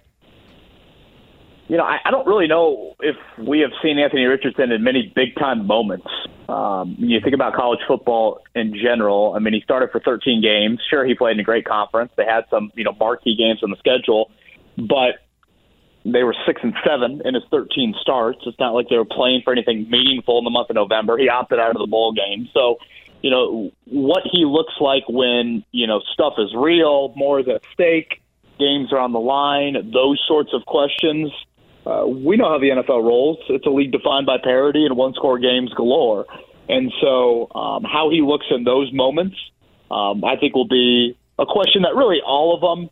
You 1.74 1.80
know, 1.80 1.86
I, 1.86 1.97
I 2.05 2.11
don't 2.11 2.28
really 2.28 2.45
know 2.45 2.93
if 2.99 3.15
we 3.39 3.61
have 3.61 3.71
seen 3.82 3.97
Anthony 3.97 4.26
Richardson 4.26 4.71
in 4.71 4.84
many 4.84 5.11
big 5.15 5.34
time 5.39 5.65
moments. 5.65 6.05
Um, 6.47 6.95
you 6.99 7.19
think 7.19 7.34
about 7.34 7.55
college 7.55 7.80
football 7.88 8.43
in 8.53 8.76
general. 8.76 9.34
I 9.36 9.39
mean, 9.39 9.55
he 9.55 9.61
started 9.61 9.89
for 9.91 9.99
13 9.99 10.39
games. 10.43 10.80
Sure, 10.88 11.03
he 11.03 11.15
played 11.15 11.32
in 11.32 11.39
a 11.39 11.43
great 11.43 11.65
conference. 11.65 12.11
They 12.15 12.26
had 12.26 12.43
some, 12.51 12.71
you 12.76 12.84
know, 12.84 12.93
marquee 12.99 13.36
games 13.36 13.63
on 13.63 13.71
the 13.71 13.78
schedule, 13.78 14.30
but 14.78 15.26
they 16.05 16.21
were 16.21 16.36
six 16.45 16.61
and 16.61 16.76
seven 16.86 17.24
in 17.26 17.34
his 17.34 17.43
13 17.49 17.95
starts. 17.99 18.41
It's 18.45 18.59
not 18.59 18.76
like 18.76 18.89
they 18.89 18.97
were 18.97 19.03
playing 19.03 19.41
for 19.43 19.51
anything 19.51 19.89
meaningful 19.89 20.38
in 20.38 20.43
the 20.43 20.51
month 20.51 20.69
of 20.69 20.76
November. 20.76 21.17
He 21.17 21.28
opted 21.28 21.57
out 21.57 21.71
of 21.71 21.80
the 21.80 21.88
bowl 21.88 22.13
game. 22.13 22.49
So, 22.53 22.78
you 23.24 23.32
know, 23.32 23.71
what 23.86 24.21
he 24.32 24.45
looks 24.45 24.76
like 24.80 25.05
when, 25.09 25.65
you 25.71 25.88
know, 25.88 26.01
stuff 26.13 26.34
is 26.38 26.53
real, 26.55 27.15
more 27.15 27.39
is 27.39 27.47
at 27.47 27.63
stake. 27.74 28.21
games 28.59 28.93
are 28.93 28.99
on 28.99 29.11
the 29.11 29.19
line, 29.19 29.74
those 29.91 30.24
sorts 30.28 30.51
of 30.53 30.67
questions. 30.67 31.32
Uh, 31.86 32.05
we 32.07 32.38
know 32.38 32.49
how 32.49 32.59
the 32.59 32.69
NFL 32.69 33.03
rolls. 33.03 33.38
It's 33.49 33.65
a 33.65 33.69
league 33.69 33.91
defined 33.91 34.25
by 34.25 34.38
parity 34.41 34.86
and 34.86 34.95
one 34.95 35.13
score 35.13 35.38
games 35.38 35.71
galore. 35.75 36.25
And 36.69 36.91
so, 37.01 37.49
um, 37.53 37.84
how 37.84 38.09
he 38.09 38.21
looks 38.21 38.45
in 38.49 38.63
those 38.63 38.91
moments, 38.93 39.36
um, 39.91 40.23
I 40.23 40.38
think, 40.38 40.55
will 40.55 40.67
be 40.67 41.17
a 41.38 41.45
question 41.45 41.81
that 41.81 41.95
really 41.95 42.19
all 42.25 42.55
of 42.55 42.61
them. 42.61 42.89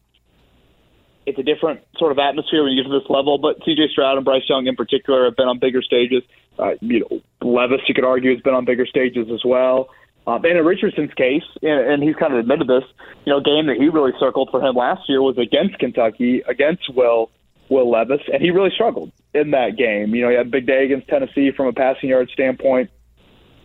It's 1.25 1.37
a 1.37 1.43
different 1.43 1.81
sort 1.97 2.11
of 2.11 2.19
atmosphere 2.19 2.63
when 2.63 2.73
you 2.73 2.83
get 2.83 2.89
to 2.89 2.99
this 2.99 3.07
level, 3.07 3.37
but 3.37 3.63
C.J. 3.63 3.89
Stroud 3.91 4.17
and 4.17 4.25
Bryce 4.25 4.41
Young 4.49 4.65
in 4.65 4.75
particular 4.75 5.25
have 5.25 5.35
been 5.35 5.47
on 5.47 5.59
bigger 5.59 5.81
stages. 5.81 6.23
Uh, 6.57 6.71
you 6.81 6.99
know, 6.99 7.21
Levis, 7.41 7.81
you 7.87 7.93
could 7.93 8.03
argue, 8.03 8.33
has 8.33 8.41
been 8.41 8.55
on 8.55 8.65
bigger 8.65 8.87
stages 8.87 9.27
as 9.31 9.45
well. 9.45 9.89
Um, 10.27 10.43
and 10.43 10.57
in 10.57 10.65
Richardson's 10.65 11.13
case, 11.13 11.43
and 11.61 12.03
he's 12.03 12.15
kind 12.15 12.33
of 12.33 12.39
admitted 12.39 12.67
this, 12.67 12.83
you 13.25 13.31
know, 13.31 13.39
game 13.39 13.67
that 13.67 13.77
he 13.77 13.89
really 13.89 14.11
circled 14.19 14.49
for 14.51 14.61
him 14.61 14.75
last 14.75 15.07
year 15.07 15.21
was 15.21 15.37
against 15.37 15.79
Kentucky, 15.79 16.41
against 16.47 16.93
Will 16.93 17.31
Will 17.72 17.89
Levis, 17.89 18.19
and 18.32 18.41
he 18.41 18.51
really 18.51 18.69
struggled 18.69 19.13
in 19.34 19.51
that 19.51 19.78
game. 19.78 20.13
You 20.13 20.24
know, 20.24 20.30
he 20.30 20.36
had 20.36 20.47
a 20.47 20.49
big 20.49 20.67
day 20.67 20.84
against 20.84 21.07
Tennessee 21.07 21.51
from 21.55 21.67
a 21.67 21.74
passing 21.74 22.09
yard 22.09 22.30
standpoint, 22.34 22.91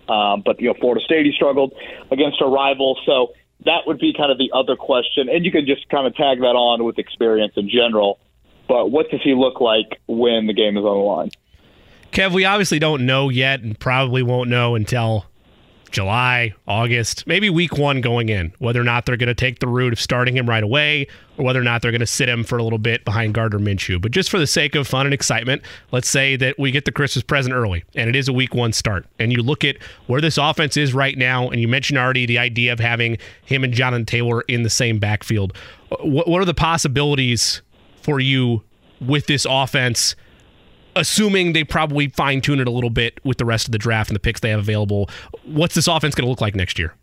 um, 0.09 0.42
but 0.46 0.61
you 0.61 0.68
know, 0.68 0.74
Florida 0.78 1.04
State 1.04 1.26
he 1.26 1.32
struggled 1.32 1.74
against 2.12 2.40
a 2.40 2.46
rival. 2.46 2.96
So 3.04 3.32
that 3.64 3.80
would 3.84 3.98
be 3.98 4.14
kind 4.16 4.30
of 4.30 4.38
the 4.38 4.52
other 4.54 4.76
question, 4.76 5.28
and 5.28 5.44
you 5.44 5.50
could 5.50 5.66
just 5.66 5.88
kind 5.88 6.07
of 6.07 6.14
tag 6.14 6.38
that 6.38 6.54
on 6.54 6.84
with 6.84 7.00
experience 7.00 7.54
in 7.57 7.68
general. 7.68 8.20
But 8.68 8.92
what 8.92 9.11
does 9.11 9.20
he 9.22 9.34
look 9.34 9.61
like 9.61 10.00
when 10.07 10.46
the 10.46 10.54
game 10.54 10.76
is 10.76 10.84
on 10.84 10.96
the 10.96 11.02
line? 11.02 11.30
Kev, 12.12 12.32
we 12.32 12.44
obviously 12.44 12.78
don't 12.78 13.07
know 13.07 13.28
yet, 13.28 13.61
and 13.61 13.78
probably 13.78 14.22
won't 14.22 14.48
know 14.48 14.76
until 14.76 15.26
July, 15.91 16.55
August, 16.66 17.26
maybe 17.26 17.49
week 17.49 17.78
one 17.78 18.01
going 18.01 18.28
in, 18.28 18.53
whether 18.59 18.80
or 18.80 18.84
not 18.84 19.07
they're 19.07 19.16
going 19.16 19.28
to 19.28 19.34
take 19.34 19.61
the 19.61 19.68
route 19.68 19.93
of 19.93 20.01
starting 20.01 20.37
him 20.37 20.49
right 20.49 20.62
away 20.62 21.07
or 21.39 21.45
whether 21.45 21.61
or 21.61 21.64
not 21.64 21.82
they're 21.82 21.91
going 21.91 22.01
to 22.01 22.07
sit 22.07 22.28
him 22.28 22.45
for 22.45 22.59
a 22.59 22.62
little 22.62 22.78
bit 22.78 23.05
behind 23.05 23.34
Gardner 23.34 23.59
Minshew. 23.59 24.01
But 24.01 24.12
just 24.12 24.30
for 24.30 24.39
the 24.39 24.47
sake 24.47 24.74
of 24.74 24.87
fun 24.87 25.07
and 25.07 25.14
excitement, 25.14 25.62
let's 25.93 26.09
say 26.09 26.37
that 26.37 26.59
we 26.59 26.70
get 26.70 26.84
the 26.84 26.93
Christmas 26.93 27.22
present 27.22 27.55
early 27.55 27.84
and 27.95 28.09
it 28.09 28.16
is 28.16 28.28
a 28.28 28.32
week 28.32 28.55
one 28.55 28.72
start. 28.72 29.07
And 29.18 29.32
you 29.32 29.43
look 29.43 29.64
at 29.64 29.76
where 30.07 30.20
this 30.20 30.39
offense 30.39 30.76
is 30.76 30.93
right 30.95 31.16
now, 31.16 31.49
and 31.49 31.61
you 31.61 31.68
mentioned 31.68 31.99
already 31.99 32.26
the 32.26 32.39
idea 32.39 32.72
of 32.72 32.80
having 32.80 33.18
him 33.45 33.64
and 33.64 33.72
Jonathan 33.72 34.07
Taylor 34.07 34.43
in 34.43 34.62
the 34.62 34.70
same 34.70 34.99
backfield. 34.99 35.57
What, 36.03 36.28
what 36.28 36.41
are 36.41 36.47
the 36.47 36.55
possibilities 36.55 37.62
for 38.03 38.20
you 38.20 38.62
with 39.01 39.26
this 39.26 39.47
offense? 39.49 40.16
Assuming 40.97 41.53
they 41.53 41.62
probably 41.62 42.09
fine 42.09 42.40
tune 42.40 42.59
it 42.59 42.66
a 42.66 42.70
little 42.70 42.90
bit 42.90 43.20
with 43.24 43.38
the 43.38 43.44
rest 43.44 43.68
of 43.68 43.72
the 43.72 43.78
draft 43.78 44.11
and 44.11 44.16
the 44.16 44.20
picks 44.20 44.40
they 44.40 44.51
have 44.51 44.61
available. 44.61 45.09
What's 45.44 45.74
this 45.74 45.86
offense 45.86 46.14
going 46.14 46.24
to 46.24 46.30
look 46.30 46.40
like 46.40 46.55
next 46.55 46.78
year? 46.78 46.94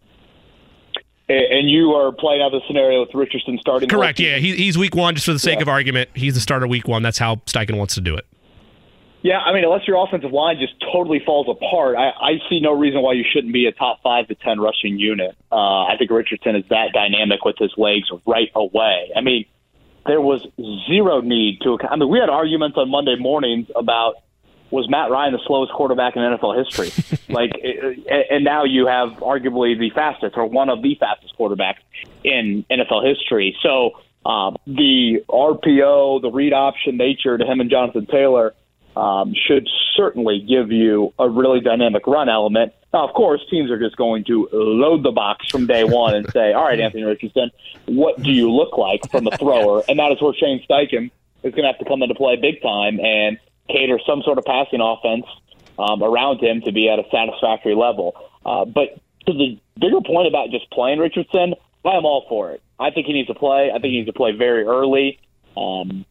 And 1.30 1.70
you 1.70 1.94
are 1.94 2.12
playing 2.12 2.42
out 2.42 2.52
the 2.52 2.60
scenario 2.68 3.00
with 3.00 3.14
Richardson 3.14 3.58
starting. 3.62 3.88
Correct. 3.88 4.20
Yeah, 4.20 4.38
he, 4.38 4.56
he's 4.58 4.78
week 4.78 4.94
one. 4.94 5.16
Just 5.16 5.26
for 5.26 5.32
the 5.32 5.40
sake 5.40 5.56
yeah. 5.56 5.62
of 5.62 5.70
argument, 5.70 6.10
he's 6.14 6.34
the 6.34 6.42
starter 6.42 6.68
week 6.68 6.88
one. 6.88 7.02
That's 7.02 7.18
how 7.18 7.38
Steichen 7.48 7.78
wants 7.78 7.96
to 7.96 8.02
do 8.02 8.16
it. 8.16 8.26
Yeah, 9.22 9.40
I 9.40 9.54
mean, 9.54 9.64
unless 9.64 9.88
your 9.88 10.04
offensive 10.06 10.34
line 10.34 10.58
just 10.60 10.74
totally 10.92 11.22
falls 11.26 11.48
apart, 11.48 11.96
I, 11.96 12.10
I 12.10 12.32
see 12.50 12.60
no 12.60 12.78
reason 12.78 13.02
why 13.02 13.14
you 13.14 13.24
shouldn't 13.32 13.54
be 13.54 13.68
a 13.68 13.72
top 13.72 14.02
five 14.04 14.28
to 14.28 14.36
ten 14.36 14.60
rushing 14.60 15.00
unit. 15.00 15.34
Uh, 15.50 15.86
I 15.86 15.96
think 15.98 16.12
Richardson 16.12 16.58
is 16.58 16.66
that 16.70 16.92
dynamic 16.94 17.46
with 17.46 17.56
his 17.58 17.72
legs 17.78 18.10
right 18.28 18.50
away. 18.54 19.12
I 19.16 19.22
mean, 19.22 19.46
there 20.06 20.22
was 20.22 20.46
zero 20.88 21.22
need 21.22 21.62
to. 21.62 21.78
I 21.90 21.96
mean, 21.96 22.10
we 22.10 22.20
had 22.20 22.30
arguments 22.30 22.78
on 22.78 22.90
Monday 22.90 23.16
mornings 23.18 23.68
about 23.76 24.16
was 24.70 24.90
Matt 24.90 25.12
Ryan 25.12 25.34
the 25.34 25.40
slowest 25.46 25.72
quarterback 25.72 26.16
in 26.16 26.24
NFL 26.24 26.66
history? 26.66 26.92
like, 27.30 27.52
and 28.32 28.44
now 28.44 28.64
you 28.64 28.88
have 28.88 29.10
arguably 29.20 29.78
the 29.78 29.92
fastest 29.94 30.36
or 30.36 30.48
one 30.48 30.70
of 30.70 30.82
the 30.82 30.96
fastest 30.96 31.38
quarterbacks 31.38 31.78
in 32.24 32.66
NFL 32.72 33.08
history. 33.08 33.56
So 33.62 33.92
um, 34.26 34.58
the 34.66 35.24
RPO, 35.30 36.22
the 36.22 36.32
read 36.32 36.54
option 36.54 36.98
nature 36.98 37.38
to 37.38 37.46
him 37.46 37.60
and 37.60 37.70
Jonathan 37.70 38.08
Taylor 38.08 38.56
um, 38.96 39.34
should 39.48 39.68
certainly 39.96 40.40
give 40.40 40.72
you 40.72 41.14
a 41.20 41.30
really 41.30 41.60
dynamic 41.60 42.06
run 42.08 42.30
element. 42.30 42.74
Now, 42.94 43.08
of 43.08 43.14
course, 43.16 43.42
teams 43.50 43.72
are 43.72 43.80
just 43.80 43.96
going 43.96 44.24
to 44.26 44.48
load 44.52 45.04
the 45.04 45.12
box 45.12 45.50
from 45.50 45.66
day 45.66 45.84
one 45.84 46.16
and 46.16 46.30
say, 46.32 46.54
all 46.54 46.66
right, 46.66 46.80
Anthony 46.80 47.04
Richardson, 47.04 47.50
what 47.86 48.22
do 48.22 48.32
you 48.32 48.52
look 48.52 48.78
like 48.78 49.10
from 49.10 49.28
a 49.28 49.36
thrower? 49.38 49.84
And 49.88 49.98
that 49.98 50.12
is 50.12 50.22
where 50.22 50.34
Shane 50.34 50.64
Steichen 50.70 51.10
is 51.44 51.54
going 51.56 51.64
to 51.64 51.72
have 51.72 51.80
to 51.80 51.86
come 51.86 52.04
into 52.04 52.16
play 52.16 52.36
big 52.36 52.62
time 52.62 53.00
and 53.00 53.40
cater 53.68 54.00
some 54.06 54.22
sort 54.22 54.38
of 54.38 54.46
passing 54.46 54.80
offense 54.82 55.26
um, 55.80 56.04
around 56.04 56.40
him 56.42 56.62
to 56.62 56.72
be 56.72 56.90
at 56.90 57.00
a 57.00 57.04
satisfactory 57.10 57.76
level. 57.76 58.16
Uh, 58.46 58.66
but 58.66 59.00
to 59.26 59.34
the 59.34 59.60
bigger 59.80 60.02
point 60.02 60.28
about 60.28 60.52
just 60.52 60.70
playing 60.70 61.00
Richardson, 61.00 61.56
I 61.86 61.98
am 61.98 62.06
all 62.06 62.26
for 62.30 62.52
it. 62.52 62.62
I 62.80 62.92
think 62.92 63.08
he 63.08 63.14
needs 63.14 63.28
to 63.28 63.34
play. 63.34 63.72
I 63.72 63.80
think 63.80 63.92
he 63.92 63.98
needs 63.98 64.08
to 64.08 64.14
play 64.14 64.32
very 64.34 64.64
early. 64.64 65.20
Um, 65.58 66.06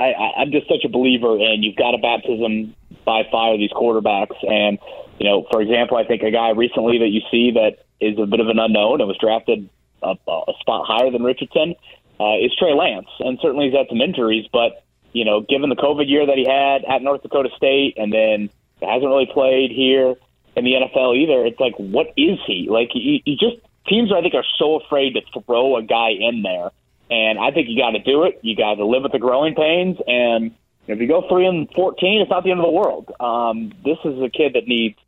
I, 0.00 0.12
I, 0.12 0.40
I'm 0.40 0.50
just 0.50 0.66
such 0.66 0.84
a 0.84 0.88
believer 0.88 1.36
in 1.36 1.62
you've 1.62 1.76
got 1.76 1.94
a 1.94 1.98
baptism 1.98 2.74
by 3.04 3.22
fire 3.30 3.56
these 3.58 3.70
quarterbacks. 3.70 4.36
And, 4.48 4.78
you 5.18 5.28
know, 5.28 5.46
for 5.50 5.60
example, 5.60 5.98
I 5.98 6.04
think 6.04 6.22
a 6.22 6.30
guy 6.30 6.50
recently 6.50 6.98
that 6.98 7.08
you 7.08 7.20
see 7.30 7.52
that 7.52 7.84
is 8.00 8.18
a 8.18 8.26
bit 8.26 8.40
of 8.40 8.48
an 8.48 8.58
unknown 8.58 9.00
and 9.00 9.08
was 9.08 9.18
drafted 9.18 9.68
a, 10.02 10.16
a 10.26 10.52
spot 10.60 10.86
higher 10.86 11.10
than 11.10 11.22
Richardson 11.22 11.74
uh, 12.18 12.36
is 12.40 12.54
Trey 12.58 12.72
Lance. 12.72 13.08
And 13.20 13.38
certainly 13.42 13.66
he's 13.66 13.76
had 13.76 13.86
some 13.90 14.00
injuries, 14.00 14.46
but, 14.50 14.82
you 15.12 15.26
know, 15.26 15.42
given 15.42 15.68
the 15.68 15.76
COVID 15.76 16.08
year 16.08 16.24
that 16.24 16.36
he 16.36 16.46
had 16.48 16.84
at 16.84 17.02
North 17.02 17.22
Dakota 17.22 17.50
State 17.56 17.94
and 17.98 18.10
then 18.10 18.48
hasn't 18.80 19.04
really 19.06 19.28
played 19.30 19.70
here 19.70 20.14
in 20.56 20.64
the 20.64 20.72
NFL 20.72 21.14
either, 21.16 21.44
it's 21.44 21.60
like, 21.60 21.74
what 21.76 22.08
is 22.16 22.38
he? 22.46 22.68
Like, 22.70 22.88
he, 22.92 23.22
he 23.26 23.36
just, 23.36 23.56
teams 23.86 24.10
I 24.12 24.22
think 24.22 24.32
are 24.32 24.44
so 24.58 24.80
afraid 24.80 25.14
to 25.14 25.40
throw 25.42 25.76
a 25.76 25.82
guy 25.82 26.10
in 26.10 26.42
there 26.42 26.70
and 27.10 27.38
I 27.38 27.50
think 27.50 27.68
you 27.68 27.76
got 27.76 27.90
to 27.90 27.98
do 27.98 28.24
it. 28.24 28.38
You 28.42 28.56
got 28.56 28.76
to 28.76 28.86
live 28.86 29.02
with 29.02 29.12
the 29.12 29.18
growing 29.18 29.54
pains. 29.54 29.98
And 30.06 30.54
if 30.86 31.00
you 31.00 31.08
go 31.08 31.26
three 31.28 31.46
and 31.46 31.68
fourteen, 31.74 32.20
it's 32.20 32.30
not 32.30 32.44
the 32.44 32.50
end 32.50 32.60
of 32.60 32.66
the 32.66 32.72
world. 32.72 33.12
Um, 33.20 33.72
this 33.84 33.98
is 34.04 34.20
a 34.22 34.30
kid 34.30 34.54
that 34.54 34.66
needs 34.66 34.98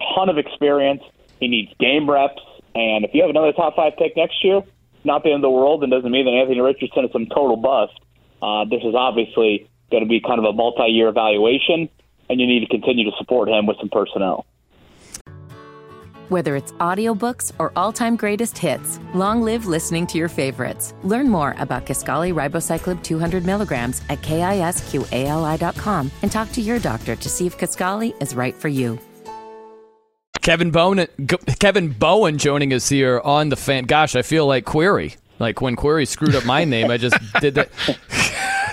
a 0.00 0.04
ton 0.14 0.28
of 0.28 0.38
experience. 0.38 1.02
He 1.38 1.48
needs 1.48 1.72
game 1.78 2.08
reps. 2.08 2.42
And 2.74 3.04
if 3.04 3.10
you 3.12 3.20
have 3.22 3.30
another 3.30 3.52
top 3.52 3.76
five 3.76 3.96
pick 3.98 4.16
next 4.16 4.42
year, 4.42 4.62
not 5.04 5.22
the 5.22 5.30
end 5.30 5.36
of 5.36 5.42
the 5.42 5.50
world, 5.50 5.82
and 5.82 5.92
doesn't 5.92 6.10
mean 6.10 6.24
that 6.24 6.32
Anthony 6.32 6.60
Richardson 6.60 7.04
is 7.04 7.12
some 7.12 7.26
total 7.26 7.56
bust. 7.56 7.92
Uh, 8.40 8.64
this 8.64 8.82
is 8.82 8.94
obviously 8.94 9.68
going 9.90 10.02
to 10.02 10.08
be 10.08 10.20
kind 10.20 10.38
of 10.38 10.44
a 10.44 10.52
multi-year 10.52 11.08
evaluation, 11.08 11.88
and 12.30 12.40
you 12.40 12.46
need 12.46 12.60
to 12.60 12.66
continue 12.66 13.04
to 13.10 13.16
support 13.18 13.48
him 13.48 13.66
with 13.66 13.76
some 13.78 13.90
personnel. 13.90 14.46
Whether 16.32 16.56
it's 16.56 16.72
audiobooks 16.72 17.52
or 17.58 17.72
all-time 17.76 18.16
greatest 18.16 18.56
hits, 18.56 18.98
long 19.12 19.42
live 19.42 19.66
listening 19.66 20.06
to 20.06 20.16
your 20.16 20.30
favorites. 20.30 20.94
Learn 21.02 21.28
more 21.28 21.54
about 21.58 21.84
Kisqali 21.84 22.32
Ribociclib 22.32 23.02
200 23.02 23.44
milligrams 23.44 24.00
at 24.08 24.22
kisqali.com 24.22 26.10
and 26.22 26.32
talk 26.32 26.50
to 26.52 26.62
your 26.62 26.78
doctor 26.78 27.16
to 27.16 27.28
see 27.28 27.46
if 27.46 27.58
Kisqali 27.58 28.14
is 28.22 28.34
right 28.34 28.54
for 28.54 28.68
you. 28.68 28.98
Kevin 30.40 30.70
Bowen, 30.70 31.06
Kevin 31.60 31.90
Bowen 31.90 32.38
joining 32.38 32.72
us 32.72 32.88
here 32.88 33.20
on 33.20 33.50
the 33.50 33.56
fan. 33.56 33.84
Gosh, 33.84 34.16
I 34.16 34.22
feel 34.22 34.46
like 34.46 34.64
Query. 34.64 35.16
Like 35.38 35.60
when 35.60 35.76
Query 35.76 36.06
screwed 36.06 36.34
up 36.34 36.46
my 36.46 36.64
name, 36.64 36.90
I 36.90 36.96
just 36.96 37.14
did 37.42 37.56
that. 37.56 37.68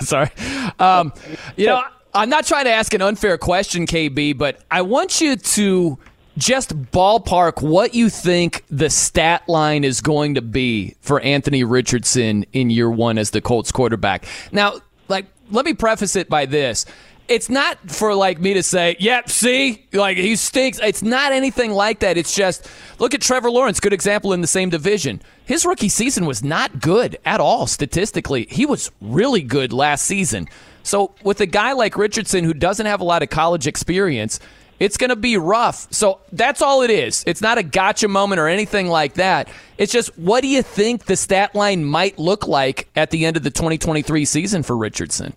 Sorry. 0.00 0.30
Um, 0.78 1.12
you 1.58 1.66
know, 1.66 1.82
I'm 2.14 2.30
not 2.30 2.46
trying 2.46 2.64
to 2.64 2.70
ask 2.70 2.94
an 2.94 3.02
unfair 3.02 3.36
question, 3.36 3.86
KB, 3.86 4.38
but 4.38 4.62
I 4.70 4.80
want 4.80 5.20
you 5.20 5.36
to 5.36 5.98
just 6.38 6.76
ballpark 6.90 7.62
what 7.62 7.94
you 7.94 8.08
think 8.08 8.64
the 8.70 8.90
stat 8.90 9.48
line 9.48 9.84
is 9.84 10.00
going 10.00 10.34
to 10.36 10.42
be 10.42 10.94
for 11.00 11.20
Anthony 11.20 11.64
Richardson 11.64 12.44
in 12.52 12.70
year 12.70 12.90
one 12.90 13.18
as 13.18 13.30
the 13.30 13.40
Colts 13.40 13.72
quarterback. 13.72 14.24
Now, 14.52 14.80
like, 15.08 15.26
let 15.50 15.64
me 15.64 15.74
preface 15.74 16.16
it 16.16 16.28
by 16.28 16.46
this. 16.46 16.86
It's 17.28 17.48
not 17.48 17.78
for 17.88 18.12
like 18.14 18.40
me 18.40 18.54
to 18.54 18.62
say, 18.62 18.96
yep, 18.98 19.28
see, 19.30 19.86
like 19.92 20.16
he 20.16 20.34
stinks. 20.34 20.80
It's 20.82 21.02
not 21.02 21.30
anything 21.30 21.70
like 21.70 22.00
that. 22.00 22.16
It's 22.16 22.34
just 22.34 22.68
look 22.98 23.14
at 23.14 23.20
Trevor 23.20 23.50
Lawrence, 23.52 23.78
good 23.78 23.92
example 23.92 24.32
in 24.32 24.40
the 24.40 24.48
same 24.48 24.68
division. 24.68 25.22
His 25.44 25.64
rookie 25.64 25.88
season 25.88 26.26
was 26.26 26.42
not 26.42 26.80
good 26.80 27.18
at 27.24 27.38
all 27.40 27.68
statistically. 27.68 28.46
He 28.50 28.66
was 28.66 28.90
really 29.00 29.42
good 29.42 29.72
last 29.72 30.06
season. 30.06 30.48
So 30.82 31.14
with 31.22 31.40
a 31.40 31.46
guy 31.46 31.72
like 31.72 31.96
Richardson 31.96 32.42
who 32.42 32.54
doesn't 32.54 32.86
have 32.86 33.00
a 33.00 33.04
lot 33.04 33.22
of 33.22 33.30
college 33.30 33.68
experience, 33.68 34.40
it's 34.80 34.96
going 34.96 35.10
to 35.10 35.16
be 35.16 35.36
rough. 35.36 35.86
So 35.92 36.20
that's 36.32 36.62
all 36.62 36.82
it 36.82 36.90
is. 36.90 37.22
It's 37.26 37.42
not 37.42 37.58
a 37.58 37.62
gotcha 37.62 38.08
moment 38.08 38.40
or 38.40 38.48
anything 38.48 38.88
like 38.88 39.14
that. 39.14 39.48
It's 39.78 39.92
just 39.92 40.18
what 40.18 40.40
do 40.40 40.48
you 40.48 40.62
think 40.62 41.04
the 41.04 41.16
stat 41.16 41.54
line 41.54 41.84
might 41.84 42.18
look 42.18 42.48
like 42.48 42.88
at 42.96 43.10
the 43.10 43.26
end 43.26 43.36
of 43.36 43.44
the 43.44 43.50
2023 43.50 44.24
season 44.24 44.62
for 44.62 44.76
Richardson? 44.76 45.34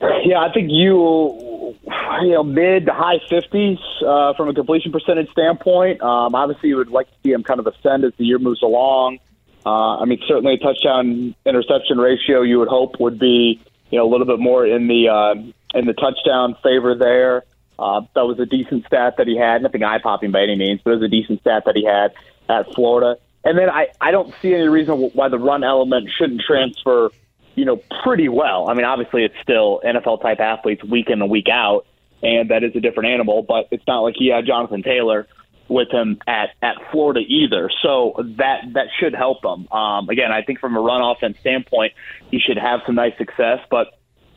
Yeah, 0.00 0.38
I 0.38 0.52
think 0.52 0.70
you, 0.70 1.74
you 2.22 2.30
know, 2.30 2.44
mid 2.44 2.86
to 2.86 2.92
high 2.92 3.18
50s 3.30 3.78
uh, 4.06 4.34
from 4.34 4.48
a 4.48 4.54
completion 4.54 4.92
percentage 4.92 5.30
standpoint. 5.30 6.00
Um, 6.02 6.34
obviously, 6.34 6.68
you 6.68 6.76
would 6.76 6.90
like 6.90 7.08
to 7.08 7.14
see 7.24 7.32
him 7.32 7.42
kind 7.42 7.58
of 7.58 7.66
ascend 7.66 8.04
as 8.04 8.12
the 8.16 8.24
year 8.24 8.38
moves 8.38 8.62
along. 8.62 9.18
Uh, 9.66 9.98
I 9.98 10.04
mean, 10.04 10.20
certainly 10.28 10.54
a 10.54 10.58
touchdown 10.58 11.34
interception 11.44 11.98
ratio 11.98 12.42
you 12.42 12.58
would 12.58 12.68
hope 12.68 13.00
would 13.00 13.18
be, 13.18 13.60
you 13.90 13.98
know, 13.98 14.06
a 14.06 14.10
little 14.10 14.26
bit 14.26 14.38
more 14.38 14.64
in 14.66 14.86
the 14.86 15.08
uh, 15.08 15.34
in 15.74 15.86
the 15.86 15.94
touchdown 15.94 16.56
favor 16.62 16.94
there. 16.94 17.44
Uh, 17.78 18.02
that 18.14 18.26
was 18.26 18.38
a 18.40 18.46
decent 18.46 18.86
stat 18.86 19.14
that 19.18 19.26
he 19.26 19.36
had. 19.36 19.62
Nothing 19.62 19.84
eye 19.84 19.98
popping 20.02 20.30
by 20.32 20.42
any 20.42 20.56
means, 20.56 20.80
but 20.82 20.92
it 20.92 20.96
was 20.96 21.04
a 21.04 21.08
decent 21.08 21.40
stat 21.40 21.64
that 21.66 21.76
he 21.76 21.84
had 21.84 22.12
at 22.48 22.72
Florida. 22.74 23.18
And 23.44 23.56
then 23.56 23.70
I, 23.70 23.88
I 24.00 24.10
don't 24.10 24.34
see 24.42 24.52
any 24.52 24.68
reason 24.68 24.96
why 25.14 25.28
the 25.28 25.38
run 25.38 25.62
element 25.62 26.10
shouldn't 26.18 26.42
transfer 26.46 27.10
you 27.58 27.64
know, 27.64 27.82
pretty 28.04 28.28
well. 28.28 28.70
I 28.70 28.74
mean, 28.74 28.84
obviously, 28.84 29.24
it's 29.24 29.34
still 29.42 29.80
NFL 29.84 30.22
type 30.22 30.38
athletes 30.38 30.84
week 30.84 31.10
in 31.10 31.20
and 31.20 31.28
week 31.28 31.48
out, 31.50 31.86
and 32.22 32.50
that 32.50 32.62
is 32.62 32.76
a 32.76 32.80
different 32.80 33.08
animal. 33.08 33.42
But 33.42 33.66
it's 33.72 33.82
not 33.88 34.02
like 34.02 34.14
he 34.16 34.28
had 34.28 34.46
Jonathan 34.46 34.84
Taylor 34.84 35.26
with 35.66 35.90
him 35.90 36.20
at 36.28 36.50
at 36.62 36.76
Florida 36.92 37.18
either. 37.26 37.68
So 37.82 38.14
that 38.38 38.60
that 38.74 38.86
should 39.00 39.12
help 39.12 39.42
them. 39.42 39.66
Um, 39.72 40.08
again, 40.08 40.30
I 40.30 40.42
think 40.42 40.60
from 40.60 40.76
a 40.76 40.80
run 40.80 41.02
offense 41.02 41.36
standpoint, 41.40 41.94
he 42.30 42.38
should 42.38 42.58
have 42.58 42.80
some 42.86 42.94
nice 42.94 43.18
success, 43.18 43.58
but 43.68 43.88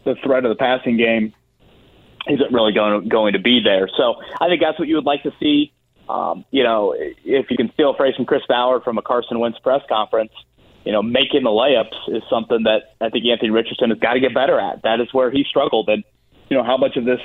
the 0.04 0.16
threat 0.24 0.44
of 0.44 0.50
the 0.50 0.56
passing 0.56 0.98
game 0.98 1.32
isn't 2.28 2.52
really 2.54 2.74
going 2.74 3.02
to, 3.02 3.10
going 3.10 3.34
to 3.34 3.40
be 3.40 3.62
there. 3.64 3.90
So 3.98 4.22
I 4.40 4.48
think 4.48 4.62
that's 4.62 4.78
what 4.78 4.88
you 4.88 4.96
would 4.96 5.06
like 5.06 5.24
to 5.24 5.32
see. 5.40 5.74
Um, 6.10 6.46
you 6.52 6.64
know, 6.64 6.94
if 6.98 7.50
you 7.50 7.58
can 7.58 7.72
steal 7.74 7.92
a 7.92 7.96
phrase 7.96 8.16
from 8.16 8.26
Chris 8.26 8.44
Ballard 8.48 8.84
from 8.84 8.98
a 8.98 9.02
Carson 9.02 9.40
Wentz 9.40 9.60
press 9.60 9.82
conference, 9.88 10.32
you 10.86 10.92
know, 10.92 11.02
making 11.02 11.44
the 11.44 11.50
layups 11.50 12.16
is 12.16 12.24
something 12.30 12.64
that 12.64 12.96
I 13.00 13.10
think 13.10 13.26
Anthony 13.26 13.52
Richardson 13.52 13.92
has 13.92 14.00
got 14.00 14.14
to 14.14 14.20
get 14.20 14.34
better 14.34 14.60
at. 14.60 14.82
That 14.84 15.00
is 15.00 15.14
where 15.14 15.32
he 15.32 15.46
struggled. 15.48 15.90
And, 15.90 16.04
you 16.50 16.58
know, 16.58 16.64
how 16.64 16.76
much 16.76 16.98
of 16.98 17.06
this, 17.06 17.22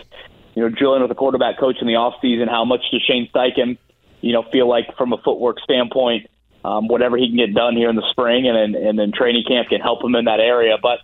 you 0.54 0.62
know, 0.62 0.68
drilling 0.68 1.02
with 1.02 1.10
a 1.10 1.14
quarterback 1.14 1.58
coach 1.58 1.76
in 1.80 1.86
the 1.86 1.94
offseason, 1.94 2.48
how 2.48 2.64
much 2.64 2.82
does 2.92 3.02
Shane 3.02 3.28
Steichen, 3.34 3.78
you 4.20 4.32
know, 4.32 4.44
feel 4.52 4.68
like 4.68 4.96
from 4.96 5.12
a 5.12 5.18
footwork 5.18 5.58
standpoint, 5.60 6.28
um, 6.64 6.88
whatever 6.88 7.16
he 7.16 7.28
can 7.28 7.36
get 7.36 7.54
done 7.54 7.76
here 7.76 7.88
in 7.88 7.96
the 7.96 8.08
spring 8.10 8.46
and 8.46 8.74
then, 8.74 8.82
and 8.82 8.98
then 8.98 9.10
training 9.10 9.44
camp 9.48 9.68
can 9.68 9.80
help 9.80 10.04
him 10.04 10.14
in 10.14 10.26
that 10.26 10.40
area. 10.40 10.76
But 10.80 11.00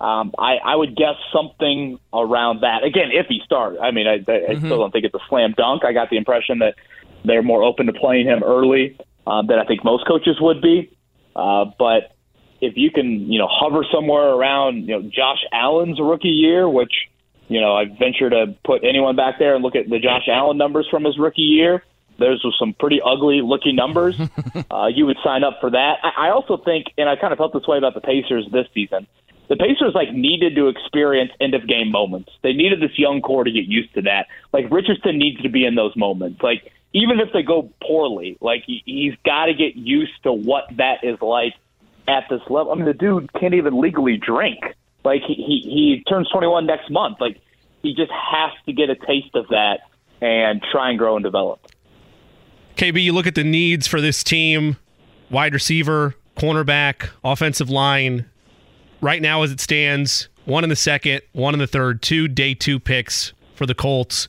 um, 0.00 0.32
I, 0.38 0.56
I 0.56 0.76
would 0.76 0.94
guess 0.94 1.14
something 1.32 1.98
around 2.12 2.60
that. 2.60 2.84
Again, 2.84 3.08
if 3.12 3.26
he 3.28 3.40
starts, 3.44 3.78
I 3.80 3.90
mean, 3.92 4.06
I, 4.06 4.14
I 4.14 4.16
mm-hmm. 4.18 4.66
still 4.66 4.78
don't 4.78 4.90
think 4.90 5.04
it's 5.04 5.14
a 5.14 5.24
slam 5.28 5.54
dunk. 5.56 5.84
I 5.84 5.92
got 5.92 6.10
the 6.10 6.18
impression 6.18 6.58
that 6.58 6.74
they're 7.24 7.42
more 7.42 7.62
open 7.62 7.86
to 7.86 7.92
playing 7.92 8.26
him 8.26 8.42
early 8.42 8.98
um, 9.26 9.46
than 9.46 9.58
I 9.58 9.64
think 9.64 9.84
most 9.84 10.06
coaches 10.06 10.36
would 10.40 10.60
be. 10.60 10.90
Uh, 11.34 11.66
but 11.78 12.14
if 12.60 12.74
you 12.76 12.90
can, 12.90 13.32
you 13.32 13.38
know, 13.38 13.48
hover 13.50 13.84
somewhere 13.92 14.28
around, 14.28 14.88
you 14.88 15.00
know, 15.00 15.02
Josh 15.02 15.40
Allen's 15.52 16.00
rookie 16.00 16.28
year, 16.28 16.68
which, 16.68 16.92
you 17.48 17.60
know, 17.60 17.74
I 17.74 17.86
venture 17.86 18.30
to 18.30 18.54
put 18.64 18.84
anyone 18.84 19.16
back 19.16 19.38
there 19.38 19.54
and 19.54 19.62
look 19.62 19.76
at 19.76 19.88
the 19.88 19.98
Josh 19.98 20.28
Allen 20.28 20.58
numbers 20.58 20.86
from 20.90 21.04
his 21.04 21.18
rookie 21.18 21.42
year. 21.42 21.82
Those 22.18 22.42
were 22.44 22.52
some 22.58 22.72
pretty 22.72 23.00
ugly 23.04 23.42
looking 23.42 23.76
numbers. 23.76 24.18
uh, 24.70 24.86
you 24.86 25.06
would 25.06 25.18
sign 25.22 25.44
up 25.44 25.58
for 25.60 25.70
that. 25.70 25.98
I, 26.02 26.28
I 26.28 26.30
also 26.30 26.56
think, 26.56 26.86
and 26.96 27.08
I 27.08 27.16
kind 27.16 27.32
of 27.32 27.38
felt 27.38 27.52
this 27.52 27.66
way 27.66 27.78
about 27.78 27.94
the 27.94 28.00
Pacers 28.00 28.46
this 28.52 28.66
season. 28.72 29.06
The 29.48 29.56
Pacers 29.56 29.94
like 29.94 30.12
needed 30.12 30.56
to 30.56 30.68
experience 30.68 31.30
end 31.40 31.54
of 31.54 31.66
game 31.68 31.90
moments. 31.90 32.30
They 32.42 32.52
needed 32.52 32.80
this 32.80 32.98
young 32.98 33.20
core 33.20 33.44
to 33.44 33.50
get 33.50 33.66
used 33.66 33.94
to 33.94 34.02
that. 34.02 34.26
Like 34.52 34.66
Richardson 34.70 35.18
needs 35.18 35.40
to 35.42 35.48
be 35.48 35.64
in 35.64 35.74
those 35.76 35.96
moments. 35.96 36.42
Like 36.42 36.72
even 36.92 37.20
if 37.20 37.28
they 37.32 37.42
go 37.42 37.70
poorly, 37.82 38.38
like 38.40 38.64
he's 38.66 39.14
got 39.24 39.46
to 39.46 39.54
get 39.54 39.76
used 39.76 40.22
to 40.24 40.32
what 40.32 40.64
that 40.76 41.04
is 41.04 41.20
like 41.20 41.54
at 42.08 42.24
this 42.30 42.40
level. 42.48 42.72
I 42.72 42.74
mean, 42.76 42.86
the 42.86 42.94
dude 42.94 43.32
can't 43.34 43.54
even 43.54 43.80
legally 43.80 44.16
drink. 44.16 44.58
Like 45.04 45.22
he 45.22 45.34
he, 45.34 45.60
he 45.62 46.04
turns 46.08 46.28
21 46.30 46.66
next 46.66 46.90
month. 46.90 47.20
Like 47.20 47.40
he 47.82 47.94
just 47.94 48.10
has 48.10 48.50
to 48.66 48.72
get 48.72 48.90
a 48.90 48.96
taste 48.96 49.34
of 49.34 49.48
that 49.48 49.80
and 50.20 50.62
try 50.72 50.90
and 50.90 50.98
grow 50.98 51.16
and 51.16 51.24
develop. 51.24 51.60
KB, 52.76 53.02
you 53.02 53.12
look 53.12 53.26
at 53.26 53.34
the 53.34 53.44
needs 53.44 53.86
for 53.86 54.00
this 54.00 54.24
team: 54.24 54.76
wide 55.30 55.54
receiver, 55.54 56.14
cornerback, 56.36 57.10
offensive 57.22 57.70
line. 57.70 58.28
Right 59.00 59.20
now, 59.20 59.42
as 59.42 59.52
it 59.52 59.60
stands, 59.60 60.28
one 60.44 60.64
in 60.64 60.70
the 60.70 60.76
second, 60.76 61.22
one 61.32 61.54
in 61.54 61.60
the 61.60 61.66
third, 61.66 62.02
two 62.02 62.28
day 62.28 62.54
two 62.54 62.80
picks 62.80 63.32
for 63.54 63.66
the 63.66 63.74
Colts 63.74 64.28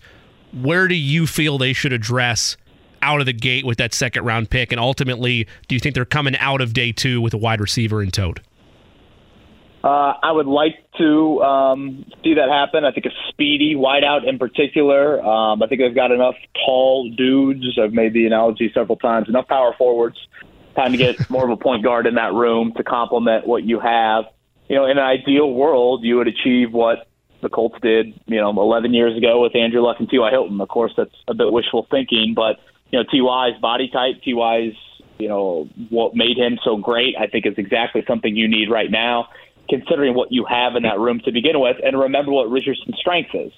where 0.53 0.87
do 0.87 0.95
you 0.95 1.27
feel 1.27 1.57
they 1.57 1.73
should 1.73 1.93
address 1.93 2.57
out 3.01 3.19
of 3.19 3.25
the 3.25 3.33
gate 3.33 3.65
with 3.65 3.77
that 3.77 3.93
second 3.93 4.25
round 4.25 4.49
pick? 4.49 4.71
And 4.71 4.79
ultimately, 4.79 5.47
do 5.67 5.75
you 5.75 5.79
think 5.79 5.95
they're 5.95 6.05
coming 6.05 6.35
out 6.37 6.61
of 6.61 6.73
day 6.73 6.91
two 6.91 7.21
with 7.21 7.33
a 7.33 7.37
wide 7.37 7.61
receiver 7.61 8.01
in 8.01 8.11
tote? 8.11 8.39
Uh, 9.83 10.13
I 10.21 10.31
would 10.31 10.47
like 10.47 10.75
to 10.97 11.41
um, 11.43 12.05
see 12.23 12.33
that 12.33 12.49
happen. 12.49 12.83
I 12.83 12.91
think 12.91 13.05
a 13.05 13.11
speedy 13.29 13.75
wideout 13.75 14.27
in 14.27 14.39
particular. 14.39 15.23
Um, 15.23 15.61
I 15.61 15.67
think 15.67 15.81
they've 15.81 15.95
got 15.95 16.11
enough 16.11 16.35
tall 16.65 17.09
dudes. 17.11 17.77
I've 17.81 17.93
made 17.93 18.13
the 18.13 18.25
analogy 18.25 18.71
several 18.73 18.97
times. 18.97 19.29
Enough 19.29 19.47
power 19.47 19.73
forwards. 19.77 20.17
Time 20.75 20.91
to 20.91 20.97
get 20.97 21.29
more 21.29 21.43
of 21.43 21.51
a 21.51 21.57
point 21.57 21.83
guard 21.83 22.05
in 22.05 22.15
that 22.15 22.33
room 22.33 22.73
to 22.75 22.83
complement 22.83 23.47
what 23.47 23.63
you 23.63 23.79
have. 23.79 24.25
You 24.69 24.75
know, 24.75 24.85
in 24.85 24.97
an 24.97 25.03
ideal 25.03 25.51
world, 25.51 26.03
you 26.03 26.17
would 26.17 26.27
achieve 26.27 26.73
what 26.73 27.07
the 27.41 27.49
Colts 27.49 27.77
did, 27.81 28.19
you 28.25 28.41
know, 28.41 28.49
11 28.49 28.93
years 28.93 29.17
ago 29.17 29.41
with 29.41 29.55
Andrew 29.55 29.81
Luck 29.81 29.97
and 29.99 30.09
T.Y. 30.09 30.29
Hilton. 30.29 30.59
Of 30.59 30.67
course, 30.67 30.91
that's 30.97 31.15
a 31.27 31.33
bit 31.33 31.51
wishful 31.51 31.87
thinking, 31.89 32.33
but, 32.35 32.57
you 32.91 32.99
know, 32.99 33.05
T.Y.'s 33.09 33.59
body 33.61 33.89
type, 33.89 34.21
T.Y.'s, 34.23 34.73
you 35.17 35.29
know, 35.29 35.69
what 35.89 36.15
made 36.15 36.37
him 36.37 36.59
so 36.63 36.77
great, 36.77 37.15
I 37.17 37.27
think 37.27 37.45
is 37.45 37.53
exactly 37.57 38.03
something 38.07 38.35
you 38.35 38.47
need 38.47 38.69
right 38.69 38.91
now, 38.91 39.29
considering 39.69 40.15
what 40.15 40.31
you 40.31 40.45
have 40.45 40.75
in 40.75 40.83
that 40.83 40.99
room 40.99 41.21
to 41.25 41.31
begin 41.31 41.59
with. 41.59 41.77
And 41.83 41.97
remember 41.97 42.31
what 42.31 42.49
Richardson's 42.49 42.97
strength 42.97 43.31
is. 43.33 43.51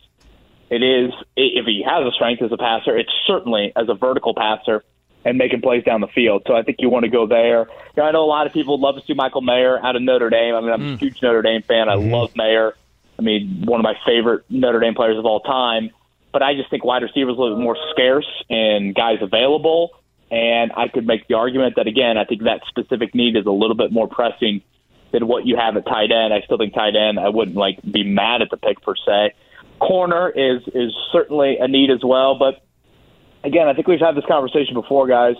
It 0.70 0.84
is, 0.84 1.12
if 1.36 1.66
he 1.66 1.84
has 1.88 2.06
a 2.06 2.12
strength 2.12 2.44
as 2.44 2.52
a 2.52 2.58
passer, 2.58 2.96
it's 2.96 3.12
certainly 3.26 3.72
as 3.76 3.90
a 3.90 3.96
vertical 3.96 4.36
passer 4.36 4.84
and 5.26 5.38
making 5.38 5.62
plays 5.62 5.84
down 5.84 6.02
the 6.02 6.08
field. 6.08 6.44
So 6.48 6.56
I 6.56 6.64
think 6.64 6.78
you 6.80 6.90
want 6.90 7.04
to 7.04 7.10
go 7.10 7.28
there. 7.28 7.68
You 7.96 8.04
know, 8.04 8.04
I 8.04 8.12
know 8.12 8.24
a 8.24 8.26
lot 8.26 8.48
of 8.48 8.54
people 8.54 8.78
would 8.78 8.86
love 8.86 8.96
to 8.96 9.06
see 9.06 9.14
Michael 9.14 9.42
Mayer 9.42 9.84
out 9.84 9.96
of 9.96 10.02
Notre 10.02 10.30
Dame. 10.30 10.56
I 10.56 10.62
mean, 10.62 10.72
I'm 10.72 10.82
mm. 10.82 10.94
a 10.94 10.98
huge 10.98 11.22
Notre 11.22 11.42
Dame 11.42 11.62
fan. 11.62 11.90
I 11.90 11.96
mm-hmm. 11.96 12.12
love 12.12 12.36
Mayer. 12.36 12.76
I 13.18 13.22
mean, 13.22 13.64
one 13.66 13.80
of 13.80 13.84
my 13.84 13.96
favorite 14.06 14.46
Notre 14.50 14.80
Dame 14.80 14.96
players 14.96 15.18
of 15.18 15.26
all 15.26 15.42
time. 15.42 15.92
But 16.32 16.44
I 16.44 16.54
just 16.54 16.70
think 16.70 16.86
wide 16.86 17.04
receivers 17.04 17.36
a 17.38 17.42
little 17.42 17.58
bit 17.58 17.64
more 17.64 17.78
scarce 17.92 18.28
and 18.50 18.96
guys 18.96 19.18
available. 19.22 19.92
And 20.32 20.72
I 20.78 20.88
could 20.88 21.08
make 21.08 21.28
the 21.28 21.34
argument 21.34 21.76
that 21.76 21.88
again, 21.88 22.18
I 22.18 22.24
think 22.24 22.44
that 22.44 22.62
specific 22.68 23.16
need 23.16 23.36
is 23.36 23.46
a 23.46 23.52
little 23.52 23.76
bit 23.76 23.92
more 23.92 24.08
pressing 24.08 24.62
than 25.12 25.28
what 25.28 25.46
you 25.46 25.58
have 25.58 25.76
at 25.76 25.86
tight 25.86 26.12
end. 26.12 26.34
I 26.34 26.42
still 26.42 26.58
think 26.58 26.74
tight 26.74 26.96
end. 26.96 27.20
I 27.20 27.30
wouldn't 27.30 27.58
like 27.58 27.80
be 27.82 28.04
mad 28.04 28.42
at 28.42 28.52
the 28.52 28.58
pick 28.58 28.82
per 28.82 28.96
se. 28.96 29.34
Corner 29.80 30.30
is 30.30 30.62
is 30.68 30.94
certainly 31.12 31.58
a 31.58 31.68
need 31.68 31.90
as 31.90 32.04
well, 32.04 32.38
but 32.38 32.62
again, 33.44 33.68
I 33.68 33.74
think 33.74 33.88
we've 33.88 34.00
had 34.00 34.16
this 34.16 34.26
conversation 34.28 34.74
before, 34.74 35.08
guys. 35.08 35.36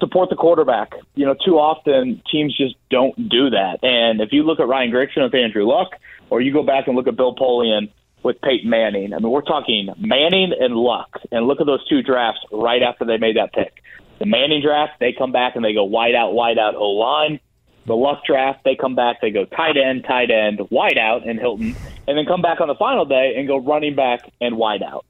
Support 0.00 0.30
the 0.30 0.36
quarterback. 0.36 0.92
You 1.14 1.26
know, 1.26 1.34
too 1.44 1.58
often 1.58 2.22
teams 2.30 2.56
just 2.56 2.74
don't 2.90 3.16
do 3.28 3.50
that. 3.50 3.78
And 3.82 4.20
if 4.20 4.32
you 4.32 4.42
look 4.42 4.58
at 4.58 4.66
Ryan 4.66 4.90
Grigson 4.90 5.22
with 5.22 5.34
Andrew 5.34 5.64
Luck, 5.64 5.92
or 6.30 6.40
you 6.40 6.52
go 6.52 6.62
back 6.62 6.86
and 6.86 6.96
look 6.96 7.06
at 7.06 7.16
Bill 7.16 7.36
Polian 7.36 7.90
with 8.22 8.40
Peyton 8.40 8.70
Manning. 8.70 9.12
I 9.12 9.18
mean, 9.18 9.30
we're 9.30 9.42
talking 9.42 9.88
Manning 9.98 10.52
and 10.58 10.74
Luck, 10.74 11.20
and 11.30 11.46
look 11.46 11.60
at 11.60 11.66
those 11.66 11.86
two 11.88 12.02
drafts 12.02 12.40
right 12.50 12.82
after 12.82 13.04
they 13.04 13.18
made 13.18 13.36
that 13.36 13.52
pick. 13.52 13.82
The 14.18 14.26
Manning 14.26 14.62
draft, 14.62 14.92
they 15.00 15.12
come 15.12 15.32
back 15.32 15.56
and 15.56 15.64
they 15.64 15.74
go 15.74 15.84
wide 15.84 16.14
out, 16.14 16.32
wide 16.32 16.58
out 16.58 16.74
O 16.74 16.90
line. 16.90 17.40
The 17.86 17.94
Luck 17.94 18.24
draft, 18.24 18.60
they 18.64 18.76
come 18.76 18.94
back, 18.94 19.20
they 19.20 19.30
go 19.30 19.44
tight 19.44 19.76
end, 19.76 20.04
tight 20.04 20.30
end, 20.30 20.60
wide 20.70 20.98
out 20.98 21.26
and 21.26 21.38
Hilton, 21.38 21.74
and 22.06 22.16
then 22.16 22.24
come 22.26 22.40
back 22.40 22.60
on 22.60 22.68
the 22.68 22.76
final 22.76 23.04
day 23.04 23.34
and 23.36 23.48
go 23.48 23.56
running 23.56 23.96
back 23.96 24.20
and 24.40 24.56
wide 24.56 24.82
out. 24.82 25.04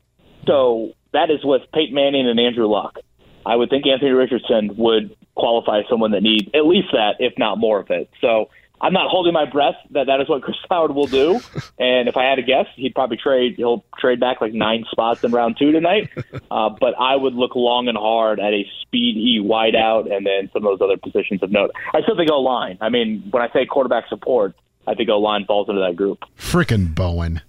So 0.46 0.94
that 1.12 1.30
is 1.30 1.44
with 1.44 1.62
Peyton 1.72 1.94
Manning 1.94 2.28
and 2.28 2.38
Andrew 2.38 2.66
Luck. 2.66 2.98
I 3.44 3.56
would 3.56 3.70
think 3.70 3.86
Anthony 3.86 4.10
Richardson 4.12 4.76
would 4.76 5.16
qualify 5.34 5.80
as 5.80 5.84
someone 5.88 6.12
that 6.12 6.22
needs 6.22 6.48
at 6.54 6.66
least 6.66 6.88
that, 6.92 7.16
if 7.18 7.32
not 7.38 7.58
more 7.58 7.80
of 7.80 7.90
it. 7.90 8.08
So 8.20 8.50
I'm 8.82 8.92
not 8.92 9.08
holding 9.08 9.32
my 9.32 9.44
breath 9.44 9.76
that 9.92 10.06
that 10.06 10.20
is 10.20 10.28
what 10.28 10.42
Chris 10.44 10.56
Ballard 10.68 10.94
will 10.94 11.06
do. 11.06 11.40
And 11.78 12.08
if 12.08 12.16
I 12.16 12.24
had 12.24 12.36
to 12.36 12.42
guess, 12.42 12.66
he'd 12.74 12.94
probably 12.94 13.16
trade. 13.16 13.54
He'll 13.56 13.84
trade 13.98 14.20
back 14.20 14.40
like 14.40 14.52
nine 14.52 14.84
spots 14.90 15.22
in 15.24 15.30
round 15.30 15.56
two 15.58 15.72
tonight. 15.72 16.10
Uh, 16.50 16.68
but 16.68 16.92
I 16.98 17.16
would 17.16 17.34
look 17.34 17.56
long 17.56 17.88
and 17.88 17.96
hard 17.96 18.38
at 18.38 18.52
a 18.52 18.66
speedy 18.82 19.40
wideout 19.42 20.14
and 20.14 20.26
then 20.26 20.50
some 20.52 20.66
of 20.66 20.78
those 20.78 20.84
other 20.84 20.98
positions 20.98 21.42
of 21.42 21.50
note. 21.50 21.70
I 21.94 22.02
still 22.02 22.14
think 22.14 22.30
O 22.30 22.40
line. 22.40 22.76
I 22.82 22.90
mean, 22.90 23.26
when 23.30 23.42
I 23.42 23.50
say 23.52 23.64
quarterback 23.64 24.06
support, 24.08 24.54
I 24.86 24.94
think 24.94 25.08
O 25.08 25.18
line 25.18 25.46
falls 25.46 25.70
into 25.70 25.80
that 25.80 25.96
group. 25.96 26.18
Freaking 26.38 26.94
Bowen, 26.94 27.40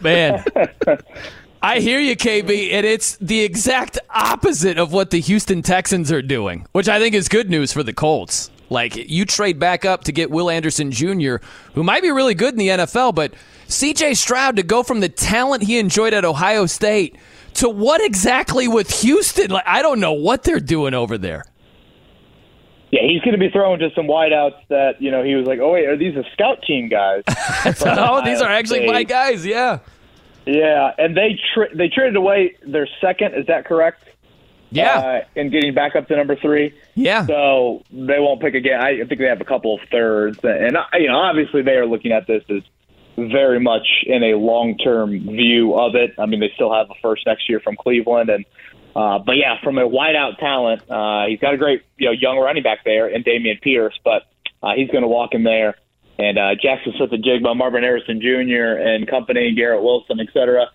man. 0.00 0.44
I 1.64 1.80
hear 1.80 1.98
you, 1.98 2.14
KB, 2.14 2.74
and 2.74 2.84
it's 2.84 3.16
the 3.16 3.40
exact 3.40 3.98
opposite 4.10 4.76
of 4.76 4.92
what 4.92 5.08
the 5.08 5.18
Houston 5.18 5.62
Texans 5.62 6.12
are 6.12 6.20
doing, 6.20 6.66
which 6.72 6.90
I 6.90 6.98
think 6.98 7.14
is 7.14 7.26
good 7.26 7.48
news 7.48 7.72
for 7.72 7.82
the 7.82 7.94
Colts. 7.94 8.50
Like 8.68 8.96
you 8.96 9.24
trade 9.24 9.58
back 9.58 9.86
up 9.86 10.04
to 10.04 10.12
get 10.12 10.30
Will 10.30 10.50
Anderson 10.50 10.90
Jr., 10.90 11.36
who 11.72 11.82
might 11.82 12.02
be 12.02 12.10
really 12.10 12.34
good 12.34 12.52
in 12.52 12.58
the 12.58 12.68
NFL, 12.68 13.14
but 13.14 13.32
CJ 13.68 14.18
Stroud 14.18 14.56
to 14.56 14.62
go 14.62 14.82
from 14.82 15.00
the 15.00 15.08
talent 15.08 15.62
he 15.62 15.78
enjoyed 15.78 16.12
at 16.12 16.26
Ohio 16.26 16.66
State 16.66 17.16
to 17.54 17.70
what 17.70 18.02
exactly 18.02 18.68
with 18.68 19.00
Houston? 19.00 19.50
Like 19.50 19.64
I 19.66 19.80
don't 19.80 20.00
know 20.00 20.12
what 20.12 20.42
they're 20.42 20.60
doing 20.60 20.92
over 20.92 21.16
there. 21.16 21.46
Yeah, 22.90 23.00
he's 23.08 23.22
going 23.22 23.32
to 23.32 23.38
be 23.38 23.48
throwing 23.48 23.80
to 23.80 23.88
some 23.96 24.06
wideouts 24.06 24.68
that 24.68 25.00
you 25.00 25.10
know 25.10 25.22
he 25.22 25.34
was 25.34 25.46
like, 25.46 25.60
oh 25.60 25.72
wait, 25.72 25.86
are 25.86 25.96
these 25.96 26.14
a 26.14 26.24
scout 26.34 26.62
team 26.66 26.90
guys? 26.90 27.22
oh, 27.86 28.22
these 28.22 28.42
are 28.42 28.50
actually 28.50 28.86
my 28.86 29.02
guys. 29.02 29.46
Yeah. 29.46 29.78
Yeah, 30.46 30.92
and 30.98 31.16
they 31.16 31.38
tra- 31.54 31.74
they 31.74 31.88
traded 31.88 32.16
away 32.16 32.56
their 32.66 32.88
second. 33.00 33.34
Is 33.34 33.46
that 33.46 33.64
correct? 33.64 34.04
Yeah. 34.70 34.98
Uh, 34.98 35.20
and 35.36 35.52
getting 35.52 35.72
back 35.72 35.94
up 35.96 36.08
to 36.08 36.16
number 36.16 36.36
three. 36.36 36.74
Yeah. 36.94 37.24
So 37.26 37.82
they 37.90 38.18
won't 38.18 38.40
pick 38.40 38.54
again. 38.54 38.80
I 38.80 38.96
think 39.04 39.20
they 39.20 39.26
have 39.26 39.40
a 39.40 39.44
couple 39.44 39.74
of 39.74 39.80
thirds, 39.90 40.38
and 40.42 40.76
you 40.94 41.08
know, 41.08 41.16
obviously 41.18 41.62
they 41.62 41.76
are 41.76 41.86
looking 41.86 42.12
at 42.12 42.26
this 42.26 42.42
as 42.50 42.62
very 43.16 43.60
much 43.60 43.86
in 44.06 44.24
a 44.24 44.34
long-term 44.36 45.20
view 45.20 45.78
of 45.78 45.94
it. 45.94 46.14
I 46.18 46.26
mean, 46.26 46.40
they 46.40 46.50
still 46.54 46.72
have 46.74 46.90
a 46.90 46.94
first 47.00 47.24
next 47.26 47.48
year 47.48 47.60
from 47.60 47.76
Cleveland, 47.76 48.28
and 48.28 48.44
uh, 48.96 49.20
but 49.20 49.36
yeah, 49.36 49.60
from 49.62 49.78
a 49.78 49.88
wideout 49.88 50.38
talent, 50.38 50.82
uh, 50.90 51.26
he's 51.28 51.40
got 51.40 51.54
a 51.54 51.56
great 51.56 51.82
you 51.96 52.06
know 52.06 52.12
young 52.12 52.38
running 52.38 52.62
back 52.62 52.84
there, 52.84 53.06
and 53.06 53.24
Dameon 53.24 53.62
Pierce, 53.62 53.98
but 54.04 54.24
uh, 54.62 54.74
he's 54.74 54.90
going 54.90 55.02
to 55.02 55.08
walk 55.08 55.34
in 55.34 55.44
there 55.44 55.76
and 56.18 56.38
uh, 56.38 56.54
Jaxon 56.62 56.96
Smith-Njigba, 56.96 57.56
Marvin 57.56 57.82
Harrison 57.82 58.20
Jr. 58.20 58.80
and 58.80 59.08
company, 59.08 59.52
Garrett 59.54 59.82
Wilson, 59.82 60.20
etc. 60.20 60.66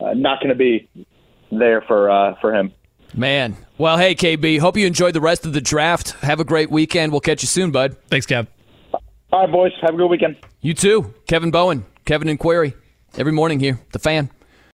uh, 0.00 0.14
not 0.14 0.40
going 0.40 0.50
to 0.50 0.54
be 0.54 0.88
there 1.50 1.82
for 1.82 2.10
uh, 2.10 2.34
for 2.40 2.54
him. 2.54 2.72
Man. 3.14 3.56
Well, 3.78 3.98
hey, 3.98 4.14
KB, 4.14 4.58
hope 4.58 4.76
you 4.76 4.86
enjoyed 4.86 5.14
the 5.14 5.20
rest 5.20 5.46
of 5.46 5.52
the 5.52 5.60
draft. 5.60 6.12
Have 6.22 6.40
a 6.40 6.44
great 6.44 6.70
weekend. 6.70 7.12
We'll 7.12 7.20
catch 7.20 7.42
you 7.42 7.48
soon, 7.48 7.70
bud. 7.70 7.96
Thanks, 8.08 8.26
Kev. 8.26 8.46
All 9.32 9.40
right, 9.40 9.50
boys. 9.50 9.72
Have 9.82 9.94
a 9.94 9.96
good 9.96 10.08
weekend. 10.08 10.36
You 10.60 10.74
too. 10.74 11.14
Kevin 11.26 11.50
Bowen, 11.50 11.84
Kevin 12.04 12.28
and 12.28 12.38
Query, 12.38 12.74
every 13.16 13.32
morning 13.32 13.60
here, 13.60 13.80
the 13.92 13.98
fan. 13.98 14.30